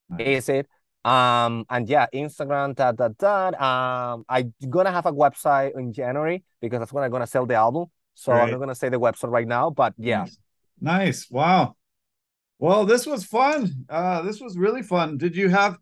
Nice. 0.08 0.26
Is 0.26 0.48
it? 0.50 0.68
Um 1.04 1.64
and 1.70 1.88
yeah, 1.88 2.06
Instagram. 2.14 2.74
Da 2.74 2.92
da 2.92 3.08
da. 3.08 3.48
Um, 4.12 4.24
I'm 4.28 4.52
gonna 4.68 4.92
have 4.92 5.06
a 5.06 5.12
website 5.12 5.78
in 5.78 5.92
January 5.92 6.44
because 6.60 6.80
that's 6.80 6.92
when 6.92 7.04
I'm 7.04 7.10
gonna 7.10 7.26
sell 7.26 7.46
the 7.46 7.54
album. 7.54 7.86
So 8.14 8.32
I'm 8.32 8.50
not 8.50 8.60
gonna 8.60 8.74
say 8.74 8.88
the 8.88 9.00
website 9.00 9.30
right 9.30 9.48
now, 9.48 9.70
but 9.70 9.94
yeah. 9.96 10.20
Nice. 10.20 10.38
nice. 10.80 11.30
Wow. 11.30 11.76
Well, 12.58 12.84
this 12.84 13.06
was 13.06 13.24
fun. 13.24 13.86
Uh, 13.88 14.20
this 14.20 14.40
was 14.40 14.58
really 14.58 14.82
fun. 14.82 15.16
Did 15.16 15.34
you 15.34 15.48
have 15.48 15.78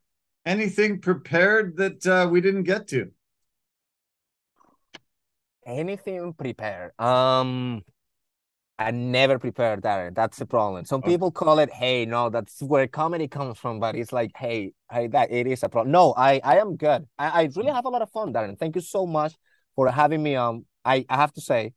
anything 0.47 1.01
prepared 1.01 1.77
that 1.79 2.07
uh, 2.07 2.29
we 2.31 2.41
didn't 2.41 2.63
get 2.63 2.87
to? 2.89 3.11
Anything 5.67 6.33
prepared? 6.33 6.93
Um, 7.01 7.83
I 8.79 8.93
never 8.93 9.39
prepared 9.39 9.83
that. 9.83 10.15
That's 10.15 10.39
the 10.39 10.47
problem. 10.47 10.85
Some 10.85 11.01
okay. 11.01 11.11
people 11.11 11.33
call 11.33 11.59
it, 11.59 11.71
hey, 11.73 12.07
no, 12.07 12.31
that's 12.31 12.63
where 12.63 12.87
comedy 12.87 13.27
comes 13.27 13.59
from. 13.59 13.81
But 13.81 13.97
it's 13.97 14.13
like, 14.13 14.31
hey, 14.37 14.73
hey, 14.91 15.09
that 15.09 15.33
it 15.33 15.49
is 15.49 15.65
a 15.65 15.69
problem. 15.69 15.91
No, 15.91 16.15
I, 16.17 16.41
I 16.45 16.59
am 16.59 16.77
good. 16.77 17.07
I, 17.19 17.29
I 17.29 17.43
really 17.57 17.71
mm. 17.71 17.75
have 17.75 17.87
a 17.87 17.89
lot 17.89 18.03
of 18.03 18.11
fun, 18.11 18.33
Darren. 18.33 18.57
Thank 18.57 18.77
you 18.77 18.83
so 18.83 19.05
much 19.05 19.35
for 19.75 19.91
having 19.91 20.23
me 20.23 20.37
on. 20.37 20.65
I, 20.85 21.05
I 21.09 21.17
have 21.17 21.33
to 21.33 21.41
say, 21.41 21.73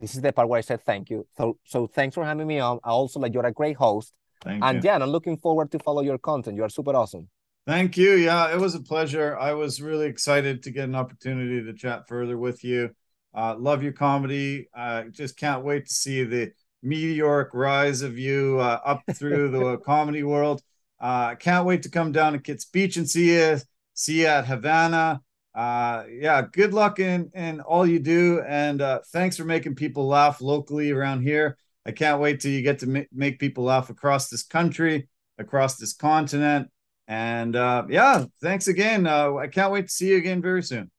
this 0.00 0.14
is 0.14 0.22
the 0.22 0.32
part 0.32 0.48
where 0.48 0.58
I 0.58 0.62
said 0.62 0.82
thank 0.82 1.10
you. 1.10 1.26
So, 1.36 1.58
so 1.64 1.86
thanks 1.86 2.14
for 2.14 2.24
having 2.24 2.46
me 2.46 2.58
on. 2.58 2.80
I 2.82 2.88
also 2.88 3.20
like 3.20 3.34
you're 3.34 3.44
a 3.44 3.52
great 3.52 3.76
host. 3.76 4.14
Thank 4.42 4.64
and 4.64 4.82
you. 4.82 4.88
yeah, 4.88 4.94
and 4.94 5.04
I'm 5.04 5.10
looking 5.10 5.36
forward 5.36 5.70
to 5.72 5.78
follow 5.78 6.00
your 6.00 6.16
content. 6.16 6.56
You 6.56 6.64
are 6.64 6.70
super 6.70 6.96
awesome. 6.96 7.28
Thank 7.66 7.98
you. 7.98 8.12
Yeah, 8.14 8.50
it 8.50 8.58
was 8.58 8.74
a 8.74 8.80
pleasure. 8.80 9.36
I 9.38 9.52
was 9.52 9.82
really 9.82 10.06
excited 10.06 10.62
to 10.62 10.70
get 10.70 10.84
an 10.84 10.94
opportunity 10.94 11.62
to 11.62 11.74
chat 11.74 12.08
further 12.08 12.38
with 12.38 12.64
you. 12.64 12.90
Uh, 13.34 13.56
love 13.58 13.82
your 13.82 13.92
comedy. 13.92 14.68
Uh, 14.74 15.04
just 15.04 15.36
can't 15.36 15.64
wait 15.64 15.86
to 15.86 15.94
see 15.94 16.24
the 16.24 16.52
meteoric 16.82 17.50
rise 17.52 18.02
of 18.02 18.18
you 18.18 18.58
uh, 18.60 18.80
up 18.84 19.02
through 19.14 19.50
the 19.50 19.78
comedy 19.78 20.22
world. 20.22 20.62
Uh, 21.00 21.34
can't 21.36 21.66
wait 21.66 21.82
to 21.82 21.90
come 21.90 22.12
down 22.12 22.32
to 22.32 22.38
Kits 22.38 22.64
Beach 22.64 22.96
and 22.96 23.08
see 23.08 23.34
you. 23.34 23.58
See 23.94 24.20
you 24.20 24.26
at 24.26 24.46
Havana. 24.46 25.20
Uh, 25.54 26.04
yeah, 26.10 26.42
good 26.52 26.72
luck 26.72 27.00
in 27.00 27.30
in 27.34 27.60
all 27.60 27.86
you 27.86 27.98
do, 27.98 28.40
and 28.46 28.80
uh, 28.80 29.00
thanks 29.12 29.36
for 29.36 29.44
making 29.44 29.74
people 29.74 30.06
laugh 30.06 30.40
locally 30.40 30.90
around 30.90 31.22
here. 31.22 31.56
I 31.84 31.90
can't 31.92 32.20
wait 32.20 32.40
till 32.40 32.52
you 32.52 32.62
get 32.62 32.78
to 32.80 32.86
ma- 32.86 33.00
make 33.12 33.40
people 33.40 33.64
laugh 33.64 33.90
across 33.90 34.28
this 34.28 34.44
country, 34.44 35.08
across 35.38 35.76
this 35.76 35.92
continent, 35.92 36.70
and 37.08 37.56
uh, 37.56 37.84
yeah, 37.88 38.26
thanks 38.40 38.68
again. 38.68 39.06
Uh, 39.08 39.36
I 39.36 39.48
can't 39.48 39.72
wait 39.72 39.88
to 39.88 39.92
see 39.92 40.10
you 40.10 40.18
again 40.18 40.40
very 40.40 40.62
soon 40.62 40.90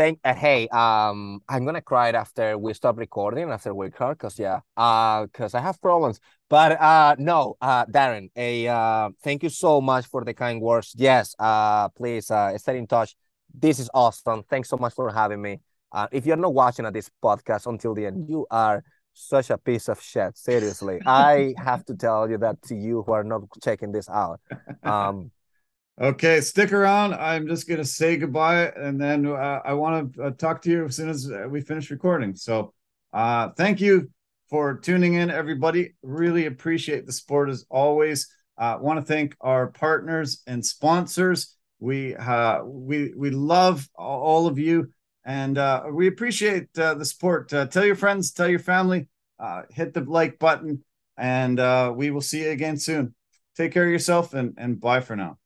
thank 0.00 0.18
uh, 0.24 0.32
hey 0.32 0.66
um 0.68 1.42
i'm 1.46 1.66
gonna 1.66 1.82
cry 1.82 2.08
after 2.08 2.56
we 2.56 2.72
stop 2.72 2.96
recording 2.96 3.50
after 3.50 3.74
we 3.74 3.84
record 3.84 4.16
because 4.16 4.38
yeah 4.38 4.60
uh 4.78 5.26
because 5.26 5.54
i 5.54 5.60
have 5.60 5.78
problems. 5.82 6.18
But 6.48 6.80
uh 6.80 7.16
no 7.18 7.56
uh 7.60 7.84
darren 7.84 8.30
a 8.34 8.66
uh 8.66 9.10
thank 9.22 9.42
you 9.42 9.50
so 9.50 9.82
much 9.82 10.06
for 10.06 10.24
the 10.24 10.32
kind 10.32 10.58
words. 10.62 10.94
Yes 10.96 11.34
uh 11.38 11.90
please 11.90 12.30
uh 12.30 12.56
stay 12.56 12.78
in 12.78 12.86
touch. 12.86 13.14
This 13.52 13.78
is 13.78 13.90
awesome. 13.92 14.42
Thanks 14.48 14.70
so 14.70 14.78
much 14.78 14.94
for 14.94 15.12
having 15.12 15.42
me. 15.42 15.60
Uh 15.92 16.06
if 16.10 16.24
you're 16.24 16.42
not 16.46 16.54
watching 16.54 16.86
at 16.86 16.94
this 16.94 17.10
podcast 17.22 17.66
until 17.66 17.92
the 17.94 18.06
end 18.06 18.26
you 18.26 18.46
are 18.50 18.82
such 19.12 19.50
a 19.50 19.58
piece 19.58 19.86
of 19.90 20.00
shit. 20.00 20.34
Seriously 20.34 20.98
i 21.04 21.52
have 21.58 21.84
to 21.84 21.94
tell 21.94 22.30
you 22.30 22.38
that 22.38 22.56
to 22.68 22.74
you 22.74 23.02
who 23.04 23.12
are 23.12 23.24
not 23.32 23.42
checking 23.62 23.92
this 23.92 24.08
out. 24.08 24.40
Um 24.82 25.30
Okay, 26.00 26.40
stick 26.40 26.72
around. 26.72 27.12
I'm 27.12 27.46
just 27.46 27.68
going 27.68 27.78
to 27.78 27.84
say 27.84 28.16
goodbye, 28.16 28.68
and 28.68 28.98
then 28.98 29.26
uh, 29.26 29.60
I 29.62 29.74
want 29.74 30.14
to 30.14 30.22
uh, 30.22 30.30
talk 30.30 30.62
to 30.62 30.70
you 30.70 30.86
as 30.86 30.96
soon 30.96 31.10
as 31.10 31.30
uh, 31.30 31.46
we 31.46 31.60
finish 31.60 31.90
recording. 31.90 32.34
So, 32.34 32.72
uh, 33.12 33.50
thank 33.50 33.82
you 33.82 34.10
for 34.48 34.78
tuning 34.78 35.14
in, 35.14 35.30
everybody. 35.30 35.92
Really 36.02 36.46
appreciate 36.46 37.04
the 37.04 37.12
support 37.12 37.50
as 37.50 37.66
always. 37.68 38.34
Uh, 38.56 38.78
want 38.80 38.98
to 38.98 39.04
thank 39.04 39.36
our 39.42 39.66
partners 39.66 40.42
and 40.46 40.64
sponsors. 40.64 41.54
We 41.80 42.16
uh, 42.16 42.64
we 42.64 43.12
we 43.14 43.28
love 43.28 43.86
all 43.94 44.46
of 44.46 44.58
you, 44.58 44.90
and 45.26 45.58
uh, 45.58 45.82
we 45.92 46.06
appreciate 46.06 46.72
the 46.72 47.04
support. 47.04 47.50
Tell 47.50 47.84
your 47.84 47.94
friends, 47.94 48.32
tell 48.32 48.48
your 48.48 48.58
family, 48.58 49.06
uh, 49.38 49.62
hit 49.68 49.92
the 49.92 50.00
like 50.00 50.38
button, 50.38 50.82
and 51.18 51.60
uh, 51.60 51.92
we 51.94 52.10
will 52.10 52.22
see 52.22 52.44
you 52.44 52.50
again 52.50 52.78
soon. 52.78 53.14
Take 53.54 53.72
care 53.72 53.84
of 53.84 53.90
yourself, 53.90 54.32
and 54.32 54.54
and 54.56 54.80
bye 54.80 55.02
for 55.02 55.14
now. 55.14 55.39